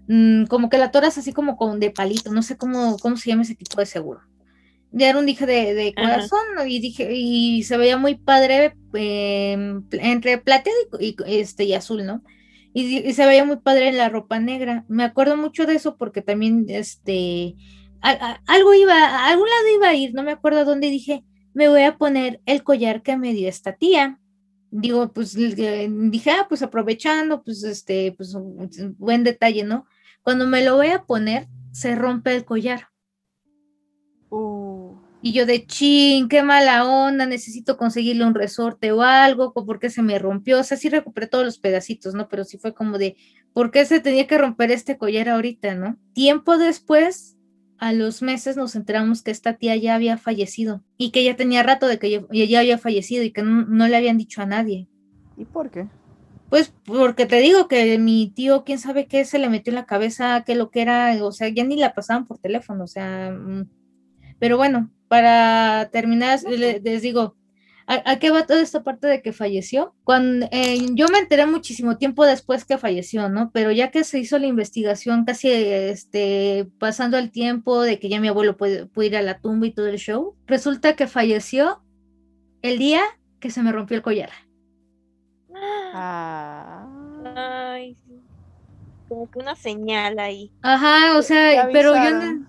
[0.07, 3.29] mm, como que la atoras así como con de palito, no sé cómo, cómo se
[3.29, 4.21] llama ese tipo de seguro.
[4.91, 6.29] Ya era un dije de, de Ajá.
[6.29, 6.65] corazón ¿no?
[6.65, 9.53] y dije, y se veía muy padre eh,
[9.91, 12.23] entre plateado y, y, este y azul, ¿no?
[12.73, 14.85] Y, se veía muy padre en la ropa negra.
[14.89, 17.55] Me acuerdo mucho de eso porque también este
[18.01, 21.23] a- a- algo iba, a algún lado iba a ir, no me acuerdo dónde dije,
[21.53, 24.19] me voy a poner el collar que me dio esta tía.
[24.71, 29.85] Digo, pues eh, dije, ah, pues aprovechando, pues este, pues un buen detalle, ¿no?
[30.21, 32.87] Cuando me lo voy a poner, se rompe el collar.
[34.29, 39.65] Uh, Y yo de chin, qué mala onda, necesito conseguirle un resorte o algo, co-
[39.65, 40.59] ¿por qué se me rompió?
[40.59, 42.29] O sea, sí recuperé todos los pedacitos, ¿no?
[42.29, 43.17] Pero sí fue como de,
[43.53, 45.97] ¿por qué se tenía que romper este collar ahorita, no?
[46.13, 47.35] Tiempo después,
[47.79, 51.63] a los meses nos enteramos que esta tía ya había fallecido y que ya tenía
[51.63, 54.45] rato de que ya, ya había fallecido y que no, no le habían dicho a
[54.45, 54.87] nadie.
[55.37, 55.87] ¿Y por qué?
[56.49, 59.85] Pues porque te digo que mi tío, quién sabe qué se le metió en la
[59.85, 63.31] cabeza, qué lo que era, o sea, ya ni la pasaban por teléfono, o sea,
[63.31, 63.69] mm,
[64.39, 67.35] pero bueno, para terminar, le- les digo,
[67.89, 69.93] ¿a, a qué va toda esta parte de que falleció?
[70.05, 73.51] Cuando eh, yo me enteré muchísimo tiempo después que falleció, ¿no?
[73.51, 78.21] Pero ya que se hizo la investigación, casi este, pasando el tiempo de que ya
[78.21, 81.81] mi abuelo puede, puede ir a la tumba y todo el show, resulta que falleció
[82.61, 83.01] el día
[83.39, 84.29] que se me rompió el collar.
[85.93, 86.85] Ah.
[87.35, 88.21] Ay, sí.
[89.07, 90.51] Como que una señal ahí.
[90.61, 92.45] Ajá, o sea, pero yo, no-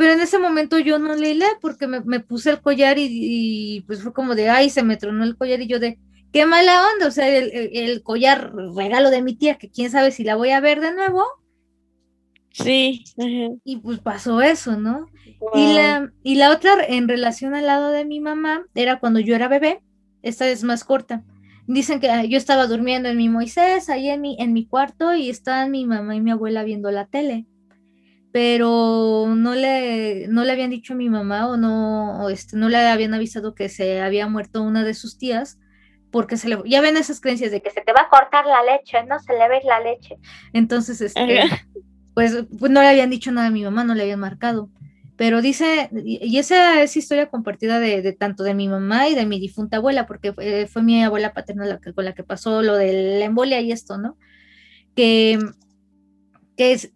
[0.00, 3.06] pero en ese momento yo no le hilé porque me, me puse el collar y,
[3.10, 5.98] y, pues fue como de, ay, se me tronó el collar y yo de,
[6.32, 9.90] qué mala onda, o sea, el, el- el collar regalo de mi tía, que quién
[9.90, 11.22] sabe si la voy a ver de nuevo,
[12.52, 13.04] Sí.
[13.18, 13.54] ajá.
[13.64, 15.06] y pues pasó eso, ¿no?
[15.38, 15.50] Wow.
[15.54, 19.34] Y la, y la otra en relación al lado de mi mamá era cuando yo
[19.34, 19.82] era bebé,
[20.22, 21.24] esta es más corta.
[21.66, 25.14] Dicen que ah, yo estaba durmiendo en mi Moisés, ahí en mi, en mi cuarto,
[25.14, 27.46] y estaban mi mamá y mi abuela viendo la tele.
[28.32, 32.68] Pero no le, no le habían dicho a mi mamá o no, o este, no
[32.68, 35.58] le habían avisado que se había muerto una de sus tías,
[36.12, 38.62] porque se le, ya ven esas creencias de que se te va a cortar la
[38.62, 40.16] leche, no se le va a ir la leche.
[40.52, 41.40] Entonces, este,
[42.14, 44.70] pues, pues no le habían dicho nada a mi mamá, no le habían marcado.
[45.16, 49.26] Pero dice, y esa es historia compartida de, de tanto de mi mamá y de
[49.26, 52.62] mi difunta abuela, porque fue, fue mi abuela paterna la que, con la que pasó
[52.62, 54.16] lo de la embolia y esto, ¿no?
[54.96, 55.38] Que,
[56.56, 56.92] que es-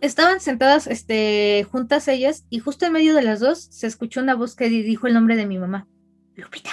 [0.00, 4.34] estaban sentadas este, juntas ellas y justo en medio de las dos se escuchó una
[4.34, 5.86] voz que di- dijo el nombre de mi mamá,
[6.36, 6.70] Lupita.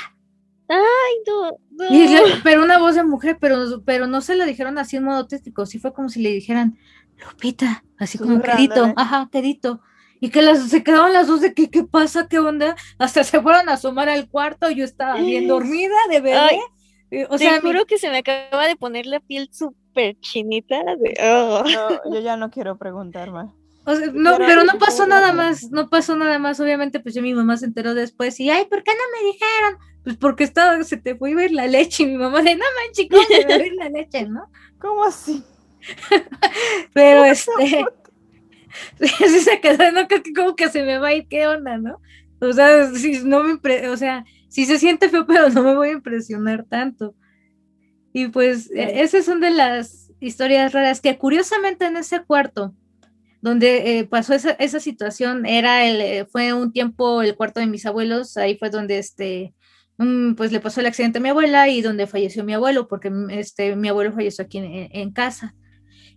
[0.69, 0.77] Ay,
[1.25, 1.93] no, no.
[1.95, 5.03] Y le- pero una voz de mujer, pero, pero no se lo dijeron así en
[5.05, 6.77] modo tétrico, sí fue como si le dijeran,
[7.17, 8.93] Lupita, así como quedito, Susurrándole.
[8.97, 9.81] ajá, quedito.
[10.19, 12.27] Y que las, se quedaron las dos de que, ¿qué pasa?
[12.27, 12.75] ¿Qué onda?
[12.97, 16.34] Hasta se fueron a asomar al cuarto, yo estaba bien dormida de bebé.
[16.35, 16.59] Ay,
[17.11, 20.77] Eh, o Te mi- que se me acaba de poner la piel súper chinita.
[20.97, 21.15] De...
[21.23, 21.63] oh.
[21.63, 23.49] No, yo ya no quiero preguntar más.
[23.85, 27.15] o sea, no, Pero- pero no pasó nada más, no pasó nada más, obviamente, pues
[27.15, 29.77] ya mi mamá se enteró después y, ay, ¿por qué no me dijeron?
[30.03, 32.65] Pues porque estaba, se te fue a ir la leche y mi mamá de, no
[32.84, 34.49] manches, ¿cómo se me va a ir la leche, no?
[34.79, 35.43] ¿Cómo así?
[36.93, 37.85] Pero este,
[38.99, 41.77] sí se quedó, no creo que como que se me va a ir, ¿qué onda,
[41.77, 41.99] no?
[42.39, 44.23] O sea, si no me, impre- o sea,
[44.57, 47.13] sí se siente feo, pero no me voy a impresionar tanto.
[48.11, 52.73] Y pues e- esas son de las historias raras que curiosamente en ese cuarto
[53.39, 57.67] donde eh, pasó esa, esa situación era el, eh, fue un tiempo el cuarto de
[57.67, 59.53] mis abuelos, ahí fue donde este,
[59.99, 63.11] mm, pues le pasó el accidente a mi abuela y donde falleció mi abuelo, porque
[63.11, 65.53] mm, este, mi abuelo falleció aquí en, en- casa.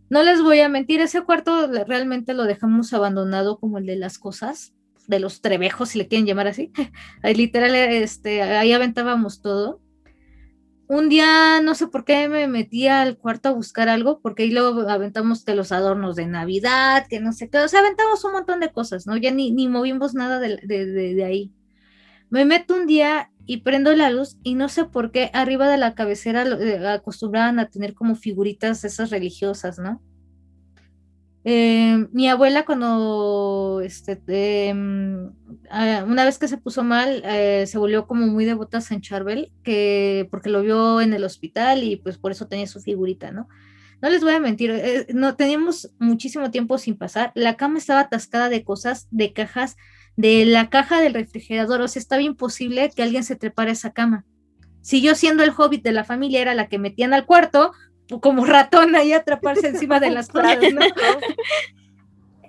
[0.08, 4.18] No les voy a mentir, ese cuarto realmente lo dejamos abandonado como el de las
[4.18, 4.72] cosas,
[5.10, 6.72] de los trebejos, si le quieren llamar así.
[7.22, 9.80] Ahí literal, este, ahí aventábamos todo.
[10.88, 14.50] Un día, no sé por qué me metí al cuarto a buscar algo, porque ahí
[14.50, 18.32] luego aventamos que los adornos de Navidad, que no sé qué, o sea, aventamos un
[18.32, 19.16] montón de cosas, ¿no?
[19.16, 21.52] Ya ni, ni movimos nada de, de- de- ahí.
[22.30, 25.78] Me meto un día y prendo la luz y no sé por qué arriba de
[25.78, 30.02] la cabecera eh, acostumbraban a tener como figuritas esas religiosas, ¿no?
[31.44, 35.32] Eh, mi abuela cuando, este, em,
[35.70, 39.00] ah, una vez que se puso mal, eh, se volvió como muy devota a San
[39.00, 43.32] Charbel, que, porque lo vio en el hospital y pues por eso tenía su figurita,
[43.32, 43.48] ¿no?
[44.02, 47.32] No les voy a mentir, eh, no teníamos muchísimo tiempo sin pasar.
[47.34, 49.76] La cama estaba atascada de cosas, de cajas,
[50.16, 51.82] de la caja del refrigerador.
[51.82, 54.24] O sea, estaba imposible que alguien se trepara a esa cama.
[54.82, 57.72] Si yo siendo el hobbit de la familia era la que metían al cuarto,
[58.18, 60.80] como ratón ahí a atraparse encima de las cosas, ¿no?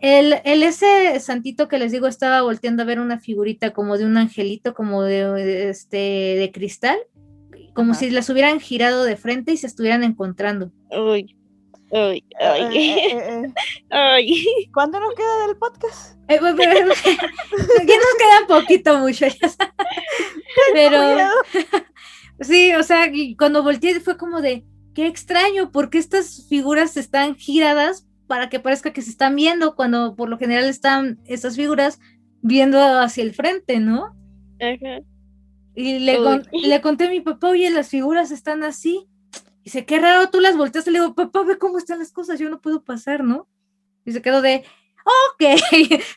[0.01, 4.05] El, el ese santito que les digo estaba volteando a ver una figurita como de
[4.05, 6.97] un angelito, como de, de este de cristal,
[7.75, 7.99] como Ajá.
[7.99, 10.71] si las hubieran girado de frente y se estuvieran encontrando.
[10.89, 11.37] Uy,
[11.91, 13.53] uy, Eh, ay, eh, eh, eh,
[13.91, 14.45] ay.
[14.73, 16.17] ¿Cuánto nos queda del podcast?
[16.29, 19.57] Eh, bueno, pero- ya nos queda poquito mucho, ya sabes.
[20.73, 20.99] Pero
[22.39, 28.07] sí, o sea, cuando volteé fue como de, qué extraño, porque estas figuras están giradas
[28.27, 31.99] para que parezca que se están viendo, cuando por lo general están estas figuras
[32.41, 34.15] viendo hacia el frente, ¿no?
[34.59, 35.01] Ajá.
[35.75, 39.07] Y le, con- le conté a mi papá, oye, las figuras están así.
[39.61, 40.91] Y dice, qué raro, tú las volteaste.
[40.91, 43.47] Le digo, papá, ve cómo están las cosas, yo no puedo pasar, ¿no?
[44.05, 44.63] Y se quedó de,
[45.05, 45.43] ok,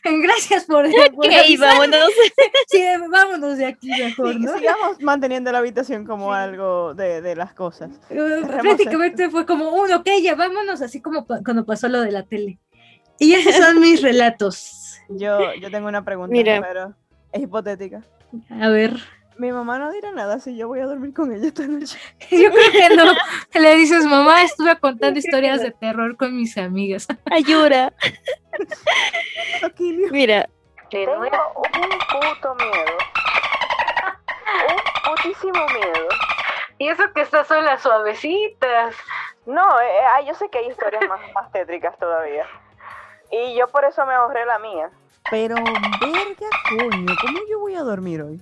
[0.23, 1.73] gracias por, por Ok, avisar".
[1.73, 2.09] vámonos.
[2.67, 4.57] Sí, vámonos de aquí mejor, Sí, ¿no?
[4.57, 6.37] sigamos manteniendo la habitación como Sí.
[6.39, 7.91] algo de, de las cosas.
[8.07, 12.11] Cerremos Prácticamente fue como un, ok, ya vámonos, así como pa- cuando pasó lo de
[12.11, 12.59] la tele.
[13.19, 14.97] Y esos son mis relatos.
[15.09, 16.59] Yo, yo tengo una pregunta, Mira.
[16.61, 16.93] pero
[17.31, 18.01] es hipotética.
[18.49, 18.97] A ver,
[19.37, 21.99] Mi mamá no dirá nada si yo voy a dormir con ella esta noche.
[22.31, 23.03] yo creo que no.
[23.53, 27.07] Le dices, mamá, estuve contando historias de terror con mis amigas.
[29.63, 30.07] Aquilio.
[30.11, 30.49] Mira,
[30.89, 32.97] Tengo un puto miedo.
[34.69, 36.07] Un putísimo miedo.
[36.77, 38.95] Y eso que estas son las suavecitas.
[39.45, 42.45] No, eh, eh, ah, yo sé que hay historias más, más tétricas todavía.
[43.31, 44.89] Y yo por eso me ahorré la mía.
[45.29, 48.41] Pero, verga, coño, ¿cómo yo voy a dormir hoy?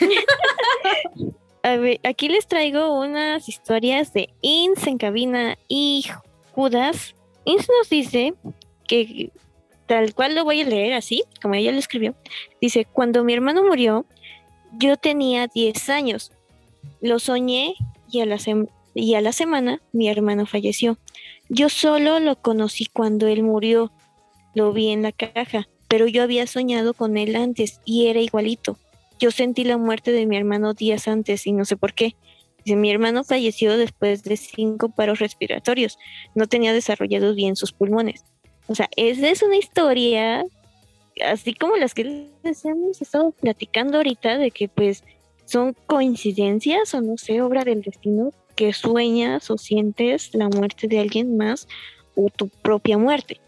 [2.04, 6.04] aquí les traigo unas historias de Ins en cabina y
[6.52, 7.14] Judas.
[7.44, 8.34] Ins nos dice
[8.86, 9.30] que
[9.86, 12.14] tal cual lo voy a leer así, como ella lo escribió.
[12.60, 14.06] Dice, cuando mi hermano murió,
[14.78, 16.32] yo tenía 10 años.
[17.00, 17.74] Lo soñé
[18.10, 18.38] y a la,
[18.94, 20.98] y a la semana mi hermano falleció.
[21.48, 23.92] Yo solo lo conocí cuando él murió,
[24.54, 28.78] lo vi en la caja, pero yo había soñado con él antes y era igualito.
[29.18, 32.16] Yo sentí la muerte de mi hermano días antes y no sé por qué.
[32.64, 35.98] Dice, mi hermano falleció después de cinco paros respiratorios.
[36.34, 38.24] No tenía desarrollados bien sus pulmones.
[38.66, 40.44] O sea, esa es una historia,
[41.24, 45.04] así como las que les hemos estado platicando ahorita, de que pues
[45.44, 51.00] son coincidencias o no sé, obra del destino, que sueñas o sientes la muerte de
[51.00, 51.68] alguien más
[52.14, 53.40] o tu propia muerte.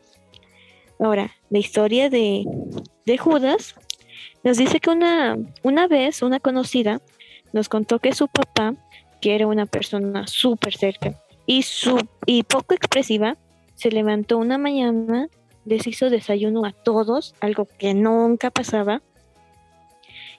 [0.99, 2.45] Ahora, la historia de,
[3.05, 3.75] de Judas
[4.47, 7.03] nos dice que una, una vez una conocida
[7.53, 8.77] nos contó que su papá,
[9.21, 13.37] que era una persona súper cerca y, su, y poco expresiva,
[13.75, 15.29] se levantó una mañana,
[15.65, 19.03] les hizo desayuno a todos, algo que nunca pasaba,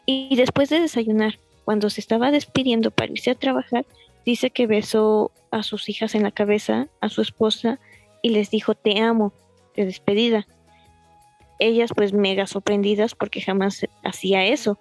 [0.05, 3.85] y después de desayunar, cuando se estaba despidiendo para irse a trabajar,
[4.25, 7.77] dice que besó a sus hijas en la cabeza, a su esposa,
[8.21, 9.33] y les dijo te amo,
[9.75, 10.47] de despedida.
[11.59, 14.79] Ellas pues mega sorprendidas porque jamás hacía eso.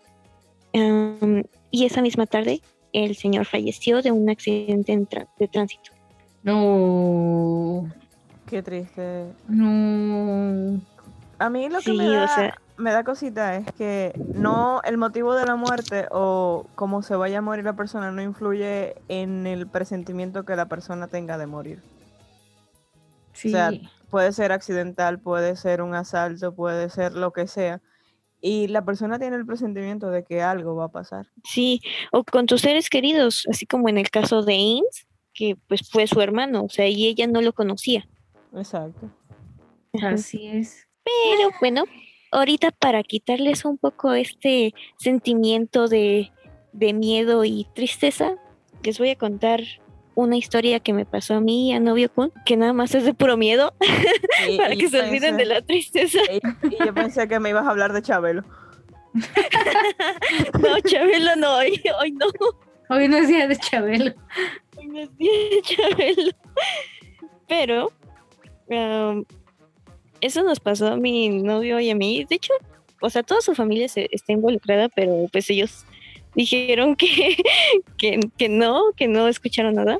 [0.74, 2.60] Am, y esa misma tarde
[2.92, 5.90] el señor falleció de un accidente tra- de tránsito.
[6.42, 7.88] No,
[8.46, 9.26] Qué triste.
[9.48, 10.80] no.
[11.38, 14.80] A mí lo que Sí, me, o da, sea- me da cosita es que no
[14.84, 18.94] el motivo de la muerte o cómo se vaya a morir la persona no influye
[19.08, 21.82] en el presentimiento que la persona tenga de morir.
[23.32, 23.50] Sí.
[23.50, 23.70] sea,
[24.16, 27.82] Puede ser accidental, puede ser un asalto, puede ser lo que sea.
[28.40, 31.26] Y la persona tiene el presentimiento de que algo va a pasar.
[31.44, 31.82] Sí,
[32.12, 36.06] o con tus seres queridos, así como en el caso de Ains, que pues fue
[36.06, 38.08] su hermano, o sea, y ella no lo conocía.
[38.54, 39.10] Exacto.
[40.02, 40.88] Así es.
[41.04, 41.84] Pero bueno,
[42.32, 46.32] ahorita para quitarles un poco este sentimiento de,
[46.72, 48.38] de miedo y tristeza,
[48.82, 49.60] les voy a contar
[50.16, 53.04] una historia que me pasó a mí y a Novio Kun, que nada más es
[53.04, 53.74] de puro miedo,
[54.48, 56.18] Y- para y que se olviden de la tristeza.
[56.32, 56.40] Y,
[56.74, 58.42] y yo pensé que me ibas a hablar de Chabelo.
[60.60, 62.26] No, Chabelo, no, hoy, hoy no,
[62.88, 64.12] Hoy no es día de Chabelo.
[64.76, 66.32] hoy no es día de Chabelo.
[67.48, 67.92] Pero,
[68.70, 69.24] am,
[70.20, 72.24] eso nos pasó a mi novio y a mí.
[72.28, 72.52] De hecho,
[73.00, 75.84] o sea, toda su familia se, está involucrada, pero pues ellos
[76.36, 77.36] dijeron que,
[77.98, 79.98] que, que no, que no escucharon nada.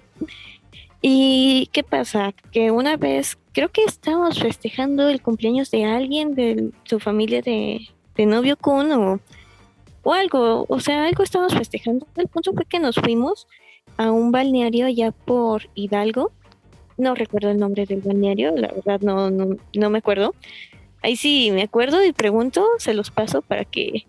[1.03, 2.33] ¿Y qué pasa?
[2.53, 7.89] Que una vez, creo que estábamos festejando el cumpleaños de alguien de su familia de,
[8.17, 9.21] de novio Kun o,
[10.03, 12.07] o algo, o sea, algo estábamos festejando.
[12.17, 13.47] El punto fue que nos fuimos
[13.97, 16.33] a un balneario allá por Hidalgo.
[16.99, 20.35] No recuerdo el nombre del balneario, la verdad no, no, no me acuerdo.
[21.03, 24.07] Ahí sí me acuerdo y pregunto, se los paso para que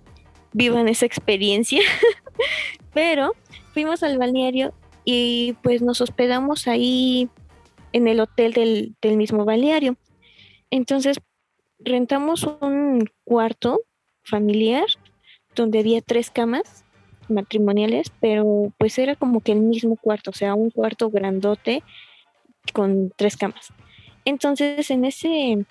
[0.53, 1.81] vivan esa experiencia.
[2.93, 3.33] Pero
[3.73, 4.73] fuimos al balneario
[5.05, 7.29] y pues nos hospedamos ahí
[7.93, 9.95] en el hotel del, del mismo balneario.
[10.69, 11.19] Entonces
[11.79, 13.79] rentamos un cuarto
[14.23, 14.85] familiar
[15.55, 16.83] donde había tres camas
[17.29, 21.83] matrimoniales, pero pues era como que el mismo cuarto, o sea, un cuarto grandote
[22.73, 23.73] con tres camas.
[24.25, 25.65] Entonces en ese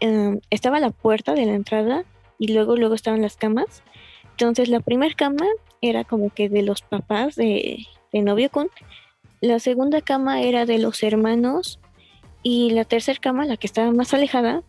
[0.00, 2.04] eh, estaba la puerta de la entrada
[2.38, 3.82] y luego luego estaban las camas.
[4.32, 5.46] Entonces la primera cama
[5.80, 8.70] era como que de los papás de, de novio con,
[9.40, 11.78] la segunda cama era de los hermanos
[12.42, 14.62] y la tercera cama, la que estaba más alejada,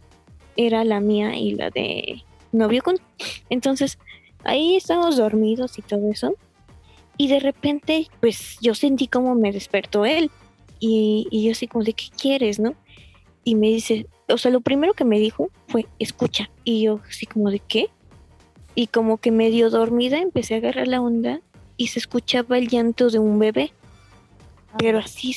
[0.56, 2.98] era la mía y la de novio con.
[3.50, 3.98] Entonces
[4.44, 6.36] ahí estábamos dormidos y todo eso.
[7.18, 10.32] Y de repente, pues yo sentí como me despertó él.
[10.80, 12.74] Y, y yo así como de, ¿qué quieres, no?
[13.44, 16.50] Y me dice, o sea, lo primero que me dijo fue, escucha.
[16.64, 17.90] Y yo así como de, ¿qué?
[18.76, 21.42] Y como que medio dormida empecé a agarrar la onda
[21.78, 23.72] y se escuchaba el llanto de un bebé.
[24.78, 25.36] Pero así,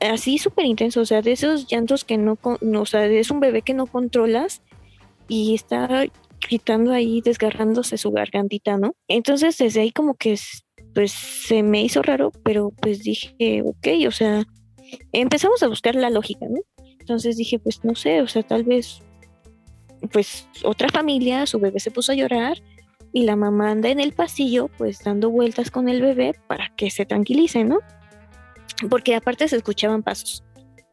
[0.00, 3.40] así súper intenso, o sea, de esos llantos que no, no, o sea, es un
[3.40, 4.62] bebé que no controlas
[5.28, 6.06] y está
[6.40, 8.94] gritando ahí, desgarrándose su gargantita, ¿no?
[9.08, 10.38] Entonces desde ahí como que
[10.94, 14.44] pues se me hizo raro, pero pues dije, ok, o sea,
[15.12, 16.60] empezamos a buscar la lógica, ¿no?
[17.02, 19.02] Entonces dije, pues no sé, o sea, tal vez,
[20.12, 22.62] pues otra familia, su bebé se puso a llorar
[23.12, 26.90] y la mamá anda en el pasillo, pues dando vueltas con el bebé para que
[26.90, 27.80] se tranquilice, ¿no?
[28.88, 30.44] Porque aparte se escuchaban pasos.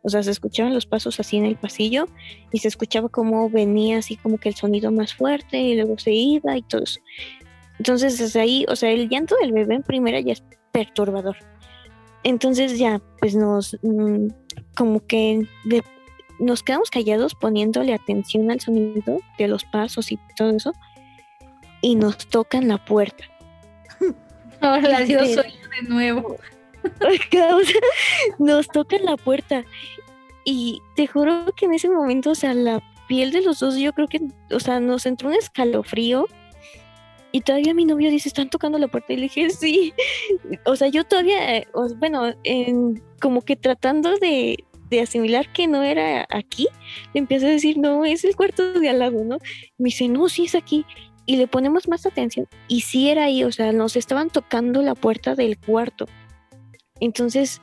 [0.02, 2.06] O sea, se escuchaban los pasos así en el pasillo
[2.52, 6.12] y se escuchaba como venía así como que el sonido más fuerte y luego se
[6.12, 7.00] iba y todo eso.
[7.78, 11.38] Entonces desde ahí, o sea, el llanto del bebé en primera ya es perturbador.
[12.24, 14.28] Entonces ya, pues nos, mm,
[14.76, 15.84] como que de-
[16.40, 20.74] nos quedamos callados poniéndole atención al sonido de los pasos y todo eso.
[21.82, 23.24] Y nos tocan la puerta.
[24.62, 26.38] Ahora Dios soy yo de nuevo.
[28.40, 29.64] Nos tocan la puerta.
[30.46, 33.94] Y te juro que en ese momento, o sea, la piel de los dos, yo
[33.94, 34.22] creo que,
[34.52, 36.26] o sea, nos entró un escalofrío.
[37.32, 39.14] Y todavía mi novio dice, están tocando la puerta.
[39.14, 39.94] Y le dije, sí.
[40.66, 41.68] O sea, yo todavía, eh,
[41.98, 46.68] bueno, en- como que tratando de, de asimilar que no era aquí,
[47.14, 49.38] le empecé a decir, no, es el cuarto de al lado, ¿no?
[49.78, 50.86] Me dice, no, sí es aquí.
[51.26, 52.48] Y le ponemos más atención.
[52.68, 56.08] Y sí era ahí, o sea, nos estaban tocando la puerta del cuarto.
[57.00, 57.62] Entonces,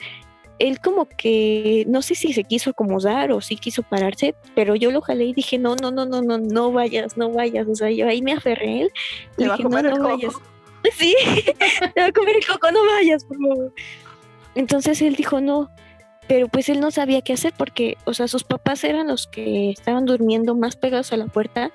[0.58, 4.90] él como que, no sé si se quiso acomodar o si quiso pararse, pero yo
[4.90, 7.66] lo jalé y dije, no, no, no, no, no, no vayas, no vayas.
[7.68, 8.92] O sea, yo ahí me aferré a él.
[9.36, 10.08] Le va a dije, no, comer el no coco.
[10.08, 10.34] vayas.
[10.96, 11.16] Sí,
[11.94, 13.74] te va a comer el coco, no vayas, por favor.
[14.54, 15.68] Entonces él dijo, no,
[16.28, 19.70] pero pues él no sabía qué hacer porque, o sea, sus papás eran los que
[19.70, 21.72] estaban durmiendo más pegados a la puerta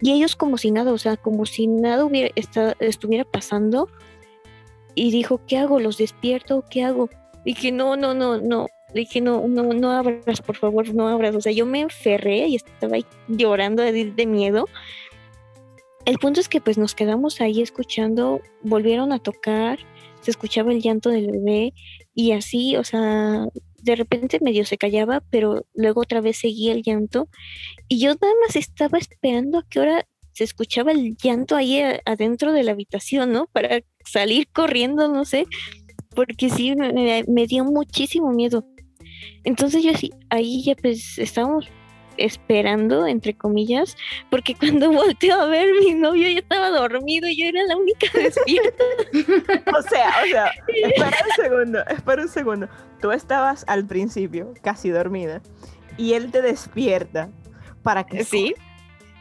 [0.00, 2.30] y ellos como si nada, o sea, como si nada hubiera
[2.80, 3.88] estuviera pasando
[4.94, 5.80] y dijo, ¿qué hago?
[5.80, 6.64] ¿Los despierto?
[6.68, 7.08] ¿Qué hago?
[7.44, 8.66] Dije, no, no, no, no.
[8.94, 11.34] Le dije, no, no, no abras, por favor, no abras.
[11.34, 14.66] O sea, yo me enferré y estaba ahí llorando de, de miedo.
[16.04, 19.78] El punto es que pues nos quedamos ahí escuchando, volvieron a tocar,
[20.20, 21.74] se escuchaba el llanto del bebé
[22.14, 23.46] y así, o sea,
[23.82, 27.28] de repente medio se callaba, pero luego otra vez seguía el llanto
[27.88, 32.00] y yo nada más estaba esperando a qué hora se escuchaba el llanto ahí a-
[32.06, 33.48] adentro de la habitación, ¿no?
[33.52, 35.46] Para salir corriendo, no sé,
[36.14, 38.66] porque sí, me, me- dio muchísimo miedo.
[39.44, 41.66] Entonces yo sí, ahí ya pues estábamos
[42.16, 43.96] esperando, entre comillas,
[44.30, 48.06] porque cuando volteó a ver mi novio ya estaba dormido y yo era la única
[48.14, 48.84] despierta.
[49.76, 52.68] O sea, o sea, espera un segundo, espera un segundo.
[53.00, 55.42] Tú estabas al principio casi dormida
[55.96, 57.30] y él te despierta
[57.82, 58.54] para que Sí,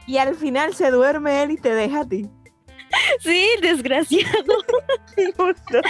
[0.07, 2.29] y al final se duerme él y te deja a ti.
[3.19, 4.55] sí, desgraciado.
[5.37, 5.81] Justo.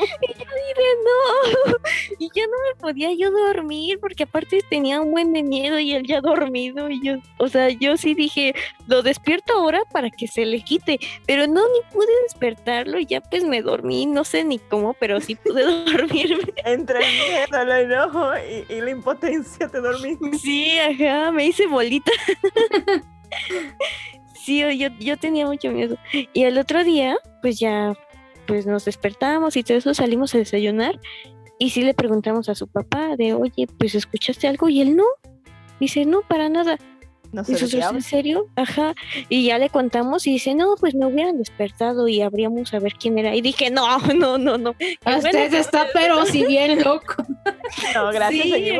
[0.00, 1.76] Mire, no.
[2.18, 5.92] Y ya no me podía yo dormir porque aparte tenía un buen de miedo y
[5.92, 8.54] él ya dormido y yo, o sea, yo sí dije,
[8.86, 13.20] lo despierto ahora para que se le quite, pero no, ni pude despertarlo y ya
[13.20, 16.52] pues me dormí, no sé ni cómo, pero sí pude dormirme.
[16.64, 20.38] Entre el miedo, el enojo y, y la impotencia te dormiste.
[20.38, 22.12] Sí, ajá, me hice bolita.
[24.46, 25.96] Sí, yo, yo tenía mucho miedo.
[26.32, 27.94] Y el otro día, pues ya,
[28.46, 31.00] pues nos despertamos y todo eso, salimos a desayunar
[31.58, 35.02] y sí le preguntamos a su papá de, oye, pues escuchaste algo y él no.
[35.80, 36.78] Dice, no, para nada.
[37.32, 38.46] No qué ¿en serio?
[38.54, 38.94] Ajá.
[39.28, 42.94] Y ya le contamos y dice, no, pues me hubieran despertado y habríamos a ver
[42.94, 43.34] quién era.
[43.34, 44.76] Y dije, no, no, no, no.
[45.04, 47.16] Bueno Usted está pero si bien loco.
[47.96, 48.78] No, gracias, Sí.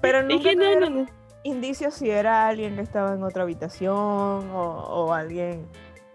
[0.00, 1.15] Pero nunca Dije, no, no, no.
[1.46, 5.66] Indicios si era alguien que estaba en otra habitación o, o alguien.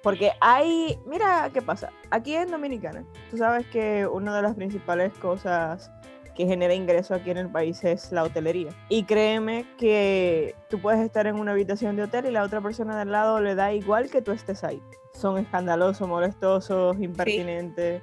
[0.01, 1.91] Porque hay, mira qué pasa.
[2.09, 5.91] Aquí en Dominicana, tú sabes que una de las principales cosas
[6.35, 8.71] que genera ingreso aquí en el país es la hotelería.
[8.89, 12.95] Y créeme que tú puedes estar en una habitación de hotel y la otra persona
[12.95, 14.81] de al lado le da igual que tú estés ahí.
[15.13, 18.01] Son escandalosos, molestosos, impertinentes.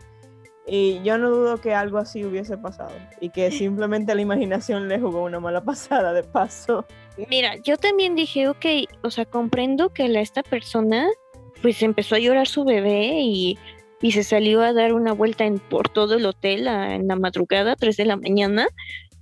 [0.71, 2.93] Y yo no dudo que algo así hubiese pasado.
[3.21, 6.85] Y que simplemente la imaginación le jugó una mala pasada de paso.
[7.31, 8.65] Mira, yo también dije, ok,
[9.03, 11.07] o sea, comprendo que la, esta persona
[11.63, 13.59] pues empezó a llorar su bebé y,
[14.01, 17.17] y se salió a dar una vuelta en, por todo el hotel a- en la
[17.17, 18.69] madrugada, 3 de la mañana,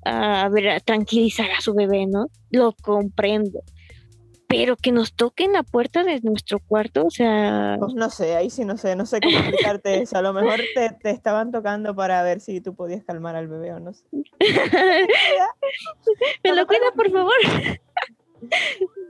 [0.05, 2.27] a, ver, a tranquilizar a su bebé, ¿no?
[2.51, 3.61] Lo comprendo.
[4.49, 8.49] Pero que nos toquen la puerta de nuestro cuarto, o sea, Pues no sé, ahí
[8.49, 10.17] sí no sé, no sé cómo explicarte eso.
[10.19, 13.73] A lo mejor te, te estaban tocando para ver si tú podías calmar al bebé
[13.73, 14.05] o no sé.
[16.45, 17.35] me lo cuida, por favor.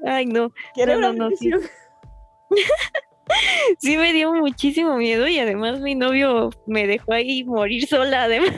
[0.05, 0.53] Ay, no.
[0.75, 1.51] ¿Quieres No, no, no, sí.
[3.79, 8.53] Sí me dio muchísimo miedo y además mi novio me dejó ahí morir sola, además.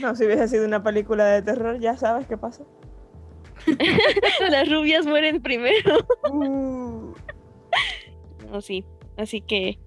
[0.00, 2.64] No, si hubiese sido una película de terror, ya sabes qué pasa.
[4.50, 6.06] Las rubias mueren primero.
[6.30, 7.14] Uh,
[8.50, 8.84] No, sí.
[9.16, 9.78] Así que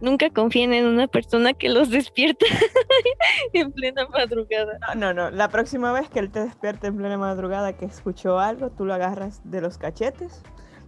[0.00, 2.44] nunca confíen en una persona que los despierta
[3.52, 4.78] en plena madrugada.
[4.94, 5.30] no, no, no.
[5.30, 8.94] La próxima vez que él te despierte en plena madrugada que escuchó algo, tú lo
[8.94, 10.42] agarras de los cachetes,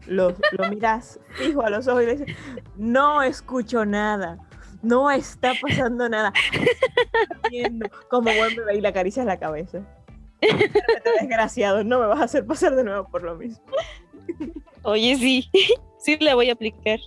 [0.07, 2.37] lo, lo miras fijo a los ojos y le dices,
[2.77, 4.39] no escucho nada.
[4.83, 6.31] No está pasando nada.
[8.11, 9.81] Como buen bebé y le acaricias la cabeza.
[11.21, 13.65] Desgraciado, no me vas a hacer pasar de nuevo por lo mismo.
[14.83, 15.51] Oye, sí.
[15.99, 16.99] Sí la voy a aplicar.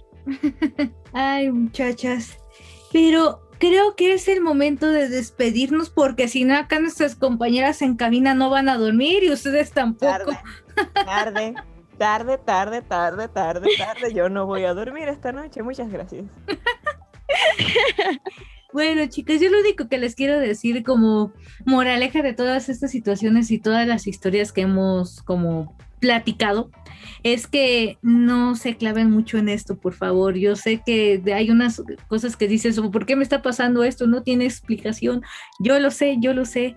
[1.14, 2.36] Ay, muchachas.
[2.92, 7.96] Pero creo que es el momento de despedirnos porque si no acá nuestras compañeras en
[7.96, 10.08] cabina no van a dormir y ustedes tampoco.
[10.08, 10.40] Tarde,
[11.06, 11.54] tarde,
[11.96, 14.14] tarde, tarde, tarde, tarde, tarde.
[14.16, 15.62] Yo no voy a dormir esta noche.
[15.62, 16.26] Muchas gracias.
[18.74, 21.32] Bueno, chicas, yo lo único que les quiero decir como
[21.66, 26.70] moraleja de todas estas situaciones y todas las historias que hemos como platicado
[27.24, 30.36] es que no se claven mucho en esto, por favor.
[30.36, 34.06] Yo sé que hay unas cosas que dices, ¿por qué me está pasando esto?
[34.06, 35.22] No tiene explicación.
[35.60, 36.76] Yo lo sé, yo lo sé.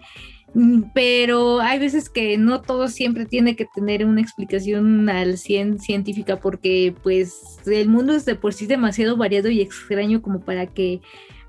[0.54, 5.78] Mm, Pero hay veces que no todo siempre tiene que tener una explicación al 100
[5.80, 10.66] científica porque pues el mundo es de por sí demasiado variado y extraño como para
[10.66, 11.00] que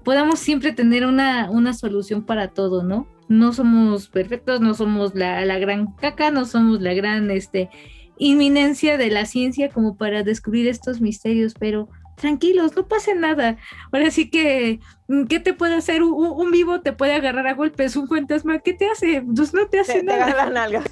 [0.03, 3.07] podamos siempre tener una, una solución para todo, ¿no?
[3.28, 7.69] No somos perfectos, no somos la, la gran caca, no somos la gran este,
[8.18, 13.57] inminencia de la ciencia como para descubrir estos misterios, pero tranquilos, no pasa nada.
[13.91, 16.03] Ahora sí que, mm, ¿qué te puede hacer?
[16.03, 19.23] Un, un vivo te puede agarrar a golpes, un fantasma, ¿qué te hace?
[19.36, 20.26] Pues no te hace Te, te nada.
[20.26, 20.90] agarra las nalgas.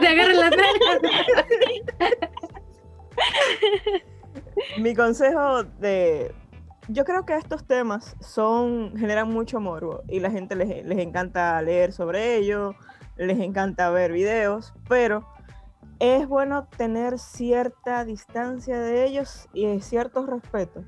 [0.00, 1.46] te agarra las nalgas.
[4.78, 6.32] Mi consejo de...
[6.90, 11.60] Yo creo que estos temas son generan mucho morbo y la gente les, les encanta
[11.60, 12.74] leer sobre ello,
[13.18, 15.26] les encanta ver videos, pero
[15.98, 20.82] es bueno tener cierta distancia de ellos y cierto respeto.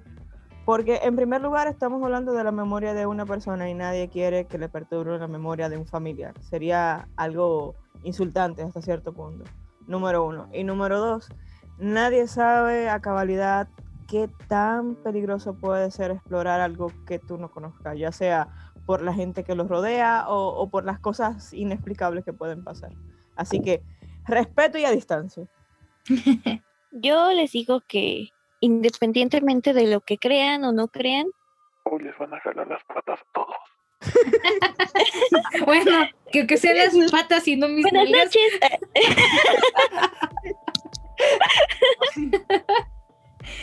[0.64, 4.46] Porque en primer lugar estamos hablando de la memoria de una persona y nadie quiere
[4.46, 6.32] que le perturbe la memoria de un familiar.
[6.40, 7.74] Sería algo
[8.04, 9.44] insultante hasta cierto punto.
[9.86, 10.48] Número uno.
[10.52, 11.28] Y número dos,
[11.78, 13.68] nadie sabe a cabalidad
[14.10, 18.48] qué tan peligroso puede ser explorar algo que tú no conozcas, ya sea
[18.84, 22.90] por la gente que los rodea o, o por las cosas inexplicables que pueden pasar.
[23.36, 23.82] Así que
[24.26, 25.46] respeto y a distancia.
[26.92, 31.28] Yo les digo que independientemente de lo que crean o no crean,
[31.84, 33.56] Hoy les van a jalar las patas a todos.
[35.64, 38.26] Bueno, que, que sean las patas y no mis buenas nalgas.
[38.26, 38.60] noches.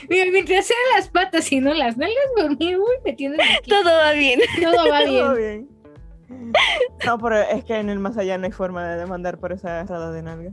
[0.09, 3.69] Mira, mientras sean las patas y no las nalgas, pues, uy, me tienen aquí.
[3.69, 4.39] Todo va bien.
[4.61, 5.69] Todo va Todo bien.
[7.05, 9.79] No, pero es que en el más allá no hay forma de demandar por esa
[9.81, 10.51] agarrada de nalga.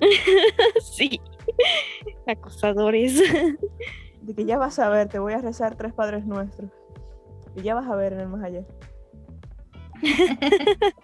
[0.80, 1.20] Sí.
[2.26, 3.22] Acosadores.
[4.22, 6.70] De que ya vas a ver, te voy a rezar tres padres nuestros.
[7.54, 8.64] Y ya vas a ver en el más allá.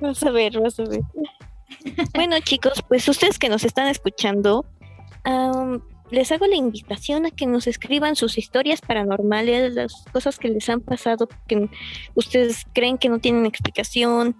[0.00, 1.00] Vas a ver, vas a ver.
[2.14, 4.66] Bueno, chicos, pues ustedes que nos están escuchando,
[6.14, 10.68] les hago la invitación a que nos escriban sus historias paranormales, las cosas que les
[10.68, 11.68] han pasado, que
[12.14, 14.36] ustedes creen que no tienen explicación,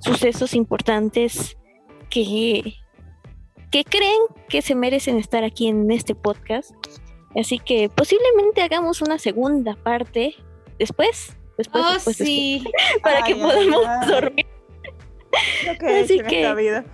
[0.00, 1.56] sucesos importantes
[2.10, 2.74] que,
[3.70, 6.70] que creen que se merecen estar aquí en este podcast.
[7.36, 10.34] Así que posiblemente hagamos una segunda parte
[10.78, 11.36] después.
[11.58, 12.62] Después, Oh, después, sí.
[12.64, 14.08] después, para que Ay, podamos ay.
[14.08, 14.46] dormir.
[15.66, 16.84] Lo que he Así en que- esta vida.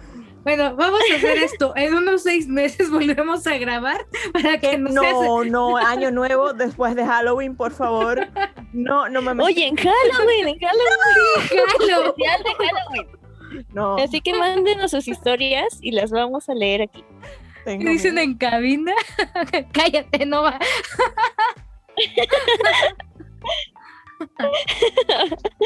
[0.44, 1.72] Bueno, vamos a hacer esto.
[1.74, 6.94] En unos seis meses volvemos a grabar para que no, No, no, año nuevo después
[6.94, 8.28] de Halloween, por favor.
[8.72, 12.14] No, no me Oye, en Halloween, en Halloween.
[12.44, 13.06] De Halloween.
[13.72, 13.96] no.
[13.96, 17.04] Así que mándenos sus historias y las vamos a leer aquí.
[17.64, 18.24] tengo Dicen miedo.
[18.24, 18.92] en cabina.
[19.72, 20.58] Cállate, no va.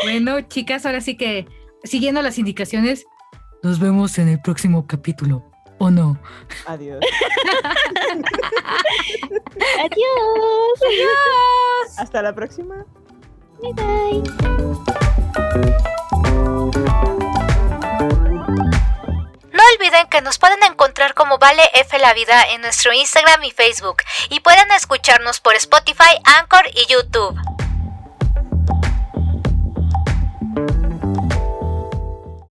[0.05, 1.47] bueno, chicas, ahora sí que
[1.85, 3.07] siguiendo las indicaciones,
[3.63, 5.45] nos vemos en el próximo capítulo.
[5.81, 6.19] ¿O no?
[6.67, 6.99] Adiós.
[9.79, 10.81] Adiós.
[11.99, 12.85] Hasta la próxima.
[13.63, 14.23] Bye bye.
[19.53, 23.53] No olviden que nos pueden encontrar como Vale F la Vida en nuestro Instagram y
[23.53, 23.99] Facebook
[24.31, 27.58] y pueden escucharnos por Spotify, Anchor y YouTube.